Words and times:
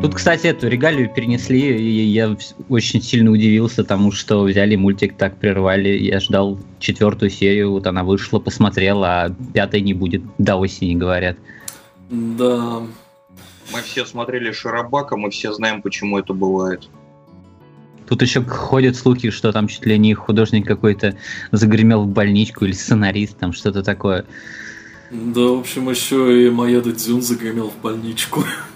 Тут, 0.00 0.14
кстати, 0.14 0.46
эту 0.46 0.68
регалию 0.68 1.12
перенесли, 1.12 1.76
и 1.76 2.04
я 2.04 2.36
очень 2.68 3.02
сильно 3.02 3.32
удивился 3.32 3.82
тому, 3.82 4.12
что 4.12 4.44
взяли 4.44 4.76
мультик, 4.76 5.16
так 5.16 5.36
прервали. 5.38 5.88
Я 5.88 6.20
ждал 6.20 6.60
четвертую 6.78 7.30
серию, 7.30 7.72
вот 7.72 7.86
она 7.88 8.04
вышла, 8.04 8.38
посмотрел, 8.38 9.02
а 9.02 9.34
пятой 9.52 9.80
не 9.80 9.94
будет 9.94 10.22
до 10.38 10.54
осени, 10.54 10.94
говорят. 10.94 11.36
Да. 12.10 12.82
Мы 13.72 13.82
все 13.82 14.06
смотрели 14.06 14.52
Шарабака, 14.52 15.16
мы 15.16 15.30
все 15.30 15.52
знаем, 15.52 15.82
почему 15.82 16.18
это 16.18 16.32
бывает. 16.32 16.88
Тут 18.06 18.22
еще 18.22 18.42
ходят 18.42 18.94
слухи, 18.94 19.30
что 19.30 19.52
там 19.52 19.66
чуть 19.66 19.84
ли 19.84 19.98
не 19.98 20.14
художник 20.14 20.64
какой-то 20.64 21.16
загремел 21.50 22.04
в 22.04 22.08
больничку 22.08 22.64
или 22.64 22.72
сценарист, 22.72 23.36
там 23.36 23.52
что-то 23.52 23.82
такое. 23.82 24.24
Да, 25.10 25.40
в 25.40 25.58
общем, 25.58 25.90
еще 25.90 26.46
и 26.46 26.50
Маеда 26.50 26.92
Дзюн 26.92 27.20
загремел 27.20 27.70
в 27.70 27.82
больничку. 27.82 28.44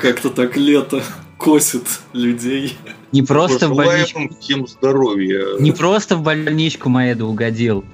Как-то 0.00 0.30
так 0.30 0.56
лето 0.56 1.02
косит 1.38 2.00
людей. 2.12 2.76
Не 3.12 3.22
просто 3.22 3.68
в 3.68 3.74
больничку. 3.74 4.36
всем 4.40 4.66
здоровья. 4.66 5.58
Не 5.58 5.72
просто 5.72 6.16
в 6.16 6.22
больничку 6.22 6.88
Маэду 6.88 7.26
угодил, 7.26 7.84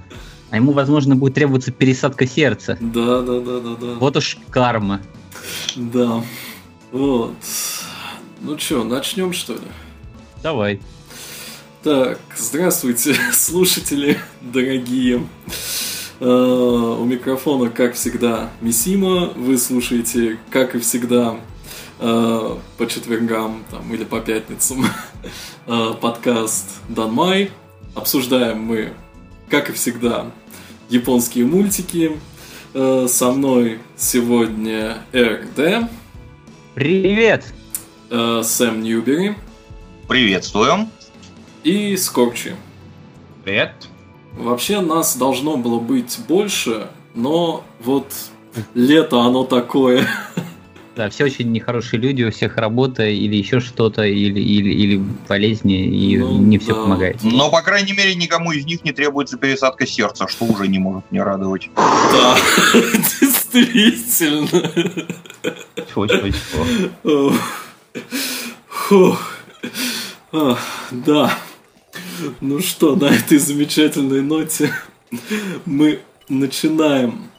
а 0.51 0.57
ему, 0.57 0.73
возможно, 0.73 1.17
будет 1.17 1.35
требоваться 1.35 1.73
пересадка 1.73 2.27
сердца. 2.27 2.77
Да, 2.81 3.23
да, 3.23 3.41
да, 3.41 3.61
да, 3.61 3.77
да. 3.81 3.95
Вот 3.95 4.17
уж 4.17 4.39
карма. 4.51 5.01
Да. 5.77 6.23
Вот. 6.91 7.35
Ну 8.41 8.59
что, 8.59 8.85
начнем 8.85 9.33
что 9.33 9.55
ли? 9.55 9.61
Давай. 10.43 10.81
Так, 11.83 12.21
здравствуйте, 12.37 13.15
слушатели 13.33 14.19
дорогие. 14.41 15.27
Uh, 16.21 17.01
у 17.01 17.05
микрофона, 17.05 17.69
как 17.69 17.95
всегда, 17.95 18.51
Мисима. 18.61 19.33
Вы 19.35 19.59
слушаете, 19.59 20.39
как 20.51 20.77
и 20.77 20.79
всегда, 20.79 21.41
uh, 22.03 22.59
по 22.77 22.87
четвергам 22.87 23.65
там, 23.71 23.93
или 23.95 24.05
по 24.05 24.21
пятницам 24.21 24.85
uh, 25.67 25.97
подкаст 26.01 26.69
Данмай. 26.89 27.51
Обсуждаем 27.95 28.61
мы, 28.61 28.93
как 29.49 29.71
и 29.71 29.73
всегда, 29.73 30.31
японские 30.89 31.45
мультики. 31.45 32.19
Со 32.73 33.33
мной 33.33 33.81
сегодня 33.99 35.03
РД. 35.15 35.91
Привет! 36.75 37.53
Сэм 38.09 38.83
Ньюбери. 38.83 39.37
Приветствуем. 40.09 40.89
И 41.65 41.95
Скорчи. 41.99 42.57
Привет. 43.45 43.75
Вообще 44.39 44.81
нас 44.81 45.17
должно 45.17 45.59
было 45.59 45.79
быть 45.79 46.19
больше, 46.27 46.89
но 47.15 47.63
вот 47.81 48.07
лето 48.73 49.21
оно 49.21 49.45
такое. 49.45 50.09
Да, 50.95 51.09
все 51.09 51.25
очень 51.25 51.51
нехорошие 51.53 52.01
люди, 52.01 52.23
у 52.23 52.31
всех 52.31 52.59
работа 52.59 53.05
или 53.05 53.37
еще 53.37 53.61
что-то, 53.61 54.03
или, 54.05 54.41
или, 54.41 54.71
или 54.71 55.03
болезни, 55.27 55.87
и 55.87 56.19
ну, 56.19 56.39
не 56.39 56.59
все 56.59 56.75
да. 56.75 56.83
помогает. 56.83 57.23
Но, 57.23 57.51
по 57.51 57.63
крайней 57.63 57.95
мере, 57.95 58.15
никому 58.15 58.53
из 58.53 58.67
них 58.67 58.85
не 58.85 58.93
требуется 58.93 59.39
пересадка 59.39 59.87
сердца, 59.87 60.29
что 60.29 60.45
уже 60.45 60.69
не 60.69 60.79
может 60.79 61.11
не 61.11 61.23
радовать. 61.23 61.71
Да, 61.77 62.37
действительно. 62.83 64.49
Чего, 65.93 66.07
чего, 66.07 66.29
чего. 66.29 67.35
Фух. 68.69 69.33
А, 70.33 70.59
да. 70.91 71.39
Ну 72.41 72.61
что, 72.61 72.97
на 72.97 73.07
этой 73.07 73.39
замечательной 73.39 74.21
ноте 74.21 74.73
мы 75.65 76.01
начинаем. 76.29 77.32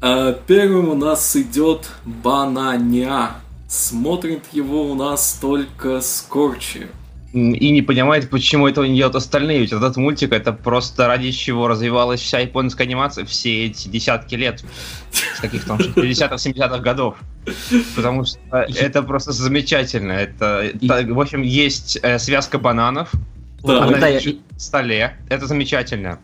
А 0.00 0.32
первым 0.32 0.88
у 0.88 0.94
нас 0.94 1.36
идет 1.36 1.90
Бананя. 2.04 3.32
Смотрит 3.68 4.44
его 4.52 4.90
у 4.90 4.94
нас 4.94 5.38
только 5.40 6.00
Скорчи 6.00 6.88
и 7.32 7.70
не 7.70 7.82
понимает, 7.82 8.28
почему 8.28 8.66
этого 8.66 8.84
не 8.84 8.96
делают 8.96 9.14
остальные. 9.14 9.60
Ведь 9.60 9.72
этот 9.72 9.96
мультик 9.96 10.32
это 10.32 10.52
просто 10.52 11.06
ради 11.06 11.30
чего 11.30 11.68
развивалась 11.68 12.20
вся 12.20 12.40
японская 12.40 12.86
анимация 12.86 13.24
все 13.24 13.66
эти 13.66 13.88
десятки 13.88 14.34
лет. 14.34 14.64
С 15.12 15.40
каких 15.40 15.64
там 15.64 15.78
60-х, 15.78 16.34
70-х 16.34 16.78
годов. 16.78 17.16
Потому 17.94 18.24
что 18.24 18.40
это 18.50 19.02
просто 19.02 19.32
замечательно. 19.32 20.12
Это, 20.12 20.72
в 20.80 21.20
общем, 21.20 21.42
есть 21.42 21.98
э, 22.02 22.18
связка 22.18 22.58
бананов. 22.58 23.12
Да, 23.62 23.84
она 23.84 23.98
да, 23.98 24.10
лежит 24.10 24.40
на 24.50 24.58
столе. 24.58 25.16
Это 25.28 25.46
замечательно. 25.46 26.18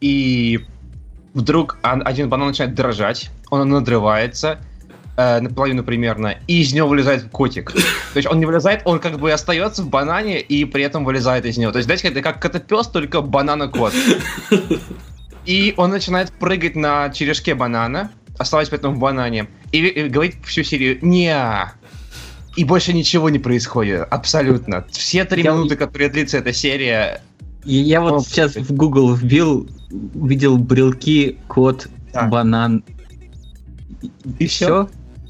И 0.00 0.64
вдруг 1.34 1.78
один 1.82 2.28
банан 2.28 2.48
начинает 2.48 2.74
дрожать, 2.74 3.30
он 3.50 3.68
надрывается, 3.68 4.58
э, 5.16 5.40
наполовину 5.40 5.82
примерно, 5.82 6.36
и 6.46 6.62
из 6.62 6.72
него 6.72 6.88
вылезает 6.88 7.28
котик. 7.30 7.72
То 7.72 8.16
есть 8.16 8.28
он 8.28 8.38
не 8.38 8.46
вылезает, 8.46 8.82
он 8.84 9.00
как 9.00 9.18
бы 9.18 9.32
остается 9.32 9.82
в 9.82 9.88
банане 9.88 10.40
и 10.40 10.64
при 10.64 10.84
этом 10.84 11.04
вылезает 11.04 11.44
из 11.44 11.58
него. 11.58 11.72
То 11.72 11.78
есть, 11.78 11.86
знаете, 11.86 12.08
это 12.08 12.22
как 12.22 12.40
котопес, 12.40 12.86
только 12.86 13.20
банана-кот. 13.20 13.92
И 15.46 15.74
он 15.76 15.90
начинает 15.90 16.32
прыгать 16.32 16.74
на 16.74 17.10
черешке 17.10 17.54
банана, 17.54 18.10
оставаясь 18.38 18.68
при 18.68 18.78
этом 18.78 18.94
в 18.94 18.98
банане, 18.98 19.48
и, 19.72 19.86
и 19.86 20.08
говорит 20.08 20.36
всю 20.44 20.62
серию 20.62 20.98
не 21.02 21.36
И 22.56 22.64
больше 22.64 22.92
ничего 22.92 23.28
не 23.28 23.38
происходит, 23.38 24.06
абсолютно. 24.10 24.86
Все 24.90 25.24
три 25.24 25.42
минуты, 25.42 25.76
которые 25.76 26.08
длится 26.08 26.38
эта 26.38 26.52
серия... 26.52 27.20
Я, 27.64 27.82
я 27.82 28.00
вот 28.00 28.12
О, 28.12 28.20
сейчас 28.20 28.56
в 28.56 28.72
Google 28.74 29.14
вбил, 29.14 29.68
увидел 30.14 30.58
брелки, 30.58 31.38
кот, 31.48 31.88
да. 32.12 32.24
банан. 32.24 32.84
И, 34.02 34.10
и 34.38 34.46
все? 34.46 34.66
все? 34.66 34.88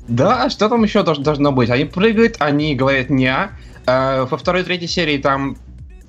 Да, 0.08 0.50
что 0.50 0.68
там 0.68 0.82
еще 0.82 1.02
должно 1.02 1.52
быть? 1.52 1.70
Они 1.70 1.84
прыгают, 1.84 2.36
они 2.40 2.74
говорят 2.74 3.10
не. 3.10 3.32
А, 3.86 4.26
во 4.26 4.36
второй 4.36 4.62
и 4.62 4.64
третьей 4.64 4.88
серии 4.88 5.18
там 5.18 5.56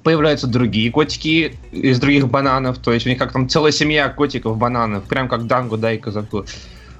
появляются 0.03 0.47
другие 0.47 0.91
котики 0.91 1.57
из 1.71 1.99
других 1.99 2.27
бананов, 2.29 2.77
то 2.77 2.93
есть 2.93 3.07
у 3.07 3.09
них 3.09 3.17
как 3.17 3.31
там 3.33 3.49
целая 3.49 3.71
семья 3.71 4.07
котиков 4.09 4.55
бананов, 4.55 5.05
прям 5.05 5.27
как 5.27 5.47
Дангу, 5.47 5.77
да, 5.77 5.93
и 5.93 5.97
Казаку. 5.97 6.45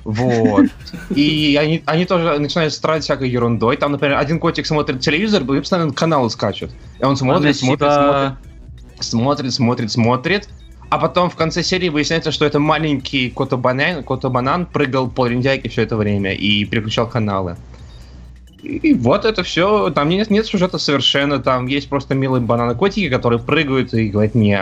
Вот. 0.03 0.65
И 1.15 1.57
они, 1.59 1.81
они 1.87 2.05
тоже 2.05 2.37
начинают 2.37 2.73
страдать 2.73 3.03
всякой 3.03 3.27
ерундой. 3.27 3.75
Там, 3.75 3.91
например, 3.91 4.17
один 4.19 4.39
котик 4.39 4.67
смотрит 4.67 4.99
телевизор, 4.99 5.41
и 5.41 5.59
постоянно 5.59 5.93
каналы 5.93 6.29
скачут. 6.29 6.69
И 6.99 7.03
он 7.03 7.17
смотрит, 7.17 7.55
смотрит, 7.55 7.91
смотрит, 7.91 8.33
смотрит, 9.05 9.53
смотрит, 9.53 9.91
смотрит, 9.91 10.49
а 10.89 10.97
потом 10.97 11.29
в 11.29 11.35
конце 11.35 11.63
серии 11.63 11.89
выясняется, 11.89 12.31
что 12.31 12.45
это 12.45 12.59
маленький 12.59 13.29
Котобанан, 13.29 14.03
Котобанан 14.03 14.65
прыгал 14.65 15.09
по 15.09 15.27
лентяйке 15.27 15.69
все 15.69 15.83
это 15.83 15.97
время 15.97 16.33
и 16.33 16.65
переключал 16.65 17.07
каналы. 17.09 17.57
И 18.61 18.93
вот 18.93 19.25
это 19.25 19.43
все. 19.43 19.91
Там 19.91 20.09
нет, 20.09 20.31
нет 20.31 20.47
сюжета 20.47 20.79
совершенно. 20.79 21.39
Там 21.39 21.67
есть 21.67 21.87
просто 21.87 22.15
милые 22.15 22.41
бананы-котики, 22.41 23.09
которые 23.09 23.39
прыгают 23.39 23.93
и 23.93 24.09
говорят 24.09 24.33
не 24.33 24.57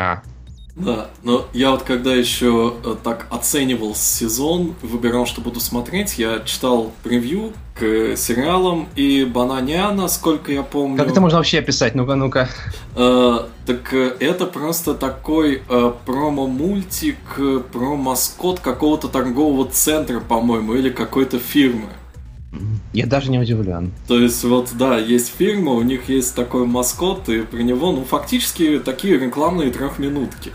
да, 0.75 1.09
но 1.21 1.45
я 1.53 1.69
вот 1.69 1.83
когда 1.83 2.15
еще 2.15 2.73
э, 2.83 2.95
так 3.03 3.27
оценивал 3.29 3.93
сезон, 3.93 4.73
выбирал, 4.81 5.27
что 5.27 5.39
буду 5.39 5.59
смотреть, 5.59 6.17
я 6.17 6.39
читал 6.39 6.91
превью 7.03 7.53
к 7.75 8.15
сериалам, 8.17 8.87
и 8.95 9.23
Бананяна, 9.23 10.07
сколько 10.07 10.51
я 10.51 10.63
помню... 10.63 10.97
Как 10.97 11.09
это 11.09 11.21
можно 11.21 11.37
вообще 11.37 11.59
описать? 11.59 11.93
Ну-ка, 11.93 12.15
ну-ка. 12.15 12.49
Э, 12.95 13.45
так 13.67 13.93
э, 13.93 14.15
это 14.19 14.47
просто 14.47 14.95
такой 14.95 15.61
э, 15.69 15.91
промо-мультик 16.07 17.17
э, 17.37 17.61
про 17.71 17.95
маскот 17.95 18.59
какого-то 18.59 19.09
торгового 19.09 19.69
центра, 19.69 20.19
по-моему, 20.19 20.73
или 20.73 20.89
какой-то 20.89 21.37
фирмы. 21.37 21.89
Я 22.93 23.05
даже 23.07 23.31
не 23.31 23.39
удивлен. 23.39 23.91
То 24.07 24.19
есть, 24.19 24.43
вот, 24.43 24.69
да, 24.73 24.97
есть 24.97 25.33
фирма, 25.35 25.71
у 25.71 25.81
них 25.81 26.09
есть 26.09 26.35
такой 26.35 26.65
маскот, 26.65 27.29
и 27.29 27.41
про 27.41 27.57
него, 27.57 27.91
ну, 27.91 28.03
фактически 28.03 28.79
такие 28.79 29.17
рекламные 29.17 29.71
трехминутки. 29.71 30.51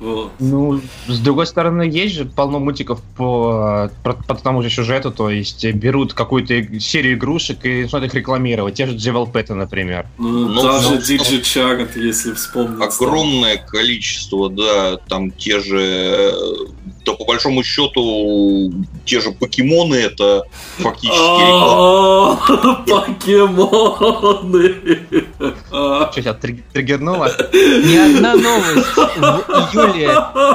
Ну, 0.00 0.80
с 1.06 1.18
другой 1.18 1.46
стороны, 1.46 1.82
есть 1.82 2.14
же 2.14 2.24
полно 2.24 2.58
мультиков 2.58 3.02
по, 3.16 3.90
по, 4.02 4.14
по 4.14 4.34
тому 4.34 4.62
же 4.62 4.70
сюжету, 4.70 5.10
то 5.10 5.28
есть 5.28 5.64
берут 5.72 6.14
какую-то 6.14 6.80
серию 6.80 7.14
игрушек 7.14 7.64
и 7.64 7.82
начинают 7.82 8.06
их 8.06 8.14
рекламировать. 8.14 8.74
Те 8.74 8.86
же 8.86 8.96
Джевел 8.96 9.26
Пэта, 9.26 9.54
например. 9.54 10.06
Ну, 10.18 10.48
ну 10.48 10.62
даже 10.62 10.90
ну, 10.90 11.02
Диджи 11.02 11.42
если 11.96 12.32
вспомнить. 12.32 12.82
Огромное 12.82 13.56
там. 13.56 13.66
количество, 13.66 14.48
да, 14.48 14.96
там 14.96 15.30
те 15.30 15.60
же 15.60 16.34
то 17.04 17.14
по 17.14 17.24
большому 17.24 17.62
счету 17.62 18.72
те 19.04 19.20
же 19.20 19.32
покемоны 19.32 19.94
это 19.94 20.44
фактически 20.78 21.16
Покемоны! 22.90 24.74
Что 25.68 26.10
тебя 26.14 26.34
триггернуло? 26.34 27.30
Ни 27.52 27.96
одна 27.96 28.34
новость 28.34 28.86
в 28.96 29.74
июле 29.74 30.10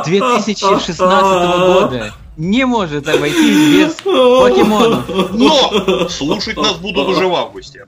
2016 0.05 0.97
года 0.97 2.13
не 2.37 2.65
может 2.65 3.07
обойтись 3.07 3.73
без 3.73 3.93
покемонов. 3.95 5.05
Но 5.33 6.09
слушать 6.09 6.57
нас 6.57 6.75
будут 6.77 7.07
уже 7.07 7.27
в 7.27 7.33
августе. 7.33 7.85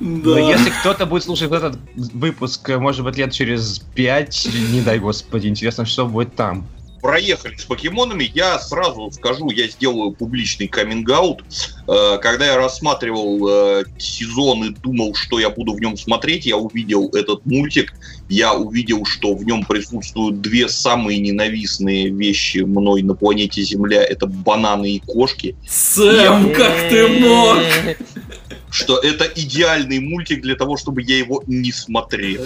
Но 0.00 0.38
если 0.38 0.70
кто-то 0.70 1.06
будет 1.06 1.24
слушать 1.24 1.50
этот 1.50 1.76
выпуск, 1.96 2.68
может 2.78 3.04
быть, 3.04 3.16
лет 3.16 3.32
через 3.32 3.80
пять, 3.94 4.48
не 4.70 4.80
дай 4.80 4.98
господи, 4.98 5.48
интересно, 5.48 5.86
что 5.86 6.06
будет 6.06 6.36
там. 6.36 6.66
Проехали 7.00 7.56
с 7.56 7.64
покемонами, 7.64 8.30
я 8.34 8.58
сразу 8.58 9.10
скажу, 9.10 9.50
я 9.50 9.68
сделаю 9.68 10.12
публичный 10.12 10.68
каминг-аут. 10.68 11.44
Э, 11.86 12.18
когда 12.20 12.46
я 12.46 12.56
рассматривал 12.56 13.48
э, 13.48 13.84
сезон 13.98 14.64
и 14.64 14.70
думал, 14.70 15.14
что 15.14 15.38
я 15.38 15.50
буду 15.50 15.72
в 15.72 15.80
нем 15.80 15.96
смотреть, 15.96 16.46
я 16.46 16.56
увидел 16.56 17.08
этот 17.14 17.44
мультик, 17.46 17.94
я 18.28 18.54
увидел, 18.54 19.04
что 19.04 19.34
в 19.34 19.44
нем 19.44 19.64
присутствуют 19.64 20.40
две 20.40 20.68
самые 20.68 21.18
ненавистные 21.18 22.10
вещи 22.10 22.58
мной 22.58 23.02
на 23.02 23.14
планете 23.14 23.62
Земля. 23.62 24.02
Это 24.02 24.26
бананы 24.26 24.96
и 24.96 24.98
кошки. 25.00 25.56
Сэм, 25.66 26.52
как 26.52 26.88
ты 26.90 27.08
мог? 27.08 27.58
Что 28.70 28.98
это 28.98 29.24
идеальный 29.24 29.98
мультик 30.00 30.42
для 30.42 30.54
того, 30.54 30.76
чтобы 30.76 31.02
я 31.02 31.18
его 31.18 31.42
не 31.46 31.72
смотрел. 31.72 32.44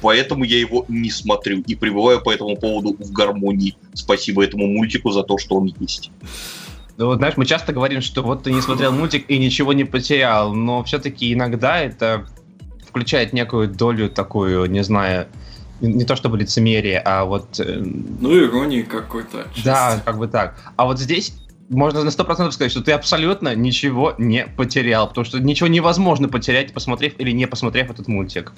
Поэтому 0.00 0.44
я 0.44 0.58
его 0.58 0.84
не 0.88 1.10
смотрю 1.10 1.60
и 1.60 1.74
пребываю 1.74 2.20
по 2.20 2.32
этому 2.32 2.56
поводу 2.56 2.96
в 2.98 3.12
гармонии. 3.12 3.76
Спасибо 3.94 4.44
этому 4.44 4.66
мультику 4.66 5.10
за 5.12 5.22
то, 5.22 5.38
что 5.38 5.56
он 5.56 5.72
есть. 5.78 6.10
Ну, 6.98 7.06
вот, 7.06 7.18
знаешь, 7.18 7.36
мы 7.36 7.46
часто 7.46 7.72
говорим, 7.72 8.00
что 8.00 8.22
вот 8.22 8.44
ты 8.44 8.52
не 8.52 8.60
смотрел 8.60 8.92
мультик 8.92 9.24
и 9.28 9.38
ничего 9.38 9.72
не 9.72 9.84
потерял, 9.84 10.54
но 10.54 10.84
все-таки 10.84 11.32
иногда 11.32 11.80
это 11.80 12.26
включает 12.86 13.32
некую 13.32 13.68
долю 13.68 14.10
такую, 14.10 14.66
не 14.70 14.84
знаю, 14.84 15.26
не 15.80 16.04
то 16.04 16.14
чтобы 16.14 16.38
лицемерие, 16.38 17.00
а 17.00 17.24
вот... 17.24 17.58
Э, 17.58 17.82
ну, 17.82 18.38
иронии 18.38 18.82
какой-то. 18.82 19.48
Да, 19.64 20.00
как 20.04 20.18
бы 20.18 20.28
так. 20.28 20.54
А 20.76 20.84
вот 20.84 21.00
здесь 21.00 21.34
можно 21.72 22.04
на 22.04 22.10
сто 22.10 22.24
процентов 22.24 22.54
сказать, 22.54 22.70
что 22.70 22.82
ты 22.82 22.92
абсолютно 22.92 23.54
ничего 23.54 24.14
не 24.18 24.46
потерял, 24.46 25.08
потому 25.08 25.24
что 25.24 25.38
ничего 25.38 25.68
невозможно 25.68 26.28
потерять, 26.28 26.72
посмотрев 26.72 27.14
или 27.18 27.32
не 27.32 27.46
посмотрев 27.46 27.90
этот 27.90 28.08
мультик. 28.08 28.52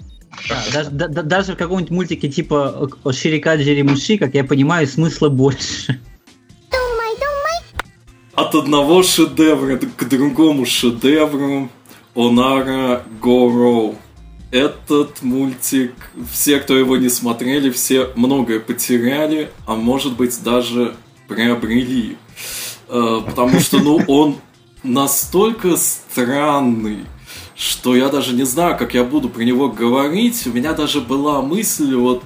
Да, 0.48 0.62
даже, 0.72 0.90
да, 0.90 1.08
даже 1.22 1.54
в 1.54 1.56
каком-нибудь 1.56 1.90
мультике 1.90 2.28
типа 2.28 2.90
Ширика 3.12 3.56
Джеремуши, 3.56 4.18
как 4.18 4.34
я 4.34 4.44
понимаю, 4.44 4.86
смысла 4.86 5.28
больше. 5.28 6.00
От 8.34 8.54
одного 8.56 9.04
шедевра 9.04 9.76
к 9.76 10.08
другому 10.08 10.66
шедевру 10.66 11.70
Онара 12.16 13.04
Горо 13.22 13.94
этот 14.54 15.22
мультик, 15.22 15.94
все, 16.32 16.60
кто 16.60 16.76
его 16.76 16.96
не 16.96 17.08
смотрели, 17.08 17.70
все 17.70 18.10
многое 18.14 18.60
потеряли, 18.60 19.50
а 19.66 19.74
может 19.74 20.16
быть 20.16 20.40
даже 20.44 20.94
приобрели. 21.26 22.16
Э, 22.88 23.20
потому 23.24 23.60
что, 23.60 23.80
ну, 23.80 24.00
он 24.06 24.36
настолько 24.82 25.76
странный, 25.76 27.06
что 27.56 27.94
я 27.94 28.08
даже 28.08 28.34
не 28.34 28.44
знаю, 28.44 28.76
как 28.76 28.94
я 28.94 29.04
буду 29.04 29.28
про 29.28 29.42
него 29.42 29.68
говорить. 29.68 30.46
У 30.46 30.50
меня 30.50 30.72
даже 30.72 31.00
была 31.00 31.40
мысль 31.40 31.94
вот 31.94 32.22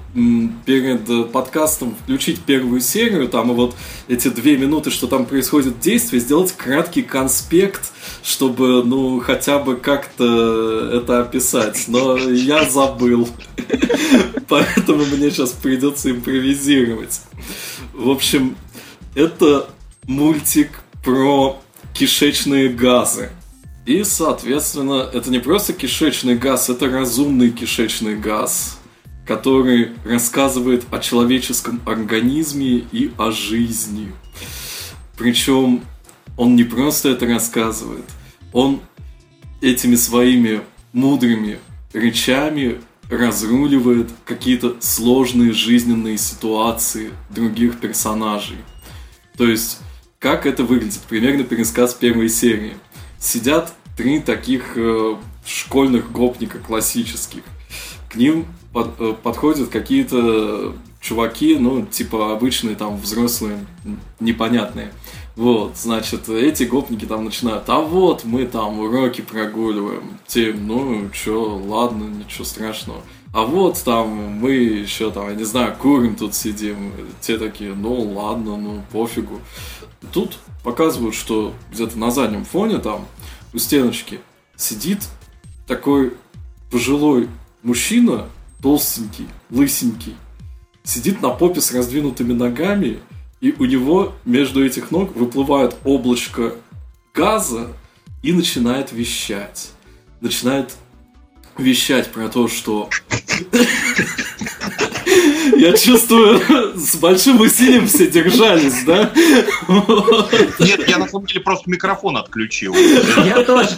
перед 0.64 1.08
э, 1.08 1.24
подкастом 1.24 1.94
включить 2.02 2.40
первую 2.40 2.80
серию, 2.80 3.28
там 3.28 3.50
и 3.52 3.54
вот 3.54 3.76
эти 4.08 4.28
две 4.28 4.56
минуты, 4.56 4.90
что 4.90 5.06
там 5.06 5.26
происходит 5.26 5.80
действие, 5.80 6.20
сделать 6.20 6.52
краткий 6.52 7.02
конспект, 7.02 7.92
чтобы, 8.22 8.82
ну, 8.84 9.20
хотя 9.20 9.58
бы 9.58 9.76
как-то 9.76 10.90
это 10.92 11.20
описать. 11.20 11.84
Но 11.88 12.16
я 12.16 12.68
забыл. 12.68 13.28
Поэтому 14.48 15.04
мне 15.04 15.30
сейчас 15.30 15.50
придется 15.50 16.10
импровизировать. 16.10 17.20
В 17.92 18.08
общем, 18.10 18.56
это 19.14 19.68
мультик 20.08 20.80
про 21.04 21.60
кишечные 21.92 22.70
газы. 22.70 23.30
И, 23.86 24.02
соответственно, 24.04 25.08
это 25.12 25.30
не 25.30 25.38
просто 25.38 25.72
кишечный 25.72 26.34
газ, 26.34 26.68
это 26.68 26.88
разумный 26.88 27.50
кишечный 27.50 28.16
газ, 28.16 28.80
который 29.26 29.92
рассказывает 30.04 30.84
о 30.90 30.98
человеческом 30.98 31.80
организме 31.86 32.84
и 32.90 33.12
о 33.18 33.30
жизни. 33.30 34.12
Причем 35.16 35.82
он 36.36 36.56
не 36.56 36.64
просто 36.64 37.10
это 37.10 37.26
рассказывает, 37.26 38.04
он 38.52 38.80
этими 39.60 39.94
своими 39.94 40.62
мудрыми 40.92 41.58
речами 41.92 42.80
разруливает 43.10 44.10
какие-то 44.24 44.76
сложные 44.80 45.52
жизненные 45.52 46.16
ситуации 46.16 47.10
других 47.30 47.80
персонажей. 47.80 48.58
То 49.36 49.46
есть, 49.46 49.78
как 50.18 50.46
это 50.46 50.64
выглядит? 50.64 51.00
Примерно 51.08 51.44
пересказ 51.44 51.94
первой 51.94 52.28
серии. 52.28 52.74
Сидят 53.20 53.72
три 53.96 54.20
таких 54.20 54.72
э, 54.76 55.16
школьных 55.46 56.10
гопника 56.12 56.58
классических. 56.58 57.42
К 58.08 58.16
ним 58.16 58.46
под, 58.72 59.00
э, 59.00 59.14
подходят 59.22 59.68
какие-то 59.68 60.74
чуваки, 61.00 61.56
ну, 61.56 61.86
типа 61.86 62.32
обычные 62.32 62.74
там 62.74 62.96
взрослые, 62.96 63.64
непонятные. 64.18 64.92
Вот, 65.36 65.76
значит, 65.76 66.28
эти 66.28 66.64
гопники 66.64 67.04
там 67.04 67.24
начинают, 67.24 67.68
а 67.68 67.78
вот 67.78 68.24
мы 68.24 68.44
там 68.44 68.80
уроки 68.80 69.20
прогуливаем. 69.20 70.18
Те, 70.26 70.52
ну, 70.52 71.08
чё, 71.10 71.62
ладно, 71.64 72.04
ничего 72.04 72.44
страшного. 72.44 73.02
А 73.32 73.42
вот 73.42 73.80
там 73.84 74.08
мы 74.08 74.52
еще 74.52 75.10
там, 75.10 75.28
я 75.28 75.34
не 75.34 75.44
знаю, 75.44 75.76
курим 75.78 76.16
тут 76.16 76.34
сидим. 76.34 76.92
Те 77.20 77.38
такие, 77.38 77.74
ну 77.74 78.00
ладно, 78.14 78.56
ну 78.56 78.82
пофигу. 78.90 79.40
Тут 80.12 80.38
показывают, 80.62 81.14
что 81.14 81.54
где-то 81.72 81.98
на 81.98 82.10
заднем 82.10 82.44
фоне 82.44 82.78
там 82.78 83.06
у 83.52 83.58
стеночки 83.58 84.20
сидит 84.56 85.02
такой 85.66 86.14
пожилой 86.70 87.28
мужчина, 87.62 88.28
толстенький, 88.62 89.28
лысенький, 89.50 90.16
сидит 90.84 91.20
на 91.22 91.30
попе 91.30 91.60
с 91.60 91.72
раздвинутыми 91.72 92.32
ногами, 92.32 93.00
и 93.40 93.52
у 93.58 93.64
него 93.64 94.14
между 94.24 94.64
этих 94.64 94.90
ног 94.90 95.14
выплывает 95.14 95.76
облачко 95.84 96.54
газа 97.14 97.68
и 98.22 98.32
начинает 98.32 98.92
вещать. 98.92 99.70
Начинает 100.20 100.74
вещать 101.56 102.10
про 102.10 102.28
то, 102.28 102.48
что 102.48 102.88
я 105.58 105.72
чувствую, 105.76 106.40
с 106.76 106.96
большим 106.96 107.40
усилием 107.40 107.86
все 107.86 108.06
держались, 108.06 108.84
да? 108.84 109.12
Нет, 110.58 110.88
я 110.88 110.98
на 110.98 111.08
самом 111.08 111.26
деле 111.26 111.40
просто 111.40 111.68
микрофон 111.70 112.16
отключил. 112.16 112.74
Я 112.74 113.42
тоже. 113.42 113.76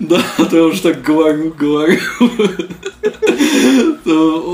Да, 0.00 0.22
я 0.50 0.64
уже 0.64 0.82
так 0.82 1.02
говорю, 1.02 1.54
говорю. 1.56 2.00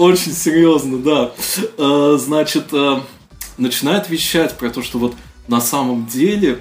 Очень 0.02 0.32
серьезно, 0.32 0.98
да. 0.98 1.32
А, 1.78 2.16
значит, 2.18 2.66
а, 2.72 3.02
начинает 3.56 4.10
вещать 4.10 4.56
про 4.58 4.68
то, 4.70 4.82
что 4.82 4.98
вот 4.98 5.14
на 5.48 5.60
самом 5.60 6.06
деле 6.06 6.58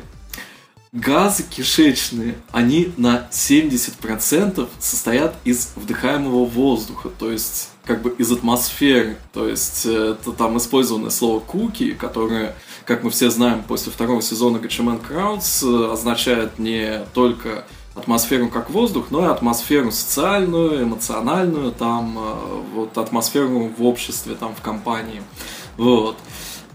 газы 0.95 1.43
кишечные, 1.43 2.35
они 2.51 2.93
на 2.97 3.27
70% 3.29 4.67
состоят 4.79 5.35
из 5.43 5.73
вдыхаемого 5.75 6.45
воздуха, 6.45 7.09
то 7.09 7.29
есть 7.29 7.69
как 7.83 8.01
бы 8.01 8.11
из 8.11 8.31
атмосферы. 8.31 9.17
То 9.33 9.47
есть 9.47 9.85
э, 9.85 10.15
это 10.19 10.31
там 10.31 10.57
использованное 10.57 11.11
слово 11.11 11.39
куки, 11.39 11.91
которое, 11.91 12.55
как 12.85 13.03
мы 13.03 13.11
все 13.11 13.29
знаем, 13.29 13.61
после 13.63 13.91
второго 13.91 14.21
сезона 14.21 14.57
Gatchaman 14.57 15.01
Crowds 15.07 15.91
означает 15.91 16.57
не 16.57 17.05
только 17.13 17.65
атмосферу 17.93 18.49
как 18.49 18.69
воздух, 18.69 19.07
но 19.11 19.25
и 19.25 19.29
атмосферу 19.29 19.91
социальную, 19.91 20.83
эмоциональную, 20.83 21.71
там, 21.73 22.17
э, 22.17 22.61
вот 22.73 22.97
атмосферу 22.97 23.71
в 23.77 23.85
обществе, 23.85 24.33
там, 24.35 24.55
в 24.55 24.61
компании. 24.61 25.21
Вот. 25.77 26.17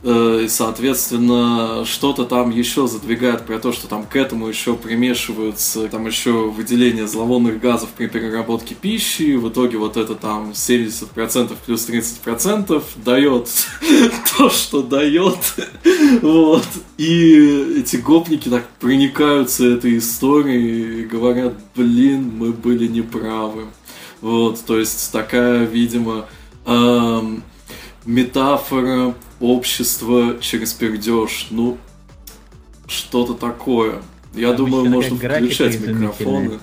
Э, 0.02 0.42
и, 0.44 0.48
соответственно, 0.48 1.84
что-то 1.84 2.24
там 2.24 2.50
еще 2.50 2.86
задвигает 2.86 3.44
про 3.44 3.58
то, 3.58 3.72
что 3.72 3.86
там 3.86 4.04
к 4.06 4.16
этому 4.16 4.48
еще 4.48 4.74
примешиваются 4.74 5.88
там 5.88 6.06
еще 6.06 6.50
выделение 6.50 7.06
зловонных 7.06 7.60
газов 7.60 7.90
при 7.96 8.06
переработке 8.06 8.74
пищи. 8.74 9.36
В 9.36 9.50
итоге 9.50 9.76
вот 9.76 9.96
это 9.96 10.14
там 10.14 10.52
70% 10.52 11.54
плюс 11.66 11.88
30% 11.88 12.82
дает 13.04 13.48
то, 14.38 14.48
что 14.48 14.82
дает. 14.82 15.36
Вот. 16.22 16.66
И 16.96 17.80
эти 17.80 17.96
гопники 17.96 18.48
так 18.48 18.68
проникаются 18.80 19.66
этой 19.66 19.98
историей 19.98 21.02
и 21.02 21.04
говорят, 21.04 21.54
блин, 21.76 22.32
мы 22.36 22.52
были 22.52 22.86
неправы. 22.86 23.66
Вот, 24.20 24.60
то 24.66 24.78
есть 24.78 25.12
такая, 25.12 25.64
видимо, 25.64 26.26
эм, 26.66 27.42
метафора 28.04 29.14
общества 29.40 30.36
через 30.40 30.72
пердеж. 30.72 31.48
Ну, 31.50 31.78
что-то 32.86 33.34
такое. 33.34 34.02
Я 34.34 34.50
Обычно 34.50 34.66
думаю, 34.66 34.90
можно 34.90 35.16
включать 35.16 35.80
микрофоны. 35.80 36.60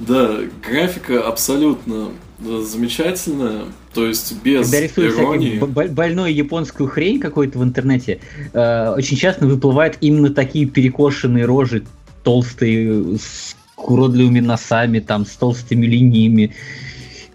Да, 0.00 0.38
графика 0.66 1.22
абсолютно 1.28 2.10
э, 2.40 2.64
замечательная, 2.66 3.66
то 3.92 4.04
есть 4.04 4.34
без 4.42 4.64
Когда 4.64 4.80
рисуешь 4.80 5.14
иронии. 5.14 5.58
больную 5.58 6.34
японскую 6.34 6.88
хрень 6.88 7.20
какой-то 7.20 7.60
в 7.60 7.62
интернете, 7.62 8.20
э, 8.52 8.94
очень 8.96 9.16
часто 9.16 9.46
выплывают 9.46 9.98
именно 10.00 10.30
такие 10.30 10.66
перекошенные 10.66 11.44
рожи, 11.44 11.84
толстые, 12.24 13.16
с 13.18 13.54
уродливыми 13.76 14.40
носами, 14.40 14.98
там, 14.98 15.24
с 15.24 15.30
толстыми 15.36 15.86
линиями. 15.86 16.54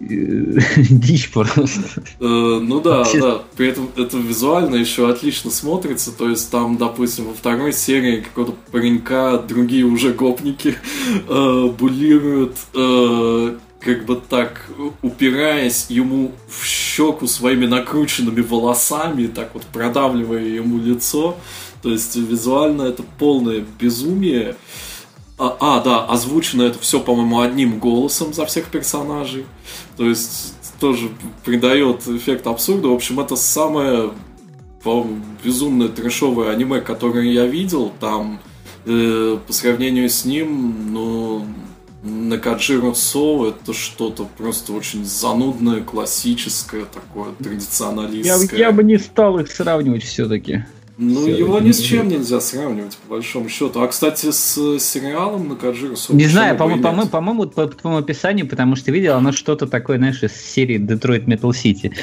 дичь 0.00 1.30
просто. 1.30 1.82
Ну 2.18 2.80
да, 2.80 3.04
да. 3.20 3.42
При 3.56 3.68
этом 3.68 3.90
это 3.96 4.16
визуально 4.16 4.76
еще 4.76 5.10
отлично 5.10 5.50
смотрится. 5.50 6.10
То 6.10 6.28
есть 6.28 6.50
там, 6.50 6.78
допустим, 6.78 7.26
во 7.26 7.34
второй 7.34 7.72
серии 7.72 8.22
какого-то 8.22 8.54
паренька 8.72 9.38
другие 9.46 9.84
уже 9.84 10.12
гопники 10.14 10.76
булируют 11.28 12.56
как 13.80 14.04
бы 14.04 14.16
так, 14.16 14.66
упираясь 15.02 15.86
ему 15.88 16.32
в 16.48 16.66
щеку 16.66 17.26
своими 17.26 17.66
накрученными 17.66 18.42
волосами, 18.42 19.26
так 19.26 19.54
вот 19.54 19.64
продавливая 19.64 20.44
ему 20.44 20.78
лицо. 20.78 21.36
То 21.82 21.90
есть 21.90 22.14
визуально 22.16 22.82
это 22.82 23.02
полное 23.18 23.64
безумие. 23.80 24.56
А, 25.40 25.56
а 25.58 25.80
да, 25.80 26.04
озвучено 26.04 26.64
это 26.64 26.78
все, 26.80 27.00
по-моему, 27.00 27.40
одним 27.40 27.78
голосом 27.78 28.34
за 28.34 28.44
всех 28.44 28.66
персонажей. 28.66 29.46
То 29.96 30.04
есть 30.04 30.54
тоже 30.78 31.08
придает 31.46 32.06
эффект 32.06 32.46
абсурда. 32.46 32.88
В 32.88 32.92
общем, 32.92 33.20
это 33.20 33.36
самое, 33.36 34.10
по-моему, 34.82 35.22
безумное 35.42 35.88
трешовое 35.88 36.50
аниме, 36.50 36.82
которое 36.82 37.24
я 37.32 37.46
видел. 37.46 37.90
Там 38.00 38.38
э, 38.84 39.38
по 39.46 39.52
сравнению 39.54 40.10
с 40.10 40.26
ним, 40.26 40.92
ну, 40.92 41.46
на 42.02 42.36
Накаджиро 42.36 42.92
Со 42.92 43.48
это 43.48 43.72
что-то 43.72 44.28
просто 44.36 44.74
очень 44.74 45.06
занудное, 45.06 45.82
классическое, 45.82 46.84
такое 46.84 47.32
традиционалистское. 47.42 48.58
Я, 48.58 48.66
я 48.66 48.72
бы 48.72 48.84
не 48.84 48.98
стал 48.98 49.38
их 49.38 49.50
сравнивать 49.50 50.04
все-таки. 50.04 50.64
Ну, 51.02 51.22
все 51.22 51.38
его 51.38 51.58
ни 51.60 51.72
с 51.72 51.80
чем 51.80 52.08
нельзя 52.08 52.40
сравнивать, 52.40 52.96
по 52.98 53.14
большому 53.14 53.48
счету. 53.48 53.80
А, 53.80 53.88
кстати, 53.88 54.30
с 54.30 54.78
сериалом 54.78 55.48
на 55.48 55.56
Каджиру 55.56 55.94
Не 56.10 56.26
знаю, 56.26 56.58
по-моему, 56.58 56.82
по 56.82 57.06
по-моему, 57.06 57.46
по 57.46 57.66
твоему 57.68 57.98
описанию, 57.98 58.46
потому 58.46 58.76
что 58.76 58.92
видел, 58.92 59.14
оно 59.14 59.32
что-то 59.32 59.66
такое, 59.66 59.96
знаешь, 59.96 60.22
из 60.22 60.32
серии 60.36 60.78
Detroit 60.78 61.24
Metal 61.24 61.50
City. 61.52 61.94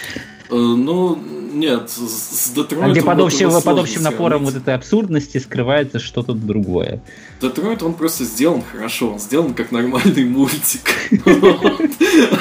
Э, 0.49 0.55
ну, 0.55 1.15
нет, 1.53 1.89
с 1.89 2.49
Детройтом... 2.49 2.89
А 2.89 2.91
где 2.91 3.03
под 3.03 3.19
общим, 3.19 3.51
под 3.51 3.79
общим 3.79 4.01
напором 4.01 4.45
вот 4.45 4.55
этой 4.55 4.73
абсурдности 4.73 5.37
скрывается 5.37 5.99
что-то 5.99 6.33
другое. 6.33 7.01
Детройт, 7.39 7.83
он 7.83 7.93
просто 7.93 8.23
сделан 8.23 8.63
хорошо, 8.63 9.11
он 9.11 9.19
сделан 9.19 9.53
как 9.53 9.71
нормальный 9.71 10.25
мультик. 10.29 10.89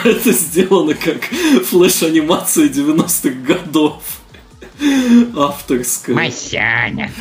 Это 0.04 0.32
сделано 0.32 0.94
как 0.94 1.22
флеш-анимация 1.64 2.68
90-х 2.68 3.30
годов. 3.46 4.02
Авторская. 5.36 6.14
Масяня. 6.14 7.12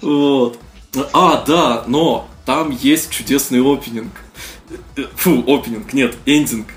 Вот. 0.00 0.58
А, 1.12 1.44
да, 1.46 1.84
но 1.86 2.28
там 2.46 2.70
есть 2.70 3.10
чудесный 3.10 3.60
опенинг. 3.60 4.12
Фу, 5.16 5.44
опенинг, 5.46 5.92
нет, 5.92 6.16
эндинг. 6.26 6.68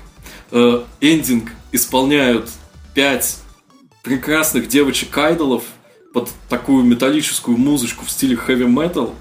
Э, 0.52 0.84
эндинг 1.00 1.50
исполняют 1.72 2.48
пять 2.94 3.38
прекрасных 4.02 4.68
девочек-айдолов 4.68 5.64
под 6.12 6.30
такую 6.48 6.84
металлическую 6.84 7.56
музычку 7.56 8.04
в 8.04 8.10
стиле 8.10 8.36
хэви-метал. 8.36 9.14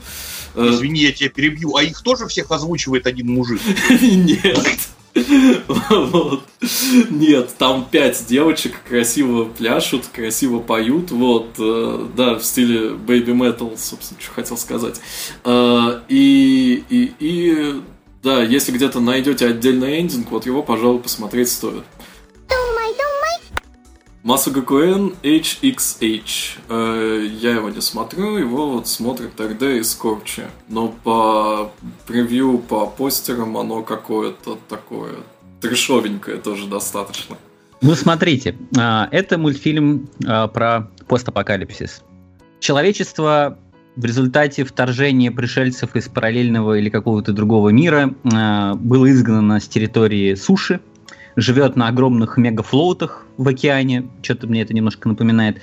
Извини, 0.55 1.01
я 1.01 1.12
тебя 1.12 1.29
перебью. 1.29 1.75
А 1.75 1.81
их 1.81 2.01
тоже 2.03 2.27
всех 2.27 2.51
озвучивает 2.51 3.07
один 3.07 3.33
мужик? 3.33 3.60
Нет. 3.89 4.60
Вот. 5.15 6.43
Нет, 7.10 7.53
там 7.58 7.88
пять 7.89 8.25
девочек 8.27 8.75
красиво 8.88 9.46
пляшут, 9.46 10.08
красиво 10.08 10.60
поют, 10.60 11.12
вот, 11.12 11.50
э, 11.60 12.08
да, 12.15 12.36
в 12.36 12.43
стиле 12.43 12.89
baby 12.89 13.27
metal, 13.27 13.77
собственно, 13.77 14.20
что 14.20 14.32
хотел 14.32 14.58
сказать. 14.58 15.00
Э, 15.43 16.01
и, 16.08 16.84
и, 16.89 17.13
и, 17.20 17.82
да, 18.24 18.41
если 18.41 18.72
где-то 18.72 19.00
найдете 19.00 19.48
отдельный 19.48 20.00
эндинг, 20.00 20.32
вот 20.32 20.46
его, 20.46 20.63
пожалуй, 20.63 21.00
посмотреть 21.00 21.50
стоит. 21.50 21.84
Масугакуэн 24.24 25.15
HXH. 25.22 26.60
Э, 26.70 27.27
я 27.42 27.51
его 27.51 27.70
не 27.70 27.82
смотрю, 27.82 28.38
его 28.38 28.70
вот 28.70 28.88
смотрит 28.88 29.36
тогда 29.36 29.70
и 29.70 29.84
Скорчи. 29.84 30.44
Но 30.70 30.88
по 31.03 31.72
превью, 32.08 32.58
по 32.58 32.86
постерам 32.86 33.58
оно 33.58 33.84
какое-то 33.84 34.58
такое 34.70 35.15
трешовенькое 35.60 36.38
тоже 36.38 36.68
достаточно. 36.68 37.38
Ну, 37.82 37.96
смотрите, 37.96 38.56
а, 38.77 39.10
это 39.12 39.38
мультфильм 39.38 40.10
а, 40.25 40.48
про 40.48 40.89
постапокалипсис. 41.08 42.01
Человечество 42.62 43.58
в 43.98 44.06
результате 44.06 44.63
вторжения 44.63 45.32
пришельцев 45.32 45.96
из 45.98 46.08
параллельного 46.08 46.80
или 46.80 46.89
какого-то 46.89 47.34
другого 47.34 47.70
мира 47.70 48.13
а, 48.34 48.75
было 48.75 49.12
изгнано 49.12 49.60
с 49.60 49.68
территории 49.68 50.36
суши, 50.36 50.80
живет 51.35 51.75
на 51.75 51.87
огромных 51.87 52.37
мегафлоутах 52.37 53.25
в 53.37 53.47
океане, 53.47 54.09
что-то 54.21 54.47
мне 54.47 54.61
это 54.61 54.73
немножко 54.73 55.07
напоминает, 55.07 55.61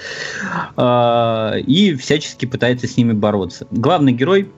а, 0.77 1.55
и 1.57 1.95
всячески 1.95 2.47
пытается 2.47 2.87
с 2.87 2.97
ними 2.97 3.13
бороться. 3.13 3.67
Главный 3.71 4.13
герой, 4.13 4.51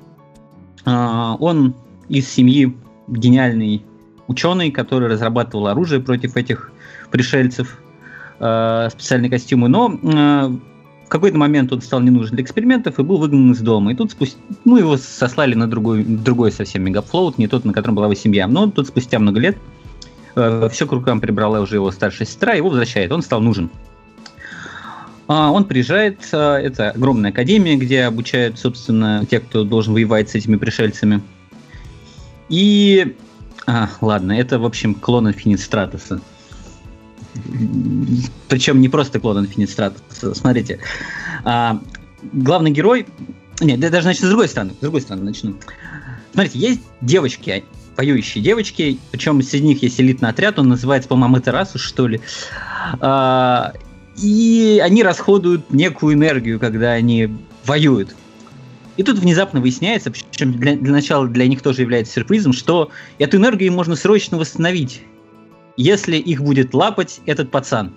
а, 0.85 1.37
он 1.39 1.75
из 2.09 2.29
семьи 2.29 2.77
гениальный 3.09 3.85
ученый, 4.29 4.71
который 4.71 5.09
разрабатывал 5.09 5.67
оружие 5.67 6.01
против 6.01 6.37
этих 6.37 6.73
пришельцев, 7.11 7.79
а, 8.41 8.89
специальные 8.91 9.31
костюмы, 9.31 9.69
но 9.69 9.89
в 11.05 11.09
какой-то 11.09 11.37
момент 11.37 11.71
он 11.71 11.83
стал 11.83 12.01
не 12.01 12.09
нужен 12.09 12.37
для 12.37 12.43
экспериментов 12.43 12.99
и 12.99 13.03
был 13.03 13.19
выгнан 13.19 13.53
из 13.53 13.61
дома. 13.61 13.93
И 13.93 13.95
тут 13.95 14.13
спустя, 14.13 14.39
ну, 14.65 14.79
его 14.79 14.97
сослали 14.97 15.55
на 15.55 15.69
другой, 15.69 16.05
другой 16.05 16.51
совсем 16.53 16.85
мегафлоут, 16.85 17.37
не 17.37 17.49
тот, 17.49 17.67
на 17.67 17.75
котором 17.75 17.97
была 17.97 18.07
его 18.07 18.15
семья. 18.15 18.49
Но 18.49 18.71
тут 18.71 18.87
спустя 18.87 19.19
много 19.19 19.39
лет 19.39 19.59
э, 20.35 20.69
все 20.71 20.87
к 20.87 20.93
рукам 20.93 21.21
прибрала 21.21 21.61
уже 21.61 21.77
его 21.77 21.91
старшая 21.91 22.27
сестра, 22.27 22.55
его 22.55 22.69
возвращает, 22.69 23.13
он 23.13 23.23
стал 23.23 23.41
нужен. 23.41 23.71
А, 25.29 25.51
он 25.51 25.65
приезжает, 25.65 26.29
а, 26.33 26.59
это 26.59 26.91
огромная 26.91 27.31
академия, 27.31 27.77
где 27.77 28.03
обучают, 28.03 28.59
собственно, 28.59 29.25
тех, 29.31 29.45
кто 29.45 29.65
должен 29.65 29.95
воевать 29.95 30.31
с 30.31 30.35
этими 30.35 30.57
пришельцами. 30.57 31.23
И... 32.49 33.17
А, 33.67 33.89
ладно, 34.01 34.33
это, 34.33 34.59
в 34.59 34.67
общем, 34.67 34.95
клон 34.95 35.29
Инфинистратоса. 35.29 36.21
Причем 38.49 38.81
не 38.81 38.89
просто 38.89 39.21
клон 39.21 39.39
Инфинистратоса. 39.39 40.35
Смотрите, 40.35 40.81
а, 41.45 41.81
главный 42.33 42.71
герой... 42.71 43.07
Нет, 43.61 43.79
даже 43.79 44.07
начну 44.07 44.27
с 44.27 44.31
другой 44.31 44.49
стороны. 44.49 44.73
С 44.73 44.83
другой 44.83 45.01
стороны 45.01 45.25
начну. 45.25 45.55
Смотрите, 46.33 46.59
есть 46.59 46.81
девочки, 47.01 47.65
воюющие 47.97 48.43
девочки, 48.43 48.99
причем 49.11 49.43
среди 49.43 49.67
них 49.67 49.83
есть 49.83 50.01
элитный 50.01 50.31
отряд, 50.31 50.59
он 50.59 50.69
называется, 50.69 51.09
по-моему, 51.09 51.41
Террасу, 51.41 51.79
что 51.79 52.07
ли. 52.07 52.21
А, 53.01 53.73
и 54.17 54.81
они 54.83 55.03
расходуют 55.03 55.71
некую 55.73 56.15
энергию, 56.15 56.59
когда 56.59 56.93
они 56.93 57.29
воюют. 57.65 58.15
И 58.97 59.03
тут 59.03 59.19
внезапно 59.19 59.61
выясняется, 59.61 60.11
причем 60.11 60.53
для, 60.53 60.77
для 60.77 60.93
начала 60.93 61.27
для 61.27 61.47
них 61.47 61.63
тоже 61.63 61.83
является 61.83 62.13
сюрпризом, 62.13 62.53
что 62.53 62.91
эту 63.19 63.39
энергию 63.39 63.73
можно 63.73 63.97
срочно 63.97 64.37
восстановить, 64.37 65.03
если 65.77 66.17
их 66.17 66.43
будет 66.43 66.75
лапать 66.75 67.21
этот 67.25 67.51
пацан. 67.51 67.95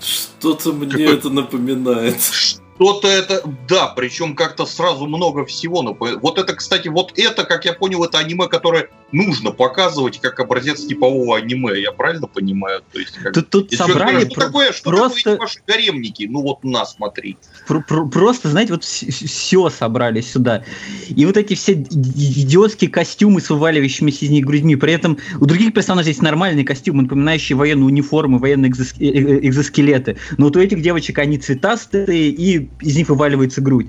Что-то 0.00 0.72
мне 0.72 0.90
Какой... 0.90 1.14
это 1.14 1.30
напоминает. 1.30 2.16
Что-то 2.20 3.08
это, 3.08 3.42
да, 3.68 3.88
причем 3.88 4.34
как-то 4.34 4.66
сразу 4.66 5.06
много 5.06 5.46
всего. 5.46 5.82
Вот 6.20 6.38
это, 6.38 6.54
кстати, 6.54 6.88
вот 6.88 7.12
это, 7.16 7.44
как 7.44 7.64
я 7.64 7.72
понял, 7.72 8.04
это 8.04 8.18
аниме, 8.18 8.48
которое 8.48 8.90
нужно 9.12 9.50
показывать 9.50 10.20
как 10.20 10.40
образец 10.40 10.84
типового 10.84 11.36
аниме, 11.36 11.80
я 11.80 11.92
правильно 11.92 12.26
понимаю? 12.26 12.82
То 12.92 12.98
есть, 12.98 13.14
как... 13.14 13.34
Тут, 13.34 13.50
тут 13.50 13.72
собрали 13.72 14.24
что 14.24 14.34
про- 14.34 14.40
такое, 14.46 14.72
что 14.72 14.90
просто... 14.90 15.18
такое 15.18 15.38
ваши 15.38 15.60
гаремники? 15.66 16.26
Ну 16.28 16.42
вот 16.42 16.64
на, 16.64 16.84
смотри. 16.84 17.36
Про- 17.66 17.82
про- 17.82 18.06
просто, 18.06 18.48
знаете, 18.48 18.72
вот 18.72 18.84
все 18.84 19.70
собрали 19.70 20.20
сюда. 20.20 20.64
И 21.08 21.24
вот 21.24 21.36
эти 21.36 21.54
все 21.54 21.74
идиотские 21.74 22.90
костюмы 22.90 23.40
с 23.40 23.50
вываливающимися 23.50 24.24
из 24.24 24.30
них 24.30 24.44
грудьми. 24.44 24.76
При 24.76 24.92
этом 24.92 25.18
у 25.40 25.46
других 25.46 25.72
персонажей 25.72 26.10
есть 26.10 26.22
нормальные 26.22 26.64
костюмы, 26.64 27.02
напоминающие 27.02 27.56
военные 27.56 27.86
униформы, 27.86 28.38
военные. 28.38 28.72
Э, 28.76 29.04
э, 29.04 29.46
экзоскелеты. 29.46 30.16
Но 30.36 30.46
вот 30.46 30.56
у 30.56 30.60
этих 30.60 30.82
девочек 30.82 31.18
они 31.18 31.38
цветастые, 31.38 32.30
и 32.30 32.68
из 32.80 32.96
них 32.96 33.08
вываливается 33.08 33.60
грудь. 33.60 33.86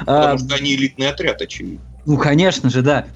Потому 0.00 0.34
а, 0.34 0.38
что 0.38 0.54
они 0.54 0.74
элитный 0.74 1.08
отряд, 1.08 1.40
очевидно. 1.40 1.80
Ну, 2.06 2.16
конечно 2.16 2.70
же, 2.70 2.82
да. 2.82 3.06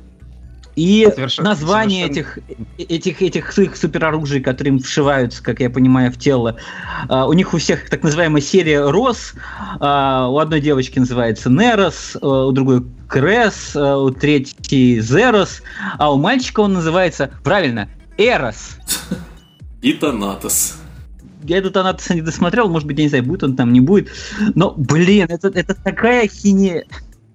И 0.74 1.06
совершенно, 1.14 1.50
название 1.50 2.06
совершенно... 2.06 2.42
этих, 2.78 2.90
этих, 2.90 3.22
этих 3.22 3.58
их 3.58 3.76
супероружий, 3.76 4.40
которые 4.40 4.74
им 4.74 4.78
вшиваются, 4.78 5.42
как 5.42 5.60
я 5.60 5.68
понимаю, 5.68 6.10
в 6.10 6.18
тело, 6.18 6.56
uh, 7.08 7.26
у 7.28 7.32
них 7.34 7.52
у 7.52 7.58
всех 7.58 7.90
так 7.90 8.02
называемая 8.02 8.40
серия 8.40 8.88
Рос, 8.90 9.34
uh, 9.80 10.28
у 10.30 10.38
одной 10.38 10.60
девочки 10.60 10.98
называется 10.98 11.50
Нерос, 11.50 12.16
uh, 12.20 12.48
у 12.48 12.52
другой 12.52 12.84
Крес, 13.08 13.76
у 13.76 14.10
третьей 14.10 15.00
Зерос, 15.00 15.62
а 15.98 16.12
у 16.12 16.16
мальчика 16.16 16.60
он 16.60 16.72
называется, 16.72 17.30
правильно, 17.44 17.90
Эрос. 18.16 18.78
И 19.82 19.92
Танатос. 19.92 20.78
Я 21.44 21.58
этот 21.58 21.74
Танатоса 21.74 22.14
не 22.14 22.22
досмотрел, 22.22 22.68
может 22.68 22.86
быть, 22.86 22.96
я 22.98 23.04
не 23.04 23.08
знаю, 23.08 23.24
будет 23.24 23.42
он 23.42 23.56
там, 23.56 23.72
не 23.72 23.80
будет. 23.80 24.08
Но, 24.54 24.72
блин, 24.76 25.26
это, 25.28 25.48
это 25.48 25.74
такая 25.74 26.28
хине... 26.28 26.84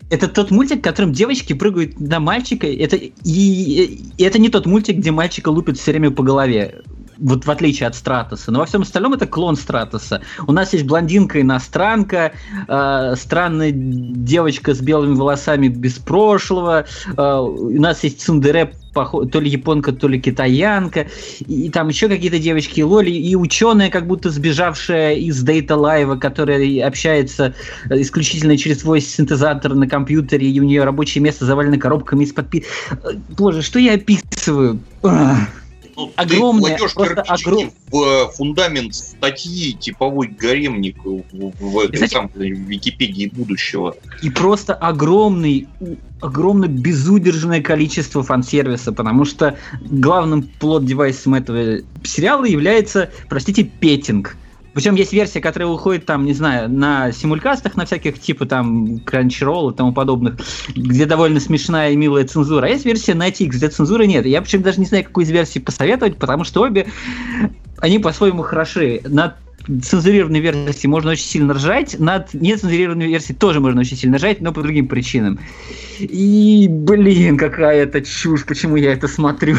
это 0.10 0.28
тот 0.28 0.52
мультик, 0.52 0.80
в 0.80 0.82
котором 0.82 1.12
девочки 1.12 1.54
прыгают 1.54 2.00
на 2.00 2.20
мальчика. 2.20 2.68
Это, 2.68 2.96
и, 2.96 3.12
и 3.26 4.24
это 4.24 4.40
не 4.40 4.50
тот 4.50 4.66
мультик, 4.66 4.98
где 4.98 5.12
мальчика 5.12 5.50
лупят 5.50 5.78
все 5.78 5.92
время 5.92 6.12
по 6.12 6.24
голове 6.24 6.82
вот 7.18 7.46
в 7.46 7.52
отличие 7.52 7.88
от 7.88 7.96
Стратоса. 7.96 8.52
Но 8.52 8.60
во 8.60 8.66
всем 8.66 8.82
остальном 8.82 9.14
это 9.14 9.28
клон 9.28 9.56
Стратоса. 9.56 10.22
У 10.46 10.52
нас 10.52 10.74
есть 10.74 10.86
блондинка-иностранка, 10.86 12.34
э, 12.68 13.16
странная 13.18 13.72
девочка 13.72 14.74
с 14.74 14.80
белыми 14.80 15.16
волосами 15.16 15.68
без 15.68 15.94
прошлого, 15.94 16.86
э, 17.16 17.38
у 17.40 17.82
нас 17.82 18.04
есть 18.04 18.22
Цундере, 18.22 18.74
то 18.94 19.40
ли 19.40 19.50
японка, 19.50 19.92
то 19.92 20.08
ли 20.08 20.20
китаянка, 20.20 21.08
и, 21.40 21.68
и 21.68 21.70
там 21.70 21.88
еще 21.90 22.08
какие-то 22.08 22.40
девочки, 22.40 22.82
Лоли, 22.82 23.12
и 23.12 23.36
ученая, 23.36 23.90
как 23.90 24.08
будто 24.08 24.32
сбежавшая 24.32 25.16
из 25.16 25.44
Data 25.44 25.78
Live, 25.78 26.18
которая 26.18 26.86
общается 26.88 27.54
исключительно 27.90 28.58
через 28.58 28.82
свой 28.82 29.02
синтезатор 29.02 29.76
на 29.76 29.88
компьютере, 29.88 30.50
и 30.50 30.60
у 30.60 30.64
нее 30.64 30.84
рабочее 30.84 31.24
место 31.24 31.46
завалено 31.46 31.78
коробками 31.78 32.24
из-под 32.24 32.50
пи... 32.50 32.66
Боже, 33.38 33.62
что 33.62 33.80
я 33.80 33.94
описываю? 33.94 34.80
Ну, 35.98 36.12
огромное, 36.16 36.78
просто 36.78 37.24
огром... 37.24 37.72
в 37.92 38.04
э, 38.04 38.32
фундамент 38.32 38.94
статьи 38.94 39.74
типовой 39.74 40.28
гаремник 40.28 41.04
в, 41.04 41.24
в 41.32 41.80
этой 41.80 41.94
Кстати, 41.94 42.14
самой 42.14 42.52
Википедии 42.52 43.32
будущего. 43.34 43.96
И 44.22 44.30
просто 44.30 44.76
огромный, 44.76 45.68
огромное 46.22 46.70
безудержное 46.70 47.64
количество 47.64 48.22
фан-сервиса, 48.22 48.92
потому 48.92 49.26
что 49.26 49.58
главным 49.82 50.48
плод-девайсом 50.60 51.34
этого 51.34 51.80
сериала 52.04 52.46
является, 52.46 53.10
простите, 53.28 53.64
петинг 53.64 54.38
причем 54.78 54.94
есть 54.94 55.12
версия, 55.12 55.42
которая 55.42 55.68
выходит 55.68 56.06
там, 56.06 56.24
не 56.24 56.34
знаю, 56.34 56.70
на 56.70 57.12
симулькастах, 57.12 57.76
на 57.78 57.88
всяких 57.88 58.20
типа 58.20 58.46
там 58.46 58.98
Crunchyroll 58.98 59.74
и 59.74 59.76
тому 59.76 59.92
подобных, 59.92 60.36
где 60.76 61.08
довольно 61.08 61.40
смешная 61.40 61.94
и 61.94 61.96
милая 61.96 62.26
цензура. 62.26 62.68
А 62.68 62.70
есть 62.70 62.86
версия 62.86 63.16
на 63.16 63.28
TX, 63.28 63.48
где 63.48 63.70
цензуры 63.70 64.06
нет. 64.06 64.28
Я 64.28 64.40
почему 64.40 64.62
даже 64.62 64.80
не 64.80 64.86
знаю, 64.86 65.04
какую 65.04 65.26
из 65.26 65.32
версий 65.32 65.60
посоветовать, 65.60 66.18
потому 66.18 66.44
что 66.44 66.62
обе, 66.62 66.86
они 67.80 67.98
по-своему 67.98 68.44
хороши. 68.44 69.02
На 69.04 69.34
цензурированной 69.66 70.42
версии 70.42 70.86
можно 70.86 71.10
очень 71.10 71.26
сильно 71.26 71.56
ржать, 71.56 72.00
над 72.00 72.36
нецензурированной 72.36 73.08
версией 73.08 73.36
тоже 73.36 73.60
можно 73.60 73.82
очень 73.82 73.98
сильно 73.98 74.18
ржать, 74.18 74.42
но 74.42 74.54
по 74.54 74.62
другим 74.62 74.88
причинам. 74.88 75.40
И, 75.98 76.68
блин, 76.70 77.40
какая 77.40 77.82
это 77.82 78.02
чушь, 78.04 78.46
почему 78.46 78.76
я 78.76 78.94
это 78.94 79.08
смотрю. 79.08 79.58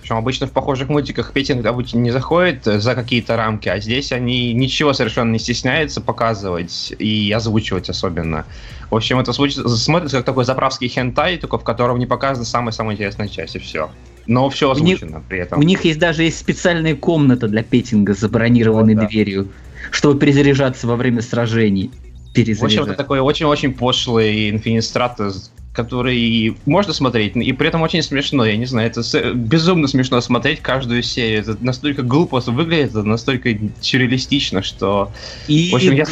Причем 0.00 0.16
обычно 0.16 0.46
в 0.46 0.52
похожих 0.52 0.88
мультиках 0.88 1.32
петинг 1.32 1.64
обычно 1.66 1.98
не 1.98 2.10
заходит 2.10 2.64
за 2.64 2.94
какие-то 2.94 3.36
рамки, 3.36 3.68
а 3.68 3.78
здесь 3.80 4.12
они 4.12 4.52
ничего 4.52 4.92
совершенно 4.92 5.32
не 5.32 5.38
стесняются 5.38 6.00
показывать 6.00 6.94
и 6.98 7.32
озвучивать 7.32 7.88
особенно. 7.90 8.44
В 8.90 8.94
общем, 8.94 9.18
это 9.18 9.32
смотрится 9.32 10.18
как 10.18 10.26
такой 10.26 10.44
заправский 10.44 10.88
хентай, 10.88 11.38
только 11.38 11.58
в 11.58 11.64
котором 11.64 11.98
не 11.98 12.06
показана 12.06 12.44
самая-самая 12.44 12.94
интересная 12.94 13.28
часть, 13.28 13.56
и 13.56 13.58
все. 13.58 13.90
Но 14.26 14.48
все 14.50 14.70
озвучено 14.70 15.18
у 15.18 15.22
при 15.22 15.38
этом. 15.38 15.58
У 15.58 15.62
них 15.62 15.84
есть 15.84 15.98
даже 15.98 16.24
есть 16.24 16.38
специальная 16.38 16.94
комната 16.94 17.48
для 17.48 17.62
петинга 17.62 18.14
с 18.14 18.18
забронированной 18.18 18.94
вот, 18.94 19.02
да. 19.02 19.08
дверью, 19.08 19.48
чтобы 19.90 20.18
перезаряжаться 20.18 20.86
во 20.86 20.96
время 20.96 21.22
сражений. 21.22 21.90
В 22.34 22.64
общем, 22.64 22.82
это 22.82 22.94
такой 22.94 23.20
очень-очень 23.20 23.72
пошлый 23.72 24.50
Infinite 24.50 25.32
который 25.76 26.56
можно 26.64 26.92
смотреть, 26.92 27.36
и 27.36 27.52
при 27.52 27.68
этом 27.68 27.82
очень 27.82 28.02
смешно, 28.02 28.44
я 28.44 28.56
не 28.56 28.64
знаю, 28.64 28.90
это 28.90 29.34
безумно 29.34 29.86
смешно 29.86 30.20
смотреть 30.20 30.60
каждую 30.60 31.02
серию, 31.02 31.42
это 31.42 31.56
настолько 31.60 32.02
глупо 32.02 32.40
выглядит, 32.46 32.90
это 32.90 33.02
настолько 33.02 33.56
сюрреалистично, 33.80 34.62
что... 34.62 35.12
И... 35.46 35.70
В 35.70 35.76
общем, 35.76 35.94
я... 35.94 36.06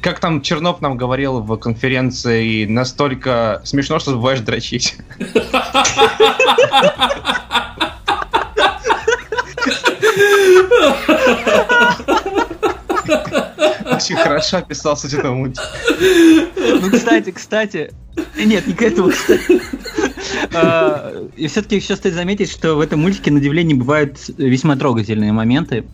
Как 0.00 0.20
там 0.20 0.42
Чернов 0.42 0.80
нам 0.80 0.96
говорил 0.96 1.40
в 1.40 1.56
конференции, 1.56 2.66
настолько 2.66 3.60
смешно, 3.64 3.98
что 3.98 4.12
забываешь 4.12 4.40
дрочить. 4.40 4.96
Очень 13.90 14.16
хорошо 14.16 14.58
описался 14.58 15.06
этого 15.08 15.34
мультика. 15.34 15.66
Ну, 16.80 16.90
кстати, 16.90 17.30
кстати, 17.30 17.92
нет, 18.36 18.66
не 18.66 18.74
к 18.74 18.82
этому, 18.82 19.10
кстати. 19.10 19.60
А, 20.54 21.26
и 21.36 21.46
все-таки 21.46 21.76
еще 21.76 21.96
стоит 21.96 22.14
заметить, 22.14 22.50
что 22.50 22.74
в 22.74 22.80
этом 22.80 23.00
мультике 23.00 23.30
на 23.30 23.38
удивление 23.38 23.76
бывают 23.76 24.18
весьма 24.36 24.76
трогательные 24.76 25.32
моменты, 25.32 25.84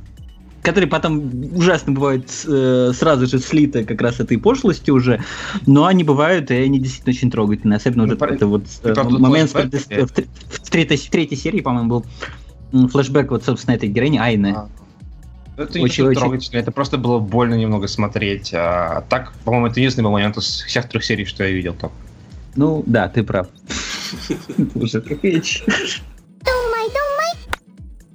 которые 0.63 0.89
потом 0.89 1.31
ужасно 1.55 1.93
бывают 1.93 2.31
э, 2.47 2.93
сразу 2.95 3.27
же 3.27 3.39
слиты 3.39 3.85
как 3.85 4.01
раз 4.01 4.19
этой 4.21 4.39
пошлостью 4.39 4.95
уже, 4.95 5.23
но 5.67 5.85
они 5.85 6.05
бывают, 6.05 6.51
и 6.51 6.55
они 6.55 6.79
действительно 6.79 7.13
очень 7.13 7.31
трогательные. 7.31 7.77
Особенно 7.77 8.07
ну, 8.07 8.17
вот 8.17 8.23
этот 8.23 8.49
вот 8.49 8.65
э, 8.83 8.95
момент 9.19 9.53
в, 9.53 10.71
третьей, 10.71 10.97
в 10.97 11.11
третьей 11.11 11.37
серии, 11.37 11.61
по-моему, 11.61 11.89
был 11.89 12.89
флешбэк 12.89 13.31
вот, 13.31 13.45
собственно, 13.45 13.75
этой 13.75 13.89
героини 13.89 14.19
Айны. 14.19 14.57
Это 15.57 15.81
очень, 15.81 16.05
очень 16.05 16.21
трогательно, 16.21 16.59
это 16.59 16.73
просто 16.73 16.99
было 16.99 17.19
больно 17.19 17.55
немного 17.55 17.87
смотреть. 17.87 18.53
А 18.53 19.05
так, 19.09 19.33
по-моему, 19.45 19.69
это 19.69 19.79
единственный 19.81 20.05
был 20.05 20.11
момент 20.11 20.37
из 20.37 20.63
всех 20.63 20.89
трех 20.89 21.05
серий, 21.05 21.25
что 21.25 21.45
я 21.45 21.51
видел 21.51 21.75
там. 21.75 21.93
Ну, 22.57 22.83
да, 22.87 23.09
ты 23.09 23.23
прав. 23.23 23.49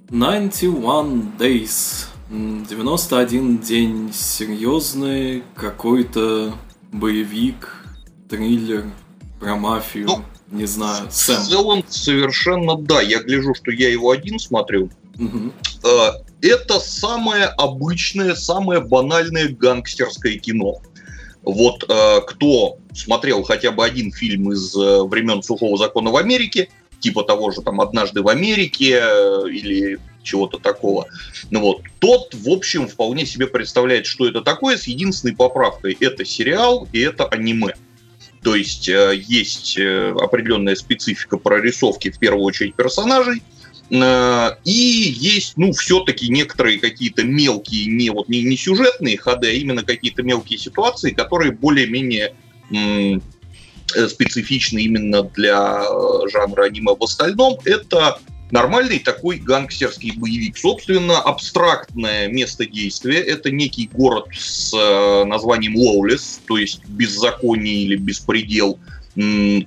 91 0.10 1.34
Days. 1.38 2.08
91 2.30 3.60
день. 3.60 4.12
Серьезный 4.14 5.44
какой-то 5.56 6.54
боевик, 6.92 7.86
триллер 8.30 8.86
про 9.40 9.56
мафию. 9.56 10.08
Ну, 10.08 10.24
не 10.52 10.66
знаю, 10.66 11.08
Сэм. 11.12 11.36
В 11.42 11.48
целом, 11.48 11.84
совершенно 11.88 12.76
да. 12.76 13.02
Я 13.02 13.22
гляжу, 13.22 13.54
что 13.54 13.72
я 13.72 13.90
его 13.90 14.12
один 14.12 14.40
смотрю. 14.40 14.90
Угу. 15.20 15.52
Это 16.42 16.80
самое 16.80 17.46
обычное, 17.46 18.36
самое 18.36 18.80
банальное 18.80 19.50
гангстерское 19.50 20.38
кино. 20.38 20.82
Вот 21.44 21.84
э, 21.88 22.22
кто 22.28 22.78
смотрел 22.94 23.44
хотя 23.44 23.72
бы 23.72 23.86
один 23.86 24.12
фильм 24.12 24.52
из 24.52 24.76
э, 24.76 25.04
времен 25.04 25.42
сухого 25.44 25.78
закона 25.78 26.12
в 26.12 26.18
Америке, 26.18 26.70
типа 27.00 27.24
того 27.24 27.52
же 27.52 27.62
там 27.62 27.82
«Однажды 27.82 28.22
в 28.22 28.28
Америке» 28.28 29.00
э, 29.02 29.50
или 29.50 30.00
чего-то 30.22 30.60
такого, 30.60 31.08
ну 31.50 31.62
вот, 31.62 31.82
тот, 32.00 32.34
в 32.34 32.50
общем, 32.50 32.88
вполне 32.88 33.26
себе 33.26 33.48
представляет, 33.48 34.06
что 34.06 34.28
это 34.28 34.42
такое, 34.42 34.78
с 34.78 34.84
единственной 34.84 35.36
поправкой. 35.36 35.98
Это 36.00 36.26
сериал 36.26 36.88
и 36.92 37.00
это 37.00 37.26
аниме. 37.26 37.74
То 38.44 38.56
есть 38.56 38.88
э, 38.88 39.16
есть 39.16 39.78
э, 39.78 40.14
определенная 40.20 40.76
специфика 40.76 41.38
прорисовки, 41.38 42.12
в 42.12 42.20
первую 42.20 42.44
очередь, 42.44 42.76
персонажей– 42.76 43.44
Э, 43.59 43.59
и 43.92 44.72
есть, 44.72 45.54
ну, 45.58 45.72
все-таки 45.72 46.30
некоторые 46.30 46.80
какие-то 46.80 47.24
мелкие, 47.24 47.88
не, 47.88 48.12
вот, 48.12 48.30
не, 48.30 48.44
не 48.44 48.56
сюжетные 48.56 49.18
ходы, 49.18 49.48
а 49.48 49.52
именно 49.52 49.84
какие-то 49.84 50.22
мелкие 50.22 50.60
ситуации, 50.60 51.12
которые 51.12 51.52
более-менее 51.52 52.36
м- 52.72 53.22
э, 53.96 54.08
специфичны 54.08 54.80
именно 54.80 55.24
для 55.24 55.84
э, 55.84 56.30
жанра 56.32 56.66
аниме. 56.66 56.96
В 56.96 57.04
остальном 57.04 57.58
это 57.66 58.20
нормальный 58.52 59.00
такой 59.00 59.38
гангстерский 59.38 60.12
боевик. 60.12 60.58
Собственно, 60.58 61.20
абстрактное 61.20 62.28
место 62.28 62.68
действия— 62.68 63.20
это 63.22 63.50
некий 63.50 63.90
город 63.92 64.26
с 64.36 64.72
названием 65.26 65.76
Лоулес, 65.76 66.42
то 66.48 66.58
есть 66.58 66.86
беззаконие 66.86 67.84
или 67.86 67.96
беспредел— 67.96 68.78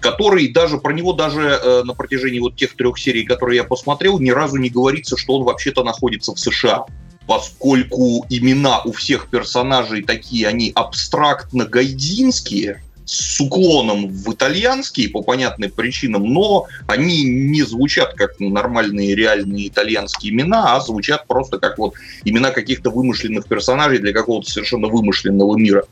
который 0.01 0.49
даже 0.49 0.79
про 0.79 0.93
него 0.93 1.13
даже 1.13 1.41
э, 1.41 1.83
на 1.85 1.95
протяжении 1.95 2.41
вот 2.41 2.57
тех 2.57 2.75
трех 2.75 2.99
серий, 2.99 3.25
которые 3.25 3.59
я 3.59 3.65
посмотрел, 3.65 4.19
ни 4.19 4.31
разу 4.31 4.57
не 4.57 4.71
говорится, 4.71 5.17
что 5.17 5.37
он 5.37 5.45
вообще-то 5.45 5.85
находится 5.85 6.35
в 6.35 6.39
США 6.39 6.87
поскольку 7.25 8.27
имена 8.29 8.83
у 8.83 8.91
всех 8.93 9.29
персонажей 9.29 10.03
такие, 10.03 10.49
они 10.49 10.73
абстрактно-гайдинские, 10.75 12.81
с 13.05 13.41
уклоном 13.41 14.09
в 14.09 14.33
итальянский 14.33 15.09
по 15.09 15.23
понятным 15.23 15.71
причинам, 15.71 16.33
но 16.33 16.67
они 16.87 17.25
не 17.25 17.63
звучат 17.63 18.15
как 18.15 18.39
нормальные 18.39 19.15
реальные 19.15 19.69
итальянские 19.69 20.33
имена, 20.33 20.77
а 20.77 20.81
звучат 20.81 21.27
просто 21.27 21.59
как 21.59 21.79
вот 21.79 21.95
имена 22.25 22.51
каких-то 22.51 22.91
вымышленных 22.91 23.47
персонажей 23.47 23.99
для 23.99 24.13
какого-то 24.13 24.51
совершенно 24.51 24.89
вымышленного 24.89 25.57
мира. 25.57 25.85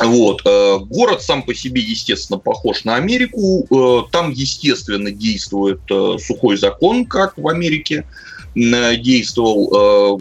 Вот. 0.00 0.42
Э, 0.44 0.78
город 0.78 1.22
сам 1.22 1.42
по 1.42 1.54
себе, 1.54 1.82
естественно, 1.82 2.38
похож 2.38 2.84
на 2.84 2.96
Америку. 2.96 3.66
Э, 3.70 4.10
там, 4.10 4.30
естественно, 4.30 5.10
действует 5.10 5.80
э, 5.90 6.16
сухой 6.18 6.56
закон, 6.56 7.04
как 7.04 7.36
в 7.36 7.46
Америке 7.48 8.04
действовал. 8.54 10.20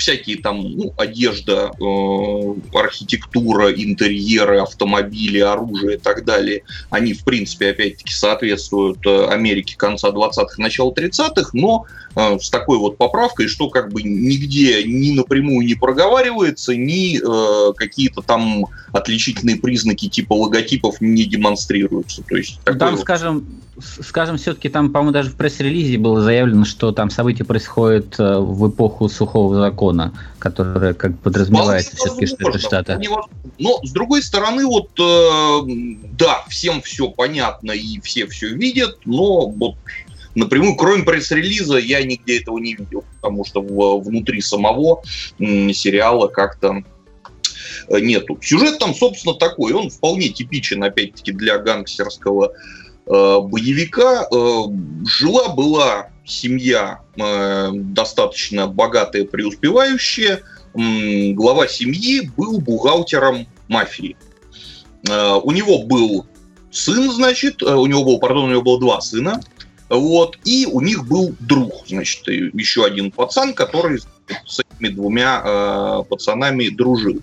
Всякие 0.00 0.38
там 0.38 0.62
ну, 0.62 0.92
одежда, 0.96 1.70
э, 1.80 2.76
архитектура, 2.76 3.70
интерьеры, 3.70 4.58
автомобили, 4.58 5.38
оружие 5.38 5.96
и 5.96 5.98
так 5.98 6.24
далее, 6.24 6.62
они, 6.90 7.12
в 7.12 7.24
принципе, 7.24 7.70
опять-таки 7.70 8.12
соответствуют 8.12 9.06
э, 9.06 9.26
Америке 9.28 9.76
конца 9.76 10.08
20-х, 10.08 10.54
начала 10.58 10.92
30-х, 10.92 11.50
но 11.52 11.86
э, 12.16 12.38
с 12.38 12.50
такой 12.50 12.78
вот 12.78 12.96
поправкой, 12.96 13.46
что 13.48 13.68
как 13.68 13.92
бы 13.92 14.02
нигде 14.02 14.82
ни 14.84 15.12
напрямую 15.12 15.66
не 15.66 15.74
проговаривается, 15.74 16.74
ни 16.74 17.18
э, 17.18 17.72
какие-то 17.74 18.22
там 18.22 18.66
отличительные 18.92 19.56
признаки 19.56 20.08
типа 20.08 20.32
логотипов 20.32 21.00
не 21.00 21.24
демонстрируются. 21.24 22.22
То 22.22 22.36
есть, 22.36 22.58
там, 22.64 22.92
вот... 22.92 23.00
скажем, 23.00 23.46
скажем, 23.80 24.36
все-таки 24.36 24.68
там, 24.68 24.90
по-моему, 24.90 25.12
даже 25.12 25.30
в 25.30 25.36
пресс-релизе 25.36 25.98
было 25.98 26.20
заявлено, 26.20 26.64
что 26.64 26.92
там 26.92 27.10
события 27.10 27.44
происходят 27.44 28.18
э, 28.18 28.38
в 28.38 28.68
эпоху 28.68 29.08
сухого 29.08 29.56
закона, 29.56 29.89
которая 30.38 30.94
как 30.94 31.18
подразумевается 31.18 31.96
все-таки, 31.96 32.26
что 32.26 32.48
это 32.48 32.58
Штаты. 32.58 33.00
Но, 33.58 33.80
с 33.82 33.92
другой 33.92 34.22
стороны, 34.22 34.66
вот, 34.66 34.90
э, 34.98 35.60
да, 36.12 36.44
всем 36.48 36.80
все 36.82 37.08
понятно 37.08 37.72
и 37.72 38.00
все 38.00 38.26
все 38.26 38.48
видят, 38.48 38.98
но 39.04 39.48
вот 39.48 39.76
напрямую, 40.34 40.76
кроме 40.76 41.02
пресс-релиза, 41.02 41.78
я 41.78 42.02
нигде 42.02 42.40
этого 42.40 42.58
не 42.58 42.74
видел, 42.74 43.04
потому 43.16 43.44
что 43.44 43.60
в, 43.62 44.02
внутри 44.02 44.40
самого 44.40 45.02
м, 45.38 45.72
сериала 45.72 46.28
как-то 46.28 46.82
э, 47.88 48.00
нету. 48.00 48.38
Сюжет 48.40 48.78
там, 48.78 48.94
собственно, 48.94 49.34
такой, 49.34 49.72
он 49.72 49.90
вполне 49.90 50.28
типичен, 50.28 50.82
опять-таки, 50.82 51.32
для 51.32 51.58
гангстерского 51.58 52.52
боевика. 53.06 54.26
Э, 54.30 54.62
жила-была 55.06 56.10
семья 56.24 57.00
э, 57.16 57.70
достаточно 57.72 58.66
богатая, 58.66 59.24
преуспевающая. 59.24 60.42
Глава 60.72 61.66
семьи 61.66 62.30
был 62.36 62.60
бухгалтером 62.60 63.48
мафии. 63.66 64.16
У 65.02 65.50
него 65.50 65.82
был 65.82 66.26
сын, 66.70 67.10
значит, 67.10 67.60
у 67.60 67.86
него 67.86 68.04
был, 68.04 68.20
пардон, 68.20 68.44
у 68.44 68.50
него 68.50 68.62
было 68.62 68.78
два 68.78 69.00
сына. 69.00 69.40
Вот, 69.88 70.38
и 70.44 70.68
у 70.70 70.80
них 70.80 71.08
был 71.08 71.34
друг, 71.40 71.88
значит, 71.88 72.28
еще 72.28 72.84
один 72.84 73.10
пацан, 73.10 73.52
который 73.52 73.98
с 74.46 74.60
этими 74.60 74.88
двумя 74.90 75.42
э, 75.44 76.02
пацанами 76.08 76.68
дружил. 76.68 77.20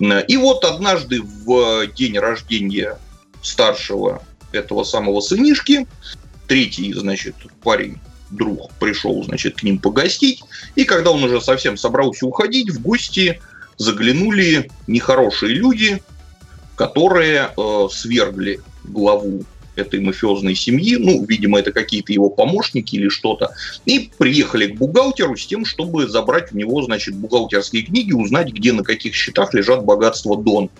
И 0.00 0.36
вот 0.36 0.64
однажды 0.64 1.22
в 1.22 1.86
день 1.94 2.18
рождения 2.18 2.98
старшего 3.42 4.22
этого 4.52 4.84
самого 4.84 5.20
сынишки. 5.20 5.86
Третий, 6.46 6.92
значит, 6.92 7.34
парень, 7.62 7.98
друг, 8.30 8.72
пришел, 8.74 9.22
значит, 9.24 9.56
к 9.56 9.62
ним 9.62 9.78
погостить. 9.78 10.42
И 10.74 10.84
когда 10.84 11.10
он 11.10 11.22
уже 11.22 11.40
совсем 11.40 11.76
собрался 11.76 12.26
уходить, 12.26 12.70
в 12.70 12.80
гости 12.80 13.40
заглянули 13.76 14.70
нехорошие 14.86 15.54
люди, 15.54 16.02
которые 16.76 17.50
э, 17.56 17.88
свергли 17.90 18.60
главу 18.84 19.44
этой 19.76 20.00
мафиозной 20.00 20.54
семьи, 20.54 20.96
ну, 20.96 21.24
видимо, 21.24 21.58
это 21.58 21.72
какие-то 21.72 22.12
его 22.12 22.28
помощники 22.28 22.96
или 22.96 23.08
что-то, 23.08 23.54
и 23.86 24.10
приехали 24.18 24.66
к 24.66 24.76
бухгалтеру 24.76 25.36
с 25.36 25.46
тем, 25.46 25.64
чтобы 25.64 26.08
забрать 26.08 26.52
у 26.52 26.56
него, 26.56 26.82
значит, 26.82 27.14
бухгалтерские 27.14 27.82
книги, 27.82 28.12
узнать, 28.12 28.52
где 28.52 28.72
на 28.72 28.82
каких 28.82 29.14
счетах 29.14 29.54
лежат 29.54 29.84
богатства 29.84 30.36
Дон. 30.36 30.70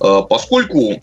Э, 0.00 0.22
поскольку 0.28 1.00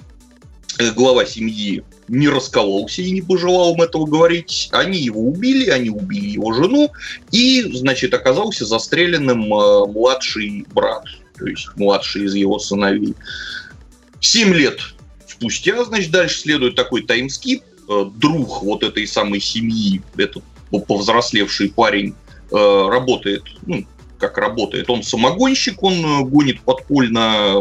глава 0.89 1.25
семьи 1.25 1.83
не 2.07 2.27
раскололся 2.27 3.01
и 3.01 3.11
не 3.11 3.21
пожелал 3.21 3.73
им 3.75 3.81
этого 3.81 4.05
говорить. 4.05 4.69
Они 4.71 4.99
его 4.99 5.21
убили, 5.21 5.69
они 5.69 5.89
убили 5.89 6.29
его 6.29 6.51
жену, 6.53 6.91
и, 7.31 7.61
значит, 7.73 8.13
оказался 8.13 8.65
застреленным 8.65 9.53
э, 9.53 9.85
младший 9.87 10.65
брат, 10.73 11.05
то 11.37 11.45
есть 11.45 11.67
младший 11.75 12.25
из 12.25 12.35
его 12.35 12.59
сыновей. 12.59 13.15
Семь 14.19 14.53
лет 14.53 14.79
спустя, 15.27 15.83
значит, 15.85 16.11
дальше 16.11 16.39
следует 16.41 16.75
такой 16.75 17.03
таймскип. 17.03 17.63
Э, 17.89 18.05
друг 18.15 18.63
вот 18.63 18.83
этой 18.83 19.07
самой 19.07 19.39
семьи, 19.39 20.01
этот 20.17 20.43
повзрослевший 20.87 21.69
парень, 21.69 22.15
работает, 22.53 23.43
ну, 23.65 23.85
как 24.17 24.37
работает. 24.37 24.89
Он 24.89 25.03
самогонщик, 25.03 25.81
он 25.83 26.29
гонит 26.29 26.61
подпольно 26.61 27.53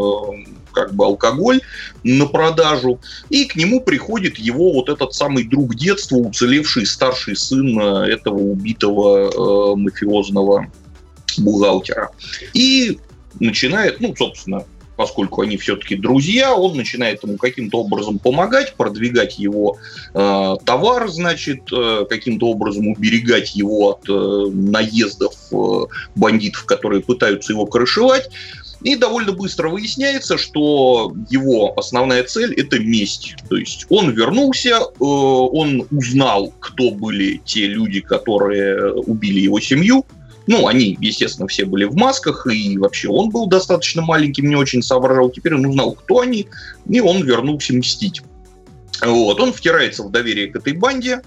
как 0.73 0.95
бы 0.95 1.05
алкоголь 1.05 1.61
на 2.05 2.27
продажу, 2.27 3.01
и 3.29 3.45
к 3.45 3.57
нему 3.57 3.81
приходит 3.81 4.39
его 4.39 4.73
вот 4.73 4.89
этот 4.89 5.15
самый 5.15 5.45
друг 5.45 5.75
детства, 5.75 6.17
уцелевший 6.17 6.87
старший 6.87 7.37
сын 7.37 7.79
э, 7.79 8.13
этого 8.13 8.39
убитого 8.39 9.73
э, 9.73 9.77
мафиозного 9.77 10.71
бухгалтера. 11.39 12.11
И 12.55 12.99
начинает, 13.39 14.01
ну, 14.01 14.15
собственно, 14.17 14.65
поскольку 15.01 15.41
они 15.41 15.57
все-таки 15.57 15.97
друзья, 15.97 16.55
он 16.55 16.77
начинает 16.77 17.23
ему 17.23 17.39
каким-то 17.39 17.79
образом 17.79 18.19
помогать, 18.19 18.75
продвигать 18.75 19.39
его 19.39 19.79
э, 20.13 20.57
товар, 20.67 21.09
значит, 21.09 21.63
э, 21.73 22.05
каким-то 22.07 22.49
образом 22.49 22.89
уберегать 22.89 23.57
его 23.57 23.93
от 23.93 24.07
э, 24.11 24.51
наездов 24.53 25.35
э, 25.53 25.87
бандитов, 26.15 26.67
которые 26.67 27.01
пытаются 27.01 27.55
его 27.55 27.65
крышевать. 27.65 28.29
И 28.83 28.97
довольно 28.97 29.33
быстро 29.33 29.69
выясняется, 29.69 30.39
что 30.39 31.15
его 31.29 31.79
основная 31.79 32.25
цель– 32.25 32.55
это 32.57 32.79
месть. 32.79 33.37
То 33.49 33.57
есть 33.57 33.87
он 33.91 34.11
вернулся, 34.11 34.71
э, 34.71 35.05
он 35.05 35.87
узнал, 35.91 36.53
кто 36.61 36.91
были 36.91 37.43
те 37.45 37.67
люди, 37.67 38.01
которые 38.01 38.95
убили 38.95 39.41
его 39.41 39.61
семью. 39.61 40.07
Ну, 40.47 40.67
они, 40.67 40.97
естественно, 41.01 41.47
все 41.47 41.67
были 41.67 41.85
в 41.85 41.95
масках, 41.95 42.47
и 42.47 42.79
вообще 42.79 43.09
он 43.09 43.29
был 43.29 43.47
достаточно 43.47 44.03
маленьким, 44.03 44.49
не 44.49 44.57
очень 44.57 44.83
соображал. 44.83 45.31
Теперь 45.31 45.55
он 45.55 45.67
узнал, 45.67 45.93
кто 45.93 46.21
они, 46.21 46.49
и 46.89 47.01
он 47.01 47.23
вернулся 47.23 47.75
мстить. 47.75 48.23
Вот, 49.05 49.41
он 49.41 49.53
втирается 49.53 50.03
в 50.03 50.11
доверие 50.11 50.49
к 50.49 50.57
этой 50.57 50.73
банде, 50.73 51.21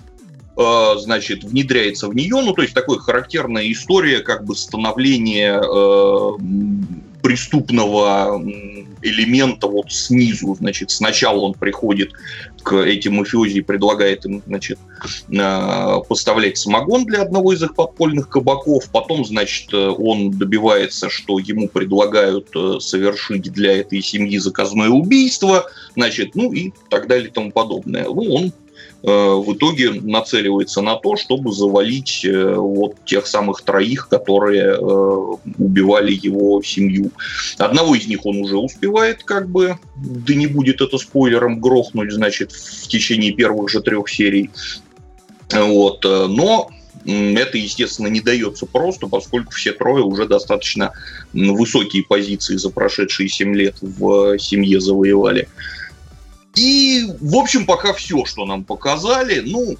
э, 0.57 0.93
значит, 0.97 1.43
внедряется 1.43 2.07
в 2.07 2.15
нее, 2.15 2.41
ну, 2.41 2.53
то 2.53 2.63
есть 2.63 2.73
такая 2.73 2.97
характерная 2.97 3.71
история 3.71 4.19
как 4.19 4.43
бы 4.43 4.55
становления 4.55 5.61
э, 5.61 6.31
преступного 7.23 8.43
элемента 9.01 9.67
вот 9.67 9.91
снизу. 9.91 10.55
Значит, 10.55 10.91
сначала 10.91 11.39
он 11.39 11.53
приходит 11.53 12.11
к 12.61 12.75
этим 12.75 13.15
мафиози 13.15 13.59
и 13.59 13.61
предлагает 13.61 14.25
им, 14.25 14.43
значит, 14.45 14.77
а, 15.37 16.01
поставлять 16.01 16.57
самогон 16.57 17.05
для 17.05 17.21
одного 17.21 17.53
из 17.53 17.63
их 17.63 17.75
подпольных 17.75 18.29
кабаков. 18.29 18.89
Потом, 18.91 19.25
значит, 19.25 19.73
он 19.73 20.31
добивается, 20.31 21.09
что 21.09 21.39
ему 21.39 21.67
предлагают 21.69 22.49
э, 22.55 22.79
совершить 22.79 23.51
для 23.51 23.79
этой 23.79 24.01
семьи 24.01 24.37
заказное 24.37 24.89
убийство, 24.89 25.65
значит, 25.95 26.35
ну 26.35 26.51
и 26.51 26.73
так 26.89 27.07
далее 27.07 27.29
и 27.29 27.31
тому 27.31 27.51
подобное. 27.51 28.03
Ну, 28.03 28.33
он 28.33 28.53
Э, 28.62 28.62
в 29.03 29.53
итоге 29.53 29.91
нацеливается 29.91 30.81
на 30.81 30.95
то, 30.95 31.17
чтобы 31.17 31.51
завалить 31.51 32.23
э, 32.23 32.55
вот 32.55 32.95
тех 33.03 33.27
самых 33.27 33.61
троих, 33.61 34.07
которые 34.07 34.75
э, 34.75 34.77
убивали 35.57 36.13
его 36.13 36.61
семью. 36.63 37.11
Одного 37.57 37.95
из 37.95 38.07
них 38.07 38.25
он 38.25 38.37
уже 38.37 38.55
успевает, 38.55 39.23
как 39.23 39.49
бы, 39.49 39.77
да 39.97 40.33
не 40.33 40.47
будет 40.47 40.79
это 40.79 40.97
спойлером, 40.97 41.59
грохнуть, 41.59 42.13
значит, 42.13 42.53
в 42.53 42.87
течение 42.87 43.33
первых 43.33 43.69
же 43.69 43.81
трех 43.81 44.09
серий. 44.09 44.49
Вот. 45.51 46.05
Но 46.05 46.69
это, 47.05 47.57
естественно, 47.57 48.07
не 48.07 48.21
дается 48.21 48.65
просто, 48.65 49.07
поскольку 49.07 49.51
все 49.51 49.73
трое 49.73 50.03
уже 50.03 50.25
достаточно 50.25 50.93
высокие 51.33 52.03
позиции 52.03 52.55
за 52.55 52.69
прошедшие 52.69 53.27
семь 53.27 53.55
лет 53.55 53.75
в 53.81 54.37
семье 54.39 54.79
завоевали. 54.79 55.49
И, 56.55 57.07
в 57.19 57.35
общем, 57.35 57.65
пока 57.65 57.93
все, 57.93 58.25
что 58.25 58.45
нам 58.45 58.63
показали, 58.63 59.41
ну, 59.45 59.77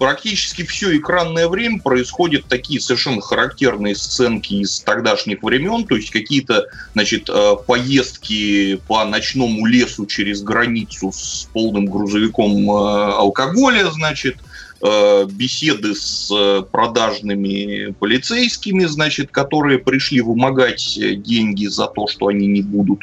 практически 0.00 0.64
все 0.64 0.96
экранное 0.96 1.46
время 1.46 1.78
происходят 1.78 2.46
такие 2.46 2.80
совершенно 2.80 3.20
характерные 3.20 3.94
сценки 3.94 4.54
из 4.54 4.80
тогдашних 4.80 5.42
времен, 5.42 5.86
то 5.86 5.94
есть 5.94 6.10
какие-то, 6.10 6.68
значит, 6.94 7.28
э, 7.28 7.52
поездки 7.66 8.80
по 8.88 9.04
ночному 9.04 9.66
лесу 9.66 10.06
через 10.06 10.40
границу 10.40 11.12
с 11.12 11.46
полным 11.52 11.84
грузовиком 11.84 12.70
э, 12.70 13.12
алкоголя, 13.12 13.90
значит, 13.90 14.36
э, 14.82 15.26
беседы 15.30 15.94
с 15.94 16.32
продажными 16.72 17.92
полицейскими, 17.92 18.86
значит, 18.86 19.30
которые 19.30 19.78
пришли 19.78 20.22
вымогать 20.22 20.98
деньги 21.22 21.66
за 21.66 21.88
то, 21.88 22.06
что 22.08 22.28
они 22.28 22.46
не 22.46 22.62
будут 22.62 23.00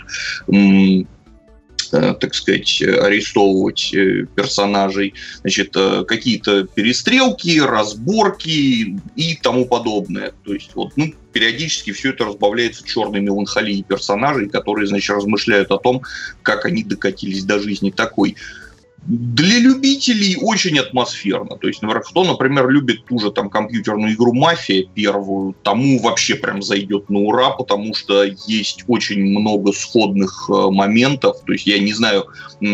так 1.92 2.34
сказать, 2.34 2.82
арестовывать 2.82 3.94
э, 3.94 4.26
персонажей, 4.36 5.14
значит, 5.42 5.76
э, 5.76 6.04
какие-то 6.06 6.64
перестрелки, 6.66 7.60
разборки 7.60 9.00
и 9.16 9.36
тому 9.42 9.66
подобное. 9.66 10.34
То 10.44 10.54
есть, 10.54 10.72
вот, 10.76 10.94
ну, 10.96 11.14
периодически 11.32 11.92
все 11.92 12.10
это 12.10 12.26
разбавляется 12.26 12.86
черной 12.86 13.22
меланхолией 13.22 13.84
персонажей, 13.84 14.50
которые, 14.50 14.88
значит, 14.88 15.16
размышляют 15.16 15.72
о 15.72 15.78
том, 15.78 16.02
как 16.42 16.66
они 16.66 16.84
докатились 16.84 17.44
до 17.44 17.60
жизни 17.60 17.92
такой. 17.92 18.36
Для 19.08 19.60
любителей 19.60 20.38
очень 20.42 20.78
атмосферно. 20.80 21.58
То 21.58 21.68
есть, 21.68 21.82
например, 21.82 22.04
кто, 22.04 22.26
например, 22.26 22.68
любит 22.68 23.06
ту 23.06 23.20
же 23.20 23.32
там 23.32 23.50
компьютерную 23.50 24.14
игру 24.14 24.34
«Мафия» 24.34 24.86
первую, 24.94 25.56
тому 25.64 26.00
вообще 26.00 26.36
прям 26.36 26.62
зайдет 26.62 27.10
на 27.10 27.20
ура, 27.20 27.52
потому 27.52 27.96
что 27.96 28.26
есть 28.48 28.84
очень 28.88 29.22
много 29.22 29.72
сходных 29.72 30.50
э, 30.50 30.70
моментов. 30.72 31.38
То 31.46 31.54
есть, 31.54 31.66
я 31.68 31.80
не 31.80 31.94
знаю, 31.94 32.26
э, 32.60 32.66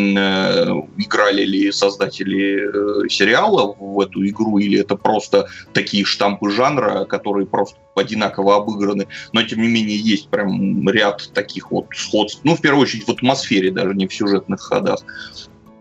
играли 0.98 1.46
ли 1.46 1.72
создатели 1.72 3.06
э, 3.06 3.10
сериала 3.10 3.76
в 3.80 4.00
эту 4.00 4.28
игру, 4.28 4.58
или 4.58 4.80
это 4.80 4.96
просто 4.96 5.48
такие 5.72 6.04
штампы 6.04 6.50
жанра, 6.50 7.06
которые 7.06 7.46
просто 7.46 7.78
одинаково 7.94 8.56
обыграны, 8.56 9.08
но 9.34 9.44
тем 9.44 9.62
не 9.62 9.68
менее 9.68 9.98
есть 9.98 10.30
прям 10.30 10.90
ряд 10.90 11.30
таких 11.34 11.70
вот 11.70 11.86
сходств. 11.94 12.42
Ну, 12.44 12.56
в 12.56 12.62
первую 12.62 12.82
очередь 12.82 13.06
в 13.06 13.12
атмосфере, 13.12 13.70
даже 13.70 13.94
не 13.94 14.08
в 14.08 14.14
сюжетных 14.14 14.62
ходах. 14.62 15.00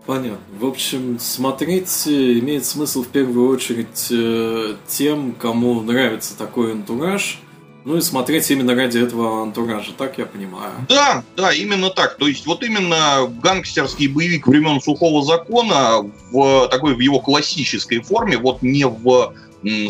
Понятно. 0.06 0.38
В 0.58 0.66
общем, 0.66 1.18
смотреть 1.20 2.06
э, 2.06 2.38
имеет 2.38 2.64
смысл 2.64 3.04
в 3.04 3.08
первую 3.08 3.48
очередь 3.48 4.08
э, 4.10 4.74
тем, 4.88 5.32
кому 5.32 5.80
нравится 5.80 6.36
такой 6.36 6.72
антураж. 6.72 7.38
Ну 7.84 7.96
и 7.96 8.00
смотреть 8.00 8.48
именно 8.50 8.74
ради 8.76 8.98
этого 8.98 9.42
антуража, 9.42 9.92
так 9.96 10.16
я 10.18 10.26
понимаю. 10.26 10.72
Да, 10.88 11.24
да, 11.36 11.52
именно 11.52 11.90
так. 11.90 12.16
То 12.16 12.28
есть 12.28 12.46
вот 12.46 12.62
именно 12.62 13.26
гангстерский 13.42 14.06
боевик 14.06 14.46
времен 14.46 14.80
сухого 14.80 15.24
закона 15.24 16.08
в 16.30 16.68
такой 16.68 16.94
в 16.94 17.00
его 17.00 17.18
классической 17.20 18.00
форме, 18.00 18.38
вот 18.38 18.62
не 18.62 18.86
в 18.86 19.34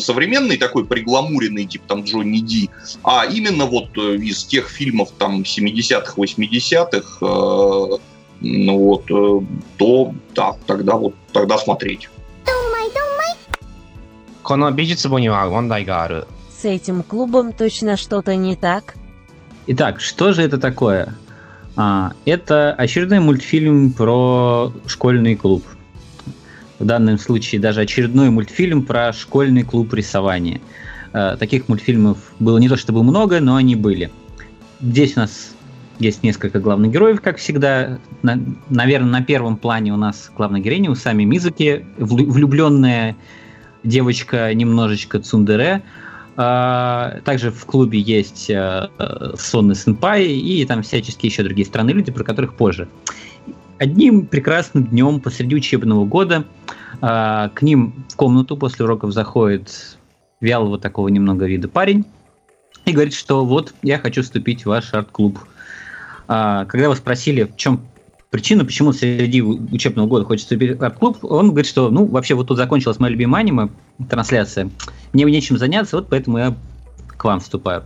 современный 0.01 0.59
такой 0.59 0.85
пригламуренный, 0.85 1.67
типа 1.67 1.85
там 1.89 2.05
Джонни 2.05 2.39
Ди, 2.39 2.71
а 3.03 3.25
именно 3.25 3.65
вот 3.67 3.97
э, 3.97 4.17
из 4.17 4.45
тех 4.45 4.69
фильмов 4.69 5.11
там 5.19 5.43
70-х, 5.43 6.15
80-х, 6.17 7.99
ну 8.43 8.79
вот, 8.79 9.05
э, 9.11 9.41
то 9.79 10.15
да, 10.35 10.55
тогда 10.67 10.97
вот, 10.97 11.15
тогда 11.33 11.59
смотреть. 11.59 12.09
С 16.61 16.65
этим 16.65 17.03
клубом 17.03 17.53
точно 17.53 17.97
что-то 17.97 18.35
не 18.37 18.57
так? 18.57 18.95
Итак, 19.69 20.01
что 20.01 20.33
же 20.33 20.43
это 20.43 20.59
такое? 20.59 21.15
А, 21.77 22.13
это 22.25 22.73
очередной 22.75 23.21
мультфильм 23.21 23.93
про 23.93 24.73
школьный 24.87 25.37
клуб. 25.37 25.65
В 26.79 26.85
данном 26.85 27.19
случае 27.19 27.61
даже 27.61 27.83
очередной 27.83 28.31
мультфильм 28.31 28.85
про 28.85 29.13
школьный 29.13 29.63
клуб 29.63 29.95
рисования. 29.95 30.61
А, 31.13 31.37
таких 31.37 31.69
мультфильмов 31.69 32.19
было 32.41 32.59
не 32.59 32.69
то 32.69 32.77
чтобы 32.77 33.05
много, 33.05 33.41
но 33.41 33.55
они 33.55 33.77
были. 33.77 34.11
Здесь 34.81 35.17
у 35.17 35.21
нас 35.21 35.53
есть 35.99 36.23
несколько 36.23 36.59
главных 36.59 36.91
героев, 36.91 37.21
как 37.21 37.39
всегда. 37.39 37.99
На, 38.23 38.39
наверное, 38.69 39.21
на 39.21 39.23
первом 39.23 39.57
плане 39.57 39.93
у 39.93 39.97
нас 39.97 40.31
главная 40.37 40.61
героиня 40.61 40.91
Усами 40.91 41.25
Мизуки, 41.25 41.85
влюбленная 41.99 43.17
девочка 43.85 44.53
немножечко 44.55 45.21
цундере. 45.21 45.83
А, 46.37 47.21
также 47.25 47.51
в 47.51 47.65
клубе 47.67 47.99
есть 47.99 48.51
а, 48.51 48.91
сонный 49.39 49.75
сенпай 49.75 50.25
и 50.25 50.65
там 50.65 50.83
всяческие 50.83 51.31
еще 51.31 51.43
другие 51.43 51.67
странные 51.67 51.95
люди, 51.95 52.11
про 52.11 52.25
которых 52.25 52.55
позже. 52.55 52.89
Одним 53.79 54.27
прекрасным 54.27 54.85
днем 54.85 55.21
посреди 55.21 55.57
учебного 55.57 56.05
года 56.05 56.45
а, 57.01 57.51
к 57.51 57.63
ним 57.63 58.05
в 58.09 58.17
комнату 58.17 58.57
после 58.57 58.85
уроков 58.85 59.13
заходит 59.13 59.99
вялого 60.41 60.79
такого 60.79 61.09
немного 61.09 61.47
вида 61.47 61.69
парень 61.69 62.05
и 62.85 62.93
говорит, 62.93 63.15
что 63.15 63.45
вот 63.45 63.75
я 63.83 63.99
хочу 63.99 64.23
вступить 64.23 64.63
в 64.63 64.67
ваш 64.67 64.93
арт-клуб. 64.95 65.39
А, 66.29 66.65
когда 66.67 66.89
вы 66.89 66.97
спросили, 66.97 67.45
в 67.45 67.57
чем 67.57 67.81
причина, 68.31 68.65
почему 68.65 68.93
среди 68.93 69.43
учебного 69.43 70.07
года 70.07 70.25
хочет 70.25 70.43
вступить 70.43 70.79
в 70.79 70.83
арт-клуб, 70.83 71.19
он 71.23 71.51
говорит, 71.51 71.67
что, 71.67 71.91
ну, 71.91 72.07
вообще 72.07 72.35
вот 72.35 72.49
тут 72.49 72.57
закончилась 72.57 72.99
моя 72.99 73.13
любимая 73.13 73.43
аниме, 73.43 73.69
трансляция, 74.09 74.71
мне 75.13 75.25
нечем 75.25 75.59
заняться, 75.59 75.97
вот 75.97 76.09
поэтому 76.09 76.39
я 76.39 76.57
к 77.09 77.25
вам 77.25 77.41
вступаю. 77.41 77.85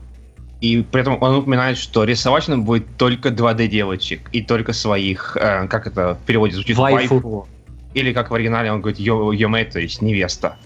И 0.61 0.83
при 0.91 1.03
этом 1.03 1.21
он 1.21 1.35
упоминает, 1.35 1.77
что 1.77 2.05
рисовать 2.05 2.49
он 2.49 2.65
будет 2.65 2.97
только 2.97 3.29
2D 3.29 3.67
девочек 3.67 4.29
и 4.33 4.41
только 4.41 4.73
своих, 4.73 5.37
э, 5.39 5.67
как 5.69 5.87
это 5.87 6.15
в 6.15 6.27
переводе 6.27 6.55
звучит, 6.55 6.77
вайфу. 6.77 7.15
вайфу. 7.15 7.49
Или 7.93 8.13
как 8.13 8.31
в 8.31 8.35
оригинале 8.35 8.73
он 8.73 8.81
говорит 8.81 8.99
йо, 8.99 9.33
йоме, 9.33 9.65
то 9.65 9.81
есть 9.81 10.01
невеста 10.01 10.57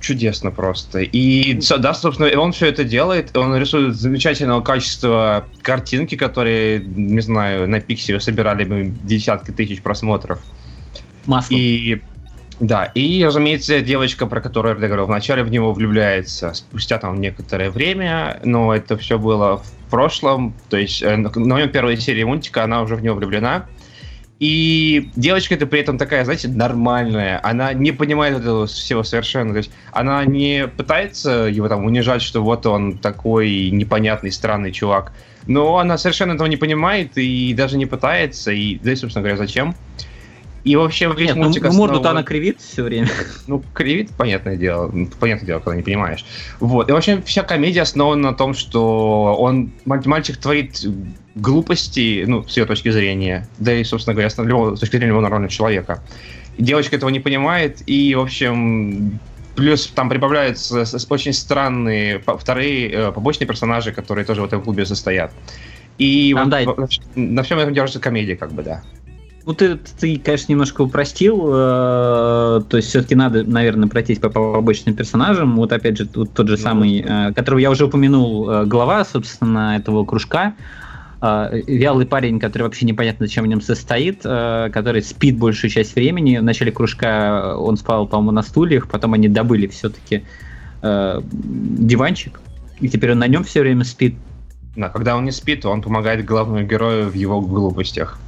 чудесно 0.00 0.50
просто. 0.50 1.00
И 1.00 1.58
да, 1.78 1.94
собственно, 1.94 2.40
он 2.40 2.52
все 2.52 2.66
это 2.66 2.84
делает. 2.84 3.36
Он 3.36 3.56
рисует 3.56 3.96
замечательного 3.96 4.60
качества 4.60 5.46
картинки, 5.62 6.14
которые, 6.14 6.80
не 6.80 7.20
знаю, 7.20 7.68
на 7.68 7.80
пикселе 7.80 8.20
собирали 8.20 8.64
бы 8.64 8.92
десятки 9.02 9.50
тысяч 9.50 9.82
просмотров. 9.82 10.40
Масло. 11.26 11.54
И 11.54 12.00
да, 12.60 12.86
и, 12.86 13.22
разумеется, 13.24 13.80
девочка, 13.80 14.26
про 14.26 14.40
которую 14.40 14.74
я 14.80 14.86
говорил, 14.86 15.06
вначале 15.06 15.44
в 15.44 15.50
него 15.50 15.72
влюбляется 15.72 16.54
спустя 16.54 16.98
там 16.98 17.20
некоторое 17.20 17.70
время, 17.70 18.40
но 18.42 18.74
это 18.74 18.96
все 18.96 19.16
было 19.16 19.58
в 19.58 19.90
прошлом, 19.90 20.54
то 20.68 20.76
есть 20.76 21.00
э, 21.02 21.16
на 21.16 21.66
первой 21.68 21.96
серии 21.98 22.24
мультика 22.24 22.64
она 22.64 22.82
уже 22.82 22.96
в 22.96 23.02
него 23.02 23.14
влюблена, 23.14 23.66
и 24.40 25.10
девочка 25.16 25.54
это 25.54 25.66
при 25.66 25.80
этом 25.80 25.98
такая, 25.98 26.24
знаете, 26.24 26.48
нормальная. 26.48 27.40
Она 27.42 27.72
не 27.72 27.90
понимает 27.90 28.38
этого 28.38 28.66
всего 28.66 29.02
совершенно. 29.02 29.52
То 29.52 29.58
есть 29.58 29.70
она 29.92 30.24
не 30.24 30.68
пытается 30.68 31.48
его 31.50 31.68
там 31.68 31.84
унижать, 31.84 32.22
что 32.22 32.42
вот 32.42 32.64
он 32.66 32.98
такой 32.98 33.70
непонятный, 33.70 34.30
странный 34.30 34.70
чувак. 34.70 35.12
Но 35.46 35.78
она 35.78 35.98
совершенно 35.98 36.32
этого 36.32 36.46
не 36.46 36.56
понимает 36.56 37.16
и 37.16 37.52
даже 37.54 37.76
не 37.76 37.86
пытается. 37.86 38.52
И, 38.52 38.78
да 38.78 38.92
и, 38.92 38.96
собственно 38.96 39.22
говоря, 39.22 39.36
зачем? 39.36 39.74
И 40.68 40.76
вообще 40.76 41.10
весь 41.16 41.28
Нет, 41.28 41.36
ну, 41.36 41.44
мультик 41.44 41.62
ну, 41.62 41.68
основан... 41.70 41.88
морду-то 41.88 42.10
она 42.10 42.22
кривит 42.22 42.60
все 42.60 42.82
время. 42.82 43.08
Ну, 43.46 43.62
кривит, 43.72 44.10
понятное 44.10 44.54
дело. 44.54 44.92
Понятное 45.18 45.46
дело, 45.46 45.60
когда 45.60 45.76
не 45.76 45.82
понимаешь. 45.82 46.26
Вот. 46.60 46.90
И 46.90 46.92
вообще 46.92 47.22
вся 47.22 47.42
комедия 47.42 47.80
основана 47.80 48.32
на 48.32 48.34
том, 48.34 48.52
что 48.52 49.34
он, 49.38 49.72
мальчик 49.86 50.36
творит 50.36 50.84
глупости, 51.36 52.24
ну, 52.26 52.46
с 52.46 52.54
ее 52.54 52.66
точки 52.66 52.90
зрения, 52.90 53.48
да 53.58 53.72
и, 53.72 53.82
собственно 53.82 54.12
говоря, 54.12 54.28
с, 54.28 54.36
любого, 54.36 54.76
с 54.76 54.80
точки 54.80 54.96
зрения 54.96 55.06
любого 55.06 55.22
нормального 55.22 55.50
человека. 55.50 56.02
Девочка 56.58 56.96
этого 56.96 57.08
не 57.08 57.20
понимает, 57.20 57.82
и, 57.86 58.14
в 58.14 58.20
общем, 58.20 59.18
плюс 59.56 59.86
там 59.86 60.10
прибавляются 60.10 60.84
очень 61.08 61.32
странные 61.32 62.18
вторые 62.18 62.90
э, 62.90 63.12
побочные 63.12 63.48
персонажи, 63.48 63.92
которые 63.92 64.26
тоже 64.26 64.42
в 64.42 64.44
этом 64.44 64.60
клубе 64.60 64.84
состоят. 64.84 65.32
И 65.96 66.34
а, 66.36 66.44
вот 66.44 66.50
да. 66.50 66.60
на 67.14 67.42
всем 67.42 67.58
этом 67.58 67.72
держится 67.72 68.00
комедия, 68.00 68.36
как 68.36 68.52
бы, 68.52 68.62
да. 68.62 68.82
Ну, 69.48 69.54
ты, 69.54 69.76
ты, 69.76 70.18
конечно, 70.18 70.52
немножко 70.52 70.82
упростил. 70.82 71.42
Э, 71.46 72.60
то 72.68 72.76
есть, 72.76 72.90
все-таки 72.90 73.14
надо, 73.14 73.44
наверное, 73.44 73.88
пройтись 73.88 74.18
по 74.18 74.28
побочным 74.28 74.94
персонажам. 74.94 75.56
Вот, 75.56 75.72
опять 75.72 75.96
же, 75.96 76.06
вот 76.14 76.34
тот 76.34 76.48
же 76.48 76.58
ну, 76.58 76.62
самый, 76.62 77.00
э, 77.00 77.32
которого 77.32 77.58
я 77.58 77.70
уже 77.70 77.86
упомянул, 77.86 78.50
э, 78.50 78.66
глава, 78.66 79.06
собственно, 79.06 79.78
этого 79.78 80.04
кружка. 80.04 80.52
Э, 81.22 81.62
вялый 81.66 82.04
парень, 82.04 82.38
который 82.38 82.64
вообще 82.64 82.84
непонятно, 82.84 83.24
зачем 83.24 83.44
в 83.44 83.46
нем 83.46 83.62
состоит, 83.62 84.20
э, 84.22 84.68
который 84.70 85.00
спит 85.00 85.38
большую 85.38 85.70
часть 85.70 85.94
времени. 85.94 86.36
В 86.36 86.42
начале 86.42 86.70
кружка 86.70 87.56
он 87.56 87.78
спал, 87.78 88.06
по-моему, 88.06 88.32
на 88.32 88.42
стульях, 88.42 88.86
потом 88.86 89.14
они 89.14 89.28
добыли 89.28 89.66
все-таки 89.68 90.24
э, 90.82 91.22
диванчик, 91.22 92.38
и 92.80 92.88
теперь 92.90 93.12
он 93.12 93.20
на 93.20 93.26
нем 93.26 93.44
все 93.44 93.62
время 93.62 93.84
спит. 93.84 94.14
Да, 94.76 94.90
когда 94.90 95.16
он 95.16 95.24
не 95.24 95.32
спит, 95.32 95.64
он 95.64 95.80
помогает 95.80 96.22
главному 96.26 96.66
герою 96.66 97.08
в 97.08 97.14
его 97.14 97.40
глупостях. 97.40 98.18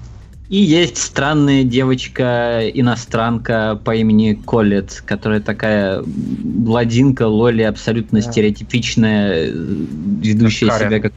И 0.51 0.57
есть 0.57 0.99
странная 0.99 1.63
девочка-иностранка 1.63 3.81
по 3.85 3.95
имени 3.95 4.35
Колет, 4.35 5.01
которая 5.07 5.41
такая 5.41 6.03
бладинка, 6.05 7.29
лоли, 7.29 7.63
абсолютно 7.63 8.21
да. 8.21 8.29
стереотипичная, 8.29 9.53
ведущая 9.53 10.67
как 10.67 10.81
себя 10.81 11.01
как, 11.01 11.13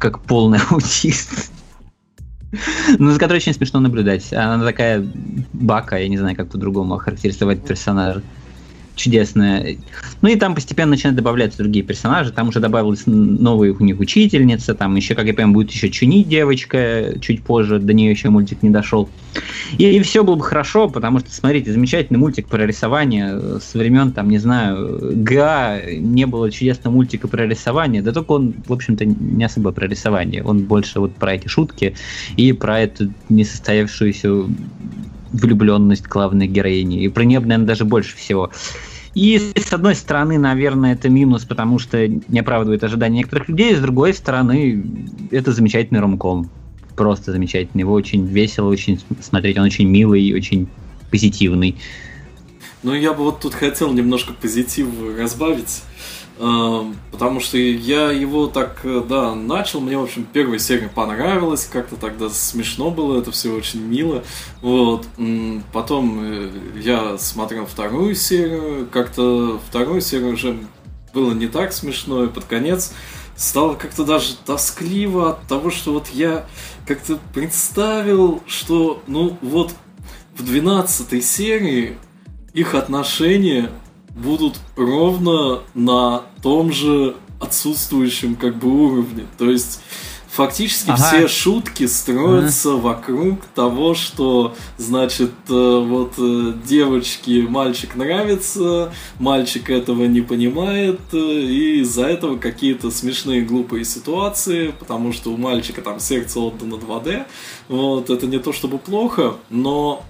как 0.00 0.20
полный 0.24 0.58
аутист. 0.70 1.52
Ну, 2.98 3.12
за 3.12 3.20
которой 3.20 3.36
очень 3.36 3.54
смешно 3.54 3.78
наблюдать. 3.78 4.32
Она 4.32 4.64
такая 4.64 5.06
бака, 5.52 5.98
я 5.98 6.08
не 6.08 6.18
знаю, 6.18 6.34
как 6.34 6.50
по-другому 6.50 6.94
охарактеризовать 6.94 7.64
персонажа 7.64 8.20
чудесная. 8.96 9.76
Ну 10.22 10.28
и 10.28 10.36
там 10.36 10.54
постепенно 10.54 10.90
начинают 10.90 11.16
добавляться 11.16 11.58
другие 11.58 11.84
персонажи. 11.84 12.32
Там 12.32 12.48
уже 12.48 12.58
добавилась 12.58 13.02
новая 13.06 13.72
у 13.72 13.84
них 13.84 14.00
учительница, 14.00 14.74
там 14.74 14.96
еще, 14.96 15.14
как 15.14 15.26
я 15.26 15.34
понимаю, 15.34 15.54
будет 15.54 15.70
еще 15.70 15.90
Чуни 15.90 16.24
девочка 16.24 17.14
чуть 17.20 17.42
позже, 17.42 17.78
до 17.78 17.92
нее 17.92 18.10
еще 18.10 18.30
мультик 18.30 18.62
не 18.62 18.70
дошел. 18.70 19.08
И, 19.78 19.84
и 19.84 20.00
все 20.00 20.24
было 20.24 20.36
бы 20.36 20.42
хорошо, 20.42 20.88
потому 20.88 21.20
что, 21.20 21.30
смотрите, 21.30 21.72
замечательный 21.72 22.16
мультик 22.16 22.48
про 22.48 22.66
рисование 22.66 23.60
с 23.60 23.74
времен, 23.74 24.12
там, 24.12 24.30
не 24.30 24.38
знаю, 24.38 24.98
ГА, 25.14 25.82
не 25.98 26.26
было 26.26 26.50
чудесного 26.50 26.94
мультика 26.94 27.28
про 27.28 27.46
рисование, 27.46 28.02
да 28.02 28.12
только 28.12 28.32
он, 28.32 28.54
в 28.66 28.72
общем-то, 28.72 29.04
не 29.04 29.44
особо 29.44 29.72
про 29.72 29.86
рисование, 29.86 30.42
он 30.42 30.60
больше 30.60 31.00
вот 31.00 31.14
про 31.14 31.34
эти 31.34 31.48
шутки 31.48 31.94
и 32.36 32.52
про 32.52 32.80
эту 32.80 33.12
несостоявшуюся 33.28 34.46
влюбленность 35.40 36.06
главной 36.06 36.46
героини. 36.46 37.04
И 37.04 37.08
про 37.08 37.24
нее, 37.24 37.40
наверное, 37.40 37.66
даже 37.66 37.84
больше 37.84 38.16
всего. 38.16 38.50
И 39.14 39.38
с 39.38 39.72
одной 39.72 39.94
стороны, 39.94 40.38
наверное, 40.38 40.92
это 40.92 41.08
минус, 41.08 41.44
потому 41.44 41.78
что 41.78 42.06
не 42.06 42.40
оправдывает 42.40 42.84
ожидания 42.84 43.18
некоторых 43.18 43.48
людей, 43.48 43.74
с 43.74 43.80
другой 43.80 44.12
стороны, 44.12 44.84
это 45.30 45.52
замечательный 45.52 46.00
ромком. 46.00 46.50
просто 46.96 47.32
замечательный. 47.32 47.82
Его 47.82 47.92
очень 47.92 48.26
весело, 48.26 48.68
очень 48.68 49.00
смотреть, 49.20 49.58
он 49.58 49.64
очень 49.64 49.88
милый, 49.88 50.34
очень 50.34 50.68
позитивный. 51.10 51.76
Ну, 52.82 52.94
я 52.94 53.12
бы 53.12 53.24
вот 53.24 53.40
тут 53.40 53.54
хотел 53.54 53.92
немножко 53.92 54.32
позитив 54.32 54.88
разбавить. 55.18 55.82
Эм, 56.38 56.96
потому 57.12 57.40
что 57.40 57.56
я 57.56 58.10
его 58.10 58.46
так, 58.46 58.80
э, 58.84 59.02
да, 59.08 59.34
начал, 59.34 59.80
мне, 59.80 59.96
в 59.96 60.02
общем, 60.02 60.26
первая 60.30 60.58
серия 60.58 60.88
понравилась, 60.88 61.64
как-то 61.64 61.96
тогда 61.96 62.28
смешно 62.28 62.90
было, 62.90 63.18
это 63.20 63.30
все 63.30 63.54
очень 63.54 63.80
мило, 63.80 64.22
вот, 64.60 65.06
потом 65.72 66.20
э, 66.20 66.50
я 66.76 67.16
смотрел 67.16 67.64
вторую 67.64 68.14
серию, 68.14 68.86
как-то 68.92 69.58
вторую 69.66 70.02
серию 70.02 70.34
уже 70.34 70.58
было 71.14 71.32
не 71.32 71.46
так 71.46 71.72
смешно, 71.72 72.24
и 72.24 72.28
под 72.28 72.44
конец 72.44 72.92
стало 73.34 73.72
как-то 73.74 74.04
даже 74.04 74.36
тоскливо 74.36 75.30
от 75.30 75.42
того, 75.48 75.70
что 75.70 75.94
вот 75.94 76.08
я 76.12 76.44
как-то 76.86 77.18
представил, 77.32 78.42
что, 78.46 79.02
ну, 79.06 79.38
вот 79.40 79.72
в 80.36 80.44
12 80.44 81.24
серии 81.24 81.96
их 82.52 82.74
отношения 82.74 83.70
будут 84.16 84.58
ровно 84.76 85.60
на 85.74 86.22
том 86.42 86.72
же 86.72 87.16
отсутствующем 87.40 88.34
как 88.34 88.56
бы 88.56 88.68
уровне. 88.68 89.26
То 89.38 89.50
есть 89.50 89.80
фактически 90.36 90.90
ага. 90.90 91.02
все 91.02 91.28
шутки 91.28 91.86
строятся 91.86 92.72
ага. 92.72 92.78
вокруг 92.78 93.44
того, 93.54 93.94
что, 93.94 94.54
значит, 94.76 95.32
э, 95.48 95.52
вот 95.52 96.14
э, 96.18 96.52
девочке 96.68 97.42
мальчик 97.42 97.96
нравится, 97.96 98.92
мальчик 99.18 99.70
этого 99.70 100.04
не 100.04 100.20
понимает, 100.20 101.00
э, 101.12 101.16
и 101.16 101.80
из-за 101.80 102.06
этого 102.06 102.36
какие-то 102.36 102.90
смешные 102.90 103.40
глупые 103.40 103.86
ситуации, 103.86 104.74
потому 104.78 105.14
что 105.14 105.32
у 105.32 105.38
мальчика 105.38 105.80
там 105.80 106.00
сердце 106.00 106.38
отдано 106.38 106.74
2D. 106.74 107.24
Вот, 107.68 108.10
это 108.10 108.26
не 108.26 108.38
то 108.38 108.52
чтобы 108.52 108.78
плохо, 108.78 109.36
но 109.48 110.04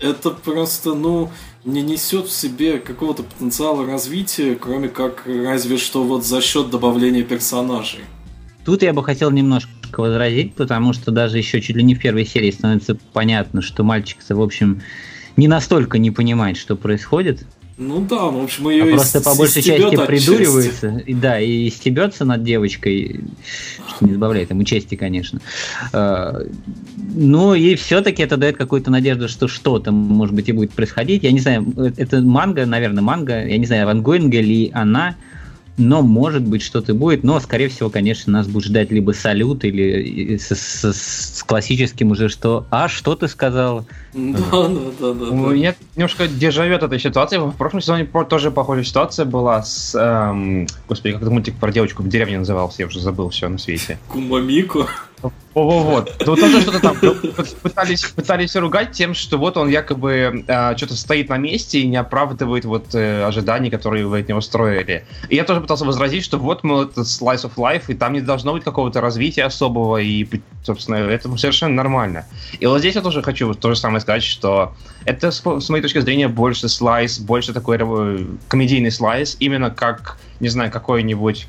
это 0.00 0.30
просто, 0.30 0.94
ну, 0.94 1.30
не 1.64 1.82
несет 1.82 2.26
в 2.26 2.32
себе 2.32 2.78
какого-то 2.78 3.22
потенциала 3.22 3.84
развития, 3.84 4.56
кроме 4.58 4.88
как 4.88 5.24
разве 5.26 5.76
что 5.76 6.02
вот 6.02 6.24
за 6.24 6.40
счет 6.40 6.70
добавления 6.70 7.22
персонажей. 7.22 8.00
Тут 8.70 8.84
я 8.84 8.92
бы 8.92 9.02
хотел 9.02 9.32
немножко 9.32 9.68
возразить, 9.96 10.54
потому 10.54 10.92
что 10.92 11.10
даже 11.10 11.38
еще 11.38 11.60
чуть 11.60 11.74
ли 11.74 11.82
не 11.82 11.96
в 11.96 11.98
первой 11.98 12.24
серии 12.24 12.52
становится 12.52 12.96
понятно, 13.12 13.62
что 13.62 13.82
мальчик-то, 13.82 14.36
в 14.36 14.40
общем, 14.40 14.80
не 15.36 15.48
настолько 15.48 15.98
не 15.98 16.12
понимает, 16.12 16.56
что 16.56 16.76
происходит. 16.76 17.44
Ну 17.78 18.00
да, 18.08 18.30
ну, 18.30 18.42
в 18.42 18.44
общем, 18.44 18.70
ее 18.70 18.84
а 18.84 18.86
просто 18.94 19.20
по 19.22 19.34
большей 19.34 19.62
части 19.62 19.96
придуривается, 20.06 21.02
и, 21.04 21.14
да, 21.14 21.40
и 21.40 21.68
стебется 21.68 22.24
над 22.24 22.44
девочкой, 22.44 23.24
что 23.88 24.06
не 24.06 24.12
добавляет 24.12 24.50
ему 24.50 24.62
чести, 24.62 24.94
конечно. 24.94 25.40
А, 25.92 26.40
ну 26.96 27.54
и 27.54 27.74
все-таки 27.74 28.22
это 28.22 28.36
дает 28.36 28.56
какую-то 28.56 28.92
надежду, 28.92 29.28
что 29.28 29.48
что-то, 29.48 29.90
может 29.90 30.32
быть, 30.32 30.48
и 30.48 30.52
будет 30.52 30.70
происходить. 30.70 31.24
Я 31.24 31.32
не 31.32 31.40
знаю, 31.40 31.66
э, 31.76 31.90
это 31.96 32.20
манга, 32.20 32.66
наверное, 32.66 33.02
манга, 33.02 33.44
я 33.44 33.58
не 33.58 33.66
знаю, 33.66 33.86
Ван 33.86 34.00
Гойнга 34.00 34.40
ли 34.40 34.70
она, 34.72 35.16
но 35.80 36.02
может 36.02 36.42
быть 36.42 36.62
что-то 36.62 36.94
будет, 36.94 37.24
но 37.24 37.40
скорее 37.40 37.68
всего, 37.68 37.90
конечно, 37.90 38.32
нас 38.32 38.46
будет 38.46 38.64
ждать 38.64 38.90
либо 38.90 39.12
салют 39.12 39.64
или 39.64 40.36
с, 40.36 40.54
с, 40.54 40.92
с 40.92 41.42
классическим 41.42 42.10
уже 42.10 42.28
что, 42.28 42.66
а 42.70 42.88
что 42.88 43.16
ты 43.16 43.26
сказал? 43.28 43.86
Да, 44.12 44.38
да, 44.50 44.68
да, 45.00 45.14
да. 45.14 45.26
У 45.26 45.50
меня 45.50 45.74
немножко 45.96 46.28
дежавю 46.28 46.76
от 46.76 46.82
этой 46.82 47.00
ситуации. 47.00 47.38
В 47.38 47.52
прошлом 47.52 47.80
сезоне 47.80 48.08
тоже 48.28 48.50
похожая 48.50 48.84
ситуация 48.84 49.24
была 49.24 49.62
с, 49.62 49.94
эм, 49.94 50.66
господи, 50.88 51.12
как 51.12 51.22
этот 51.22 51.32
мультик 51.32 51.56
про 51.56 51.72
девочку 51.72 52.02
в 52.02 52.08
деревне 52.08 52.38
назывался, 52.38 52.82
я 52.82 52.86
уже 52.86 53.00
забыл 53.00 53.30
все 53.30 53.48
на 53.48 53.58
свете. 53.58 53.98
Кумамико. 54.08 54.86
Вот. 55.54 56.14
Ну, 56.24 56.36
тоже 56.36 56.60
что-то 56.62 56.80
там 56.80 56.96
пытались, 57.62 58.04
пытались 58.04 58.56
ругать 58.56 58.92
тем, 58.92 59.14
что 59.14 59.36
вот 59.36 59.56
он 59.56 59.68
якобы 59.68 60.44
э, 60.46 60.76
что-то 60.76 60.96
стоит 60.96 61.28
на 61.28 61.38
месте 61.38 61.80
и 61.80 61.86
не 61.86 61.96
оправдывает 61.96 62.64
вот 62.64 62.94
э, 62.94 63.24
ожиданий, 63.24 63.68
которые 63.68 64.06
вы 64.06 64.20
от 64.20 64.28
него 64.28 64.40
строили. 64.40 65.04
И 65.28 65.36
я 65.36 65.44
тоже 65.44 65.60
пытался 65.60 65.84
возразить, 65.84 66.24
что 66.24 66.38
вот 66.38 66.62
мы 66.62 66.84
это 66.84 67.00
slice 67.00 67.44
of 67.44 67.54
life, 67.56 67.84
и 67.88 67.94
там 67.94 68.12
не 68.12 68.20
должно 68.20 68.52
быть 68.52 68.62
какого-то 68.62 69.00
развития 69.00 69.44
особого, 69.44 69.96
и, 69.96 70.26
собственно, 70.64 70.96
это 70.96 71.36
совершенно 71.36 71.74
нормально. 71.74 72.26
И 72.60 72.66
вот 72.66 72.78
здесь 72.78 72.94
я 72.94 73.02
тоже 73.02 73.22
хочу 73.22 73.52
то 73.54 73.70
же 73.70 73.76
самое 73.76 74.00
сказать, 74.00 74.22
что 74.22 74.74
это, 75.04 75.30
с, 75.32 75.68
моей 75.68 75.82
точки 75.82 75.98
зрения, 75.98 76.28
больше 76.28 76.68
слайс, 76.68 77.18
больше 77.18 77.52
такой 77.52 77.78
э, 77.80 78.24
комедийный 78.48 78.92
слайс, 78.92 79.36
именно 79.40 79.70
как, 79.70 80.18
не 80.38 80.48
знаю, 80.48 80.70
какой-нибудь 80.70 81.48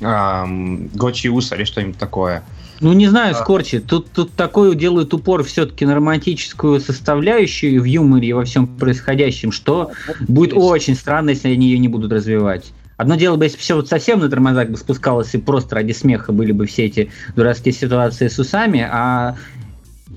эм, 0.00 0.88
Гочи 0.88 1.28
Уса 1.28 1.56
или 1.56 1.64
что-нибудь 1.64 1.98
такое. 1.98 2.42
Ну, 2.80 2.92
не 2.92 3.08
знаю, 3.08 3.34
Скорчи, 3.34 3.80
тут, 3.80 4.10
тут 4.12 4.32
такой 4.32 4.76
делают 4.76 5.12
упор 5.12 5.42
все-таки 5.42 5.84
на 5.84 5.96
романтическую 5.96 6.80
составляющую 6.80 7.82
в 7.82 7.84
юморе 7.84 8.28
и 8.28 8.32
во 8.32 8.44
всем 8.44 8.68
происходящем, 8.68 9.50
что 9.50 9.90
будет 10.20 10.52
очень 10.54 10.94
странно, 10.94 11.30
если 11.30 11.48
они 11.48 11.66
ее 11.66 11.78
не 11.78 11.88
будут 11.88 12.12
развивать. 12.12 12.72
Одно 12.96 13.14
дело 13.14 13.36
бы, 13.36 13.44
если 13.44 13.58
все 13.58 13.74
вот 13.74 13.88
совсем 13.88 14.20
на 14.20 14.28
тормозах 14.28 14.70
бы 14.70 14.76
спускалось 14.76 15.32
и 15.34 15.38
просто 15.38 15.76
ради 15.76 15.92
смеха 15.92 16.32
были 16.32 16.52
бы 16.52 16.66
все 16.66 16.86
эти 16.86 17.10
дурацкие 17.36 17.72
ситуации 17.72 18.28
с 18.28 18.38
усами, 18.38 18.80
а 18.80 19.36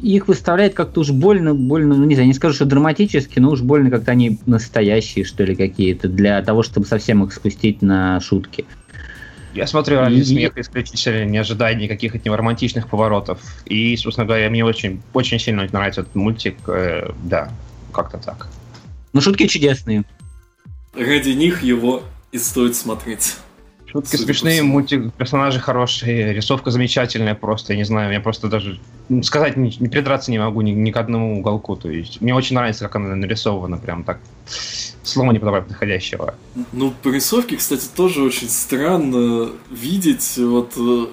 их 0.02 0.28
выставляет 0.28 0.74
как-то 0.74 1.02
уж 1.02 1.12
больно, 1.12 1.54
больно, 1.54 1.96
ну 1.96 2.06
не 2.06 2.16
знаю, 2.16 2.28
не 2.28 2.34
скажу, 2.34 2.56
что 2.56 2.66
драматически, 2.66 3.40
но 3.40 3.52
уж 3.52 3.62
больно 3.62 3.92
как-то 3.92 4.12
они 4.12 4.40
настоящие, 4.46 5.26
что 5.26 5.44
ли, 5.44 5.56
какие-то, 5.56 6.08
для 6.08 6.42
того, 6.42 6.64
чтобы 6.64 6.88
совсем 6.88 7.24
их 7.24 7.34
спустить 7.34 7.82
на 7.82 8.20
шутки. 8.20 8.66
Я 9.54 9.68
смотрю 9.68 10.00
ради 10.00 10.16
и... 10.16 10.24
смеха 10.24 10.62
исключительно, 10.62 11.26
не 11.26 11.38
ожидая 11.38 11.76
никаких 11.76 12.16
от 12.16 12.26
него 12.26 12.36
романтичных 12.36 12.88
поворотов. 12.88 13.40
И, 13.66 13.96
собственно 13.98 14.26
говоря, 14.26 14.50
мне 14.50 14.64
очень, 14.64 15.02
очень 15.14 15.40
сильно 15.40 15.68
нравится 15.72 16.02
этот 16.02 16.16
мультик. 16.16 16.58
Э, 16.68 17.12
да, 17.24 17.52
как-то 17.92 18.18
так. 18.18 18.48
Ну, 19.14 19.22
шутки 19.22 19.48
чудесные. 19.48 20.04
Ради 20.96 21.30
них 21.30 21.64
его 21.64 22.04
и 22.32 22.38
стоит 22.38 22.76
смотреть. 22.76 23.38
Шутки 23.86 24.16
Судя 24.16 24.24
смешные, 24.24 24.64
мультик, 24.64 25.14
персонажи 25.14 25.60
хорошие, 25.60 26.34
рисовка 26.34 26.72
замечательная 26.72 27.36
просто, 27.36 27.74
я 27.74 27.78
не 27.78 27.84
знаю, 27.84 28.14
я 28.14 28.22
просто 28.22 28.48
даже 28.48 28.80
сказать, 29.22 29.58
не, 29.58 29.76
не 29.80 29.90
придраться 29.90 30.32
не 30.32 30.40
могу 30.40 30.62
ни, 30.62 30.72
ни 30.72 30.92
к 30.92 30.98
одному 30.98 31.40
уголку, 31.40 31.76
то 31.76 31.90
есть 31.90 32.22
мне 32.22 32.34
очень 32.34 32.56
нравится, 32.56 32.86
как 32.86 32.96
она 32.96 33.14
нарисована, 33.16 33.78
прям 33.78 34.06
так, 34.06 34.20
слова 35.04 35.32
не 35.32 35.40
подобрать 35.40 35.68
подходящего. 35.68 36.36
Ну, 36.72 36.94
по 37.04 37.10
рисовке, 37.10 37.58
кстати, 37.58 37.88
тоже 37.96 38.24
очень 38.24 38.50
странно 38.50 39.50
видеть 39.70 40.38
вот 40.38 40.74
э, 40.78 41.08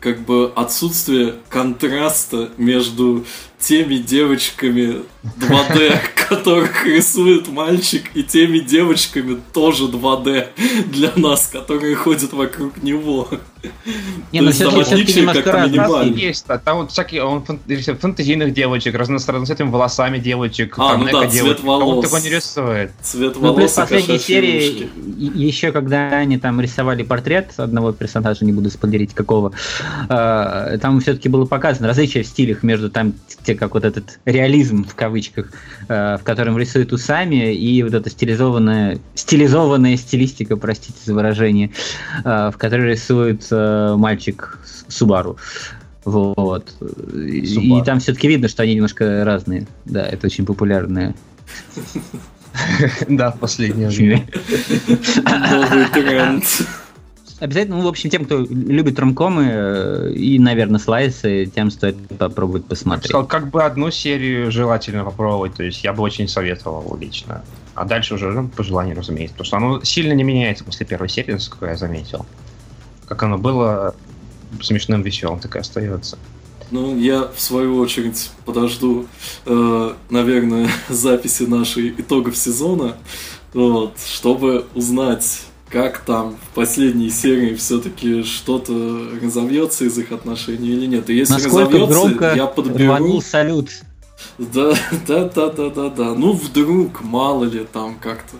как 0.00 0.20
бы 0.20 0.52
отсутствие 0.54 1.36
контраста 1.48 2.50
между 2.56 3.24
теми 3.58 3.96
девочками 3.96 5.02
2D, 5.22 5.98
которых 6.28 6.86
рисует 6.86 7.48
мальчик, 7.48 8.10
и 8.14 8.22
теми 8.22 8.58
девочками 8.58 9.40
тоже 9.52 9.84
2D 9.84 10.48
для 10.90 11.12
нас, 11.16 11.48
которые 11.48 11.94
ходят 11.94 12.32
вокруг 12.32 12.82
него. 12.82 13.28
Не, 14.32 14.40
ну 14.40 14.50
все-таки, 14.50 14.82
все-таки 14.82 15.20
немножко 15.20 15.52
раз, 15.52 16.06
есть. 16.06 16.44
А 16.48 16.58
там 16.58 16.78
вот 16.78 16.90
всякие 16.90 17.22
он 17.24 17.44
фантазийных 17.44 18.52
девочек, 18.52 18.94
разноцветными 18.94 19.70
волосами 19.70 20.18
девочек, 20.18 20.74
а, 20.78 20.96
ну 20.96 21.06
да, 21.10 21.28
цвет 21.28 21.62
волос. 21.62 22.04
такой 22.04 22.22
не 22.22 22.30
рисует. 22.30 22.92
Цвет 23.02 23.36
волос. 23.36 23.50
Ну, 23.50 23.54
плюс 23.54 23.72
в 23.72 23.76
последней 23.76 24.18
серии, 24.18 24.90
еще 25.16 25.72
когда 25.72 26.08
они 26.08 26.38
там 26.38 26.60
рисовали 26.60 27.02
портрет 27.02 27.52
одного 27.56 27.92
персонажа, 27.92 28.44
не 28.44 28.52
буду 28.52 28.70
спойлерить 28.70 29.14
какого, 29.14 29.52
а, 30.08 30.76
там 30.78 31.00
все-таки 31.00 31.28
было 31.28 31.44
показано 31.44 31.88
различие 31.88 32.24
в 32.24 32.26
стилях 32.26 32.62
между 32.62 32.90
там 32.90 33.14
те, 33.44 33.54
как 33.54 33.74
вот 33.74 33.84
этот 33.84 34.18
реализм 34.24 34.84
в 34.84 34.94
кавычках, 34.94 35.52
а, 35.88 36.18
в 36.18 36.24
котором 36.24 36.58
рисуют 36.58 36.92
усами, 36.92 37.54
и 37.54 37.82
вот 37.82 37.94
эта 37.94 38.10
стилизованная, 38.10 38.98
стилизованная 39.14 39.96
стилистика, 39.96 40.56
простите 40.56 40.98
за 41.04 41.14
выражение, 41.14 41.70
в 42.24 42.54
которой 42.56 42.92
рисуют 42.92 43.44
мальчик 43.96 44.58
Субару. 44.88 45.36
Вот. 46.04 46.74
И, 47.14 47.78
и 47.78 47.82
там 47.82 48.00
все-таки 48.00 48.28
видно, 48.28 48.48
что 48.48 48.62
они 48.62 48.74
немножко 48.74 49.24
разные. 49.24 49.66
Да, 49.84 50.06
это 50.06 50.26
очень 50.26 50.44
популярные. 50.44 51.14
Да, 53.08 53.32
последнее 53.32 53.88
время. 53.88 54.26
Новый 55.50 55.86
тренд. 55.92 56.44
Обязательно, 57.40 57.78
ну, 57.78 57.82
в 57.82 57.88
общем, 57.88 58.10
тем, 58.10 58.24
кто 58.24 58.46
любит 58.48 58.98
ромкомы 58.98 59.48
э, 59.50 60.12
и, 60.14 60.38
наверное, 60.38 60.78
слайсы, 60.78 61.46
тем 61.52 61.70
стоит 61.70 61.96
попробовать 62.16 62.64
посмотреть. 62.64 63.10
Сказал, 63.10 63.26
как 63.26 63.50
бы 63.50 63.64
одну 63.64 63.90
серию 63.90 64.52
желательно 64.52 65.04
попробовать, 65.04 65.54
то 65.54 65.64
есть 65.64 65.82
я 65.82 65.92
бы 65.92 66.02
очень 66.02 66.28
советовал 66.28 66.96
лично. 66.98 67.44
А 67.74 67.84
дальше 67.84 68.14
уже 68.14 68.30
ну, 68.30 68.48
по 68.48 68.62
желанию, 68.62 68.96
разумеется. 68.96 69.36
Потому 69.36 69.46
что 69.46 69.56
оно 69.56 69.82
сильно 69.82 70.12
не 70.12 70.22
меняется 70.22 70.62
после 70.64 70.86
первой 70.86 71.08
серии, 71.08 71.32
насколько 71.32 71.66
я 71.66 71.76
заметил. 71.76 72.24
Как 73.06 73.22
оно 73.22 73.38
было 73.38 73.94
смешным, 74.60 75.02
веселым, 75.02 75.40
так 75.40 75.56
и 75.56 75.58
остается. 75.58 76.18
Ну, 76.70 76.98
я 76.98 77.28
в 77.34 77.40
свою 77.40 77.78
очередь 77.78 78.30
подожду, 78.44 79.06
э, 79.46 79.94
наверное, 80.10 80.68
записи 80.88 81.44
нашей 81.44 81.90
итогов 81.90 82.36
сезона, 82.36 82.96
вот, 83.52 83.94
чтобы 84.06 84.66
узнать 84.74 85.42
как 85.70 86.00
там 86.00 86.36
в 86.36 86.54
последней 86.54 87.10
серии 87.10 87.54
все-таки 87.56 88.22
что-то 88.22 89.08
разовьется 89.20 89.84
из 89.84 89.98
их 89.98 90.12
отношений 90.12 90.68
или 90.68 90.86
нет. 90.86 91.10
И 91.10 91.14
если 91.14 91.34
Насколько 91.34 91.78
разовьется, 91.78 91.94
громко 91.94 92.34
я 92.36 92.46
подберу... 92.46 93.20
салют. 93.20 93.70
Да, 94.38 94.74
да, 95.06 95.24
да, 95.24 95.50
да, 95.50 95.70
да, 95.70 95.88
да. 95.88 96.14
Ну, 96.14 96.32
вдруг, 96.32 97.02
мало 97.02 97.44
ли, 97.44 97.66
там 97.72 97.96
как-то. 98.00 98.36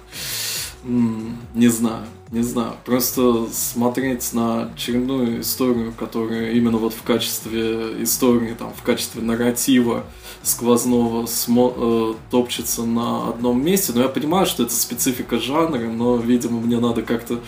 Не 0.85 1.69
знаю, 1.69 2.05
не 2.35 2.43
знаю. 2.43 2.75
Просто 2.85 3.47
смотреть 3.53 4.33
на 4.33 4.65
очередную 4.65 5.41
историю, 5.41 5.93
которая 5.93 6.51
именно 6.51 6.79
вот 6.79 6.93
в 6.93 7.03
качестве 7.03 8.03
истории, 8.03 8.55
там, 8.59 8.73
в 8.75 8.83
качестве 8.83 9.23
нарратива 9.23 10.05
сквозного 10.43 11.25
смо- 11.27 11.75
э, 11.77 12.15
топчется 12.31 12.83
на 12.83 13.29
одном 13.29 13.65
месте. 13.65 13.93
Но 13.95 14.03
я 14.03 14.09
понимаю, 14.09 14.47
что 14.47 14.65
это 14.65 14.75
специфика 14.75 15.39
жанра, 15.39 15.79
но, 15.79 16.17
видимо, 16.17 16.61
мне 16.61 16.79
надо 16.81 17.03
как-то 17.03 17.41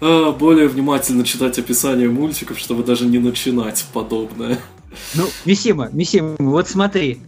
э, 0.00 0.32
более 0.38 0.68
внимательно 0.68 1.24
читать 1.24 1.58
описание 1.58 2.08
мультиков, 2.10 2.58
чтобы 2.58 2.84
даже 2.84 3.06
не 3.06 3.18
начинать 3.18 3.86
подобное. 3.92 4.58
Ну, 5.14 5.24
Мисима, 5.46 5.88
Мисима, 5.92 6.36
вот 6.38 6.68
смотри. 6.68 7.20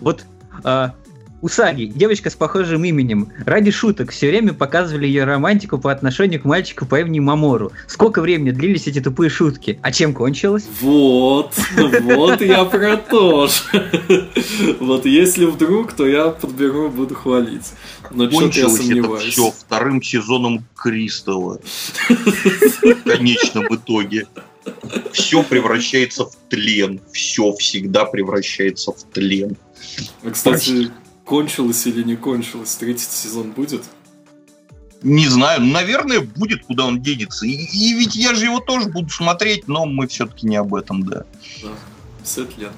Вот 0.00 0.24
а, 0.64 0.94
Усаги, 1.40 1.84
девочка 1.84 2.30
с 2.30 2.34
похожим 2.34 2.84
именем, 2.84 3.32
ради 3.46 3.70
шуток 3.70 4.10
все 4.10 4.28
время 4.28 4.54
показывали 4.54 5.06
ее 5.06 5.22
романтику 5.22 5.78
по 5.78 5.92
отношению 5.92 6.42
к 6.42 6.44
мальчику 6.44 6.84
по 6.84 6.98
имени 7.00 7.20
Мамору. 7.20 7.70
Сколько 7.86 8.20
времени 8.20 8.50
длились 8.50 8.88
эти 8.88 9.00
тупые 9.00 9.30
шутки? 9.30 9.78
А 9.82 9.92
чем 9.92 10.14
кончилось? 10.14 10.66
Вот, 10.80 11.54
вот 12.02 12.40
я 12.40 12.64
про 12.64 12.96
то 12.96 13.46
же. 13.46 14.26
Вот 14.80 15.06
если 15.06 15.44
вдруг, 15.44 15.92
то 15.92 16.06
я 16.06 16.30
подберу, 16.30 16.90
буду 16.90 17.14
хвалить. 17.14 17.72
Но 18.10 18.28
что-то 18.30 18.58
я 18.82 18.98
это 18.98 19.16
все 19.18 19.50
вторым 19.52 20.02
сезоном 20.02 20.64
Кристалла. 20.74 21.60
В 22.08 23.02
конечном 23.04 23.74
итоге. 23.74 24.26
Все 25.12 25.42
превращается 25.42 26.24
в 26.24 26.34
тлен. 26.48 27.00
Все 27.12 27.52
всегда 27.54 28.04
превращается 28.04 28.92
в 28.92 29.02
тлен. 29.12 29.56
А, 30.22 30.30
Кстати, 30.30 30.90
кончилось 31.28 31.86
или 31.86 32.02
не 32.02 32.16
кончилось? 32.16 32.74
Третий 32.76 33.04
сезон 33.04 33.52
будет? 33.52 33.84
Не 35.02 35.28
знаю, 35.28 35.60
наверное, 35.60 36.20
будет, 36.20 36.64
куда 36.64 36.86
он 36.86 37.02
денется. 37.02 37.46
И, 37.46 37.50
и 37.50 37.92
ведь 37.92 38.16
я 38.16 38.34
же 38.34 38.46
его 38.46 38.60
тоже 38.60 38.88
буду 38.88 39.10
смотреть, 39.10 39.68
но 39.68 39.84
мы 39.84 40.08
все-таки 40.08 40.46
не 40.46 40.56
об 40.56 40.74
этом, 40.74 41.04
да. 41.04 41.24
Да, 41.62 41.68
50 42.20 42.58
лет. 42.58 42.72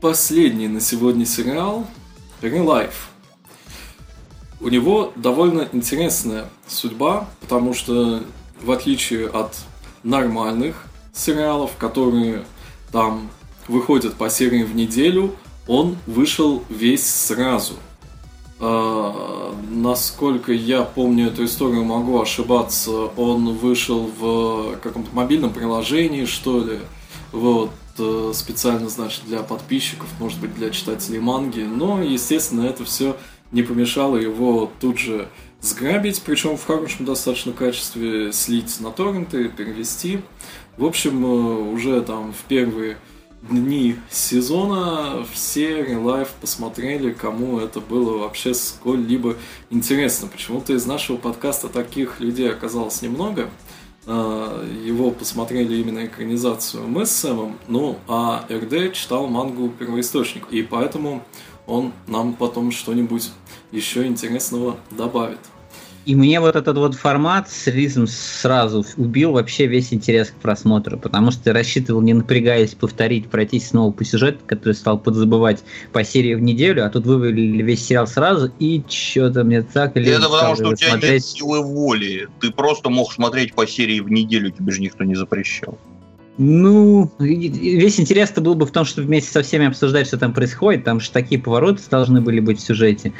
Последний 0.00 0.68
на 0.68 0.80
сегодня 0.80 1.26
сериал 1.26 1.86
Real 2.40 2.64
Life. 2.64 3.10
У 4.60 4.68
него 4.68 5.12
довольно 5.16 5.68
интересная 5.72 6.48
судьба, 6.66 7.28
потому 7.40 7.74
что 7.74 8.22
в 8.62 8.70
отличие 8.70 9.28
от 9.28 9.56
нормальных 10.02 10.86
сериалов, 11.12 11.76
которые 11.76 12.44
там 12.90 13.28
выходят 13.66 14.14
по 14.14 14.30
серии 14.30 14.62
в 14.62 14.74
неделю, 14.74 15.36
он 15.68 15.96
вышел 16.06 16.64
весь 16.68 17.06
сразу. 17.06 17.74
А, 18.58 19.54
насколько 19.70 20.52
я 20.52 20.82
помню 20.82 21.28
эту 21.28 21.44
историю, 21.44 21.84
могу 21.84 22.20
ошибаться, 22.20 22.90
он 22.90 23.54
вышел 23.54 24.10
в 24.18 24.76
каком-то 24.82 25.14
мобильном 25.14 25.52
приложении, 25.52 26.24
что 26.24 26.64
ли, 26.64 26.80
вот, 27.30 27.70
э, 27.98 28.32
специально, 28.34 28.88
значит, 28.88 29.22
для 29.26 29.42
подписчиков, 29.42 30.08
может 30.18 30.40
быть, 30.40 30.54
для 30.54 30.70
читателей 30.70 31.20
манги, 31.20 31.60
но, 31.60 32.02
естественно, 32.02 32.62
это 32.62 32.84
все 32.84 33.16
не 33.52 33.62
помешало 33.62 34.16
его 34.16 34.70
тут 34.80 34.98
же 34.98 35.28
сграбить, 35.60 36.22
причем 36.22 36.56
в 36.56 36.64
хорошем 36.64 37.04
достаточно 37.04 37.52
качестве 37.52 38.32
слить 38.32 38.80
на 38.80 38.90
торренты, 38.90 39.48
перевести. 39.48 40.20
В 40.76 40.84
общем, 40.84 41.24
э, 41.24 41.72
уже 41.72 42.00
там 42.00 42.32
в 42.32 42.42
первые 42.48 42.96
дни 43.42 43.96
сезона 44.10 45.24
все 45.32 45.82
Life 45.82 46.30
посмотрели, 46.40 47.12
кому 47.12 47.58
это 47.58 47.80
было 47.80 48.18
вообще 48.18 48.54
сколь-либо 48.54 49.36
интересно. 49.70 50.28
Почему-то 50.28 50.72
из 50.72 50.86
нашего 50.86 51.16
подкаста 51.16 51.68
таких 51.68 52.20
людей 52.20 52.50
оказалось 52.50 53.02
немного. 53.02 53.48
А, 54.06 54.64
Его 54.84 55.10
посмотрели 55.10 55.76
именно 55.76 56.06
экранизацию 56.06 56.86
мы 56.88 57.06
с 57.06 57.10
Сэмом, 57.10 57.58
ну 57.68 57.98
а 58.08 58.46
РД 58.50 58.92
читал 58.92 59.26
мангу 59.26 59.68
«Первоисточник», 59.68 60.46
и 60.50 60.62
поэтому 60.62 61.22
он 61.66 61.92
нам 62.06 62.32
потом 62.32 62.70
что-нибудь 62.70 63.30
еще 63.70 64.06
интересного 64.06 64.78
добавит. 64.90 65.38
И 66.08 66.14
мне 66.14 66.40
вот 66.40 66.56
этот 66.56 66.78
вот 66.78 66.94
формат 66.94 67.50
с 67.50 67.66
релизом 67.66 68.06
сразу 68.06 68.82
убил 68.96 69.32
вообще 69.32 69.66
весь 69.66 69.92
интерес 69.92 70.30
к 70.30 70.36
просмотру, 70.36 70.98
потому 70.98 71.30
что 71.30 71.52
рассчитывал, 71.52 72.00
не 72.00 72.14
напрягаясь, 72.14 72.74
повторить, 72.74 73.28
пройтись 73.28 73.68
снова 73.68 73.92
по 73.92 74.06
сюжету, 74.06 74.38
который 74.46 74.72
стал 74.72 74.98
подзабывать 74.98 75.62
по 75.92 76.02
серии 76.04 76.34
в 76.34 76.40
неделю, 76.40 76.86
а 76.86 76.88
тут 76.88 77.04
вывели 77.04 77.62
весь 77.62 77.84
сериал 77.84 78.06
сразу, 78.06 78.50
и 78.58 78.82
что-то 78.88 79.44
мне 79.44 79.60
так 79.60 79.98
или 79.98 80.10
это 80.10 80.30
потому, 80.30 80.54
что 80.54 80.68
у 80.68 80.74
тебя 80.74 80.92
смотреть. 80.92 81.12
нет 81.12 81.24
силы 81.26 81.62
воли. 81.62 82.28
Ты 82.40 82.52
просто 82.52 82.88
мог 82.88 83.12
смотреть 83.12 83.52
по 83.52 83.66
серии 83.66 84.00
в 84.00 84.10
неделю, 84.10 84.50
тебе 84.50 84.72
же 84.72 84.80
никто 84.80 85.04
не 85.04 85.14
запрещал. 85.14 85.76
Ну, 86.38 87.10
весь 87.18 87.98
интерес-то 87.98 88.40
был 88.40 88.54
бы 88.54 88.64
в 88.64 88.70
том, 88.70 88.84
чтобы 88.84 89.08
вместе 89.08 89.32
со 89.32 89.42
всеми 89.42 89.66
обсуждать, 89.66 90.06
что 90.06 90.18
там 90.18 90.32
происходит. 90.32 90.84
Там 90.84 91.00
же 91.00 91.10
такие 91.10 91.40
повороты 91.40 91.82
должны 91.90 92.20
были 92.20 92.38
быть 92.38 92.60
в 92.60 92.64
сюжете. 92.64 93.12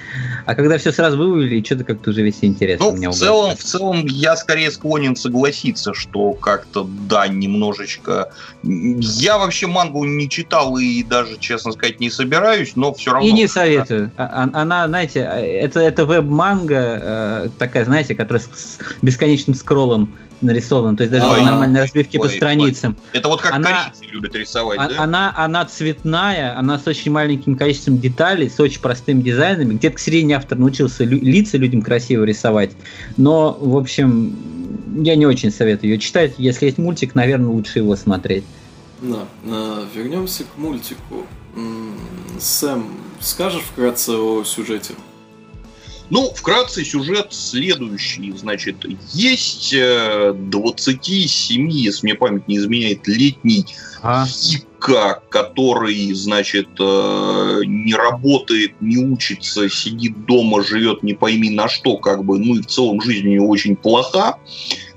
А 0.47 0.55
когда 0.55 0.79
все 0.79 0.93
сразу 0.93 1.19
вывели, 1.19 1.61
что-то 1.65 1.83
как-то 1.83 2.11
уже 2.11 2.23
весь 2.23 2.39
интерес 2.43 2.79
Ну, 2.79 2.91
у 2.91 2.97
меня 2.97 3.11
в 3.11 3.15
целом, 3.17 3.57
в 3.57 3.63
целом, 3.63 4.07
я 4.07 4.37
скорее 4.37 4.71
склонен 4.71 5.17
согласиться, 5.17 5.95
что 5.95 6.33
как-то, 6.35 6.89
да, 7.09 7.27
немножечко... 7.27 8.33
Я 8.63 9.39
вообще 9.39 9.67
мангу 9.67 10.05
не 10.05 10.29
читал 10.29 10.79
и 10.79 11.03
даже, 11.03 11.39
честно 11.41 11.73
сказать, 11.73 11.99
не 11.99 12.11
собираюсь, 12.11 12.77
но 12.77 12.95
все 12.95 13.13
равно... 13.13 13.29
И 13.29 13.33
не 13.33 13.49
советую. 13.49 14.13
А- 14.17 14.45
а- 14.45 14.61
Она, 14.63 14.87
знаете, 14.87 15.19
это, 15.21 15.81
это 15.81 16.07
веб-манга 16.07 17.01
э, 17.03 17.49
такая, 17.59 17.85
знаете, 17.85 18.15
которая 18.15 18.45
с 18.45 18.79
бесконечным 19.03 19.57
скроллом 19.57 20.15
нарисована. 20.41 20.97
То 20.97 21.05
есть 21.05 21.13
даже 21.13 21.27
Ой. 21.27 21.43
нормальной 21.43 21.81
разбивки 21.83 22.17
по 22.17 22.23
Ой, 22.25 22.31
страницам. 22.31 22.97
Это 23.13 23.29
вот 23.29 23.41
как 23.41 23.53
Она- 23.55 23.69
корейцы 23.91 24.05
любят 24.13 24.35
рисовать, 24.35 24.79
А- 24.81 24.89
да? 24.89 25.03
Она, 25.03 25.35
она 25.37 25.65
цветная, 25.65 26.59
она 26.59 26.79
с 26.79 26.87
очень 26.87 27.11
маленьким 27.13 27.57
количеством 27.57 27.99
деталей, 27.99 28.49
с 28.51 28.59
очень 28.61 28.81
простым 28.81 29.23
дизайном. 29.23 29.77
Где-то 29.77 29.97
к 29.97 29.99
середине 29.99 30.37
автор 30.37 30.59
научился 30.59 31.05
лю- 31.05 31.21
лица 31.21 31.57
людям 31.59 31.83
красиво 31.83 32.25
рисовать. 32.25 32.71
Но, 33.17 33.57
в 33.61 33.77
общем, 33.77 34.37
я 35.03 35.17
не 35.17 35.27
очень 35.27 35.51
советую 35.51 35.93
ее 35.93 35.99
читать. 35.99 36.35
Если 36.39 36.67
есть 36.67 36.79
мультик, 36.79 37.15
наверное, 37.15 37.51
лучше 37.51 37.79
его 37.81 37.97
смотреть. 37.97 38.45
Да, 39.01 39.27
э, 39.45 39.85
вернемся 39.95 40.45
к 40.45 40.59
мультику. 40.59 41.27
Сэм, 42.39 42.87
скажешь 43.21 43.63
вкратце 43.63 44.13
о 44.13 44.45
сюжете? 44.45 44.95
Ну, 46.11 46.33
вкратце 46.35 46.85
сюжет 46.85 47.29
следующий. 47.31 48.33
Значит, 48.33 48.77
есть 49.13 49.75
э, 49.75 50.33
27, 50.35 51.71
если 51.71 52.07
мне 52.07 52.15
память 52.15 52.49
не 52.49 52.57
изменяет, 52.57 53.07
летний 53.07 53.67
А, 54.03 54.25
Хика, 54.27 55.23
который, 55.29 56.13
значит, 56.15 56.69
э, 56.81 57.61
не 57.67 57.95
работает, 57.95 58.81
не 58.81 58.97
учится, 58.97 59.69
сидит 59.69 60.25
дома, 60.25 60.63
живет 60.63 61.03
не 61.03 61.13
пойми 61.13 61.51
на 61.51 61.69
что, 61.69 61.99
как 61.99 62.25
бы, 62.25 62.39
ну 62.39 62.57
и 62.57 62.63
в 62.63 62.67
целом 62.67 63.03
жизнь 63.03 63.27
у 63.29 63.33
него 63.33 63.49
очень 63.49 63.77
плоха. 63.77 64.39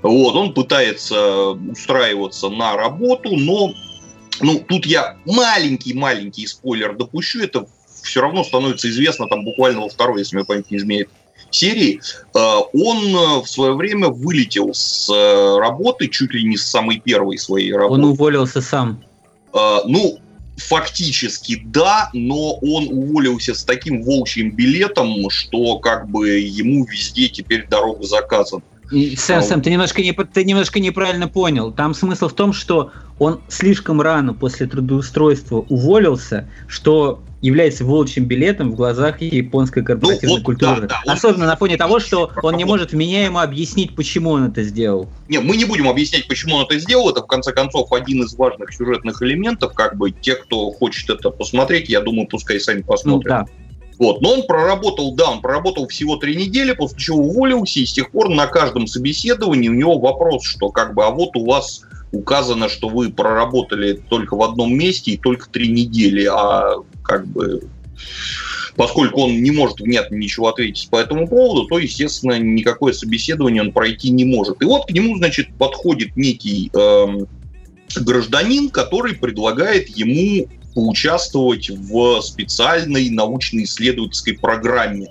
Вот, 0.00 0.34
он 0.34 0.54
пытается 0.54 1.50
устраиваться 1.50 2.48
на 2.48 2.74
работу, 2.74 3.36
но, 3.36 3.74
ну, 4.40 4.64
тут 4.66 4.86
я 4.86 5.18
маленький-маленький 5.26 6.46
спойлер 6.46 6.96
допущу, 6.96 7.40
это 7.42 7.66
все 8.02 8.20
равно 8.20 8.44
становится 8.44 8.88
известно 8.88 9.28
там 9.28 9.44
буквально 9.44 9.82
во 9.82 9.88
второй, 9.88 10.20
если 10.20 10.36
мне 10.36 10.44
память 10.44 10.70
не 10.70 10.78
изменяет, 10.78 11.08
серии. 11.50 12.00
Э, 12.34 12.38
Он 12.72 12.98
э, 12.98 13.42
в 13.42 13.46
свое 13.46 13.74
время 13.74 14.08
вылетел 14.08 14.72
с 14.72 15.08
э, 15.12 15.58
работы, 15.58 16.08
чуть 16.08 16.32
ли 16.34 16.44
не 16.44 16.56
с 16.56 16.66
самой 16.66 16.98
первой 16.98 17.38
своей 17.38 17.72
работы. 17.72 18.02
он 18.02 18.04
уволился 18.04 18.60
сам. 18.60 19.02
Ну, 19.54 20.18
фактически 20.56 21.60
да, 21.62 22.08
но 22.14 22.54
он 22.54 22.88
уволился 22.88 23.52
с 23.54 23.64
таким 23.64 24.02
волчьим 24.02 24.52
билетом, 24.52 25.28
что 25.28 25.78
как 25.78 26.08
бы 26.08 26.38
ему 26.38 26.86
везде 26.86 27.28
теперь 27.28 27.66
дорога 27.68 28.02
заказана. 28.04 28.62
Сэм, 28.92 29.42
Сэм, 29.42 29.62
ты 29.62 29.70
немножко, 29.70 30.02
не, 30.02 30.12
ты 30.12 30.44
немножко 30.44 30.78
неправильно 30.80 31.28
понял. 31.28 31.72
Там 31.72 31.94
смысл 31.94 32.28
в 32.28 32.34
том, 32.34 32.52
что 32.52 32.92
он 33.18 33.40
слишком 33.48 34.00
рано 34.00 34.34
после 34.34 34.66
трудоустройства 34.66 35.64
уволился, 35.68 36.48
что 36.66 37.22
является 37.40 37.84
волчьим 37.84 38.26
билетом 38.26 38.70
в 38.70 38.76
глазах 38.76 39.20
японской 39.20 39.82
корпоративной 39.82 40.36
вот 40.36 40.42
культуры. 40.44 40.82
да, 40.82 40.86
да, 40.86 41.00
он- 41.06 41.12
Особенно 41.12 41.46
на 41.46 41.56
фоне 41.56 41.76
того, 41.76 41.98
что 41.98 42.30
он 42.42 42.56
не 42.56 42.64
может 42.64 42.92
вменяемо 42.92 43.42
объяснить, 43.42 43.96
почему 43.96 44.30
он 44.30 44.44
это 44.44 44.62
сделал. 44.62 45.08
Не, 45.28 45.40
мы 45.40 45.56
не 45.56 45.64
будем 45.64 45.88
объяснять, 45.88 46.28
почему 46.28 46.56
он 46.56 46.66
это 46.66 46.78
сделал. 46.78 47.10
Это, 47.10 47.22
в 47.22 47.26
конце 47.26 47.52
концов, 47.52 47.90
один 47.92 48.22
из 48.22 48.34
важных 48.34 48.72
сюжетных 48.72 49.20
элементов. 49.22 49.72
Как 49.74 49.96
бы 49.96 50.12
те, 50.12 50.36
кто 50.36 50.70
хочет 50.70 51.10
это 51.10 51.30
посмотреть, 51.30 51.88
я 51.88 52.00
думаю, 52.00 52.28
пускай 52.28 52.60
сами 52.60 52.78
Ну 52.78 52.84
посмотрят. 52.84 53.28
да. 53.28 53.44
Вот. 53.98 54.20
Но 54.20 54.34
он 54.34 54.46
проработал, 54.46 55.14
да, 55.14 55.30
он 55.30 55.40
проработал 55.40 55.86
всего 55.88 56.16
три 56.16 56.36
недели, 56.36 56.72
после 56.72 56.98
чего 56.98 57.18
уволился, 57.18 57.80
и 57.80 57.86
с 57.86 57.92
тех 57.92 58.10
пор 58.10 58.28
на 58.28 58.46
каждом 58.46 58.86
собеседовании 58.86 59.68
у 59.68 59.74
него 59.74 59.98
вопрос, 59.98 60.44
что 60.44 60.70
как 60.70 60.94
бы, 60.94 61.04
а 61.04 61.10
вот 61.10 61.36
у 61.36 61.44
вас 61.44 61.82
указано, 62.10 62.68
что 62.68 62.88
вы 62.88 63.10
проработали 63.10 63.94
только 63.94 64.36
в 64.36 64.42
одном 64.42 64.76
месте 64.76 65.12
и 65.12 65.16
только 65.16 65.48
три 65.48 65.68
недели, 65.68 66.28
а 66.30 66.76
как 67.02 67.26
бы 67.26 67.62
поскольку 68.76 69.22
он 69.22 69.42
не 69.42 69.50
может 69.50 69.80
внятно 69.80 70.16
ничего 70.16 70.48
ответить 70.48 70.88
по 70.88 70.96
этому 70.96 71.28
поводу, 71.28 71.66
то, 71.66 71.78
естественно, 71.78 72.38
никакое 72.38 72.92
собеседование 72.92 73.62
он 73.62 73.72
пройти 73.72 74.10
не 74.10 74.24
может. 74.24 74.62
И 74.62 74.64
вот 74.64 74.86
к 74.86 74.90
нему, 74.90 75.16
значит, 75.18 75.48
подходит 75.58 76.16
некий 76.16 76.70
э, 76.72 77.06
гражданин, 78.00 78.70
который 78.70 79.14
предлагает 79.14 79.88
ему 79.88 80.48
поучаствовать 80.74 81.68
в 81.70 82.20
специальной 82.22 83.10
научно-исследовательской 83.10 84.34
программе. 84.34 85.08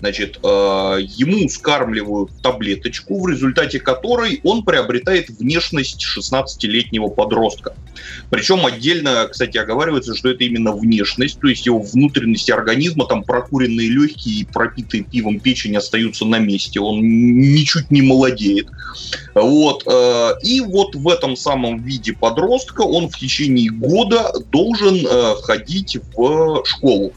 Значит, 0.00 0.38
э, 0.44 0.46
ему 0.46 1.48
скармливают 1.48 2.30
таблеточку, 2.40 3.20
в 3.20 3.28
результате 3.28 3.80
которой 3.80 4.40
он 4.44 4.62
приобретает 4.62 5.28
внешность 5.28 6.06
16-летнего 6.06 7.08
подростка. 7.08 7.74
Причем 8.30 8.64
отдельно, 8.64 9.26
кстати, 9.28 9.58
оговаривается, 9.58 10.14
что 10.14 10.28
это 10.28 10.44
именно 10.44 10.72
внешность, 10.72 11.40
то 11.40 11.48
есть 11.48 11.66
его 11.66 11.80
внутренности 11.80 12.52
организма, 12.52 13.06
там 13.06 13.24
прокуренные 13.24 13.88
легкие 13.88 14.42
и 14.42 14.44
пропитые 14.44 15.02
пивом 15.02 15.40
печень 15.40 15.76
остаются 15.76 16.24
на 16.24 16.38
месте, 16.38 16.78
он 16.78 17.00
ничуть 17.00 17.90
не 17.90 18.02
молодеет. 18.02 18.68
Вот. 19.34 19.82
Э, 19.86 20.34
и 20.44 20.60
вот 20.60 20.94
в 20.94 21.08
этом 21.08 21.36
самом 21.36 21.82
виде 21.82 22.12
подростка 22.12 22.82
он 22.82 23.08
в 23.08 23.18
течение 23.18 23.70
года 23.70 24.32
должен 24.52 25.04
э, 25.04 25.34
ходить 25.42 25.98
в 26.14 26.62
школу. 26.64 27.12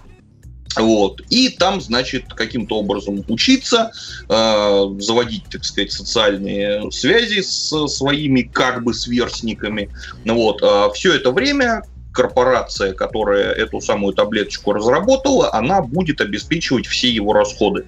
Вот. 0.77 1.21
И 1.29 1.49
там, 1.49 1.81
значит, 1.81 2.33
каким-то 2.33 2.79
образом 2.79 3.23
учиться, 3.27 3.91
э, 4.29 4.85
заводить, 4.99 5.45
так 5.49 5.63
сказать, 5.63 5.91
социальные 5.91 6.91
связи 6.91 7.41
с 7.41 7.87
своими 7.87 8.41
как 8.41 8.83
бы 8.83 8.93
сверстниками. 8.93 9.89
Вот. 10.25 10.61
А 10.63 10.89
все 10.91 11.13
это 11.13 11.31
время 11.31 11.83
корпорация, 12.11 12.93
которая 12.93 13.51
эту 13.53 13.79
самую 13.81 14.13
таблеточку 14.13 14.73
разработала, 14.73 15.53
она 15.53 15.81
будет 15.81 16.21
обеспечивать 16.21 16.85
все 16.85 17.09
его 17.09 17.33
расходы. 17.33 17.85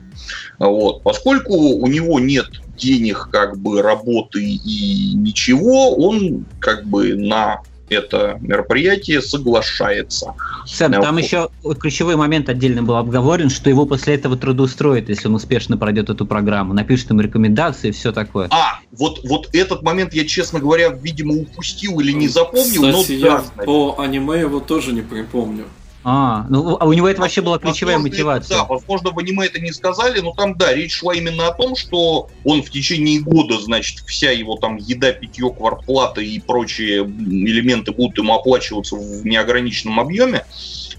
Вот. 0.59 1.03
Поскольку 1.03 1.53
у 1.53 1.87
него 1.87 2.19
нет 2.19 2.47
денег, 2.77 3.29
как 3.31 3.57
бы 3.57 3.81
работы 3.81 4.43
и 4.43 5.13
ничего, 5.13 5.95
он 5.95 6.45
как 6.59 6.85
бы 6.85 7.15
на 7.15 7.61
это 7.93 8.37
мероприятие 8.41 9.21
соглашается. 9.21 10.33
Сэм, 10.65 10.93
там 10.93 11.17
еще 11.17 11.49
ключевой 11.79 12.15
момент 12.15 12.49
отдельно 12.49 12.83
был 12.83 12.95
обговорен, 12.95 13.49
что 13.49 13.69
его 13.69 13.85
после 13.85 14.15
этого 14.15 14.37
трудоустроит, 14.37 15.09
если 15.09 15.27
он 15.27 15.35
успешно 15.35 15.77
пройдет 15.77 16.09
эту 16.09 16.25
программу, 16.25 16.73
напишет 16.73 17.09
ему 17.09 17.21
рекомендации 17.21 17.89
и 17.89 17.91
все 17.91 18.11
такое. 18.11 18.47
А, 18.51 18.79
вот, 18.91 19.21
вот 19.23 19.49
этот 19.53 19.83
момент 19.83 20.13
я, 20.13 20.25
честно 20.25 20.59
говоря, 20.59 20.89
видимо, 20.89 21.33
упустил 21.33 21.99
или 21.99 22.11
не 22.11 22.27
запомнил, 22.27 22.91
Кстати, 22.91 23.11
но 23.11 23.27
я 23.27 23.43
да, 23.55 23.63
по 23.63 23.95
аниме 23.99 24.39
его 24.39 24.59
тоже 24.59 24.93
не 24.93 25.01
припомню. 25.01 25.65
А, 26.05 26.45
ну 26.49 26.77
а 26.79 26.85
у 26.85 26.93
него 26.93 27.07
это 27.07 27.21
вообще 27.21 27.41
была 27.41 27.57
ключевая 27.59 27.95
возможно, 27.95 28.11
мотивация. 28.11 28.57
да, 28.57 28.65
возможно, 28.65 29.11
в 29.11 29.19
аниме 29.19 29.45
это 29.45 29.59
не 29.61 29.71
сказали, 29.71 30.19
но 30.19 30.33
там, 30.33 30.57
да, 30.57 30.73
речь 30.73 30.95
шла 30.95 31.15
именно 31.15 31.47
о 31.47 31.53
том, 31.53 31.75
что 31.75 32.27
он 32.43 32.61
в 32.61 32.69
течение 32.69 33.21
года, 33.21 33.57
значит, 33.59 33.99
вся 34.05 34.31
его 34.31 34.57
там 34.57 34.75
еда, 34.75 35.13
питье, 35.13 35.49
квартплата 35.49 36.19
и 36.21 36.39
прочие 36.39 37.03
элементы 37.03 37.93
будут 37.93 38.17
ему 38.17 38.33
оплачиваться 38.33 38.97
в 38.97 39.25
неограниченном 39.25 39.99
объеме. 39.99 40.45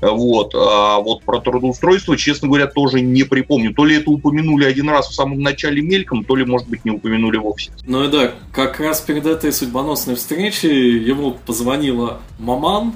Вот. 0.00 0.54
А 0.54 0.98
вот 0.98 1.22
про 1.22 1.40
трудоустройство, 1.40 2.16
честно 2.16 2.48
говоря, 2.48 2.66
тоже 2.66 3.00
не 3.00 3.24
припомню. 3.24 3.74
То 3.74 3.84
ли 3.84 3.96
это 3.96 4.10
упомянули 4.10 4.64
один 4.64 4.88
раз 4.88 5.08
в 5.08 5.14
самом 5.14 5.40
начале 5.40 5.82
мельком, 5.82 6.24
то 6.24 6.36
ли, 6.36 6.44
может 6.44 6.68
быть, 6.68 6.84
не 6.84 6.90
упомянули 6.90 7.36
вовсе. 7.36 7.70
Ну 7.86 8.04
и 8.04 8.08
да, 8.08 8.32
как 8.52 8.80
раз 8.80 9.00
перед 9.00 9.26
этой 9.26 9.52
судьбоносной 9.52 10.16
встречей 10.16 10.98
ему 10.98 11.36
позвонила 11.46 12.20
маман 12.38 12.94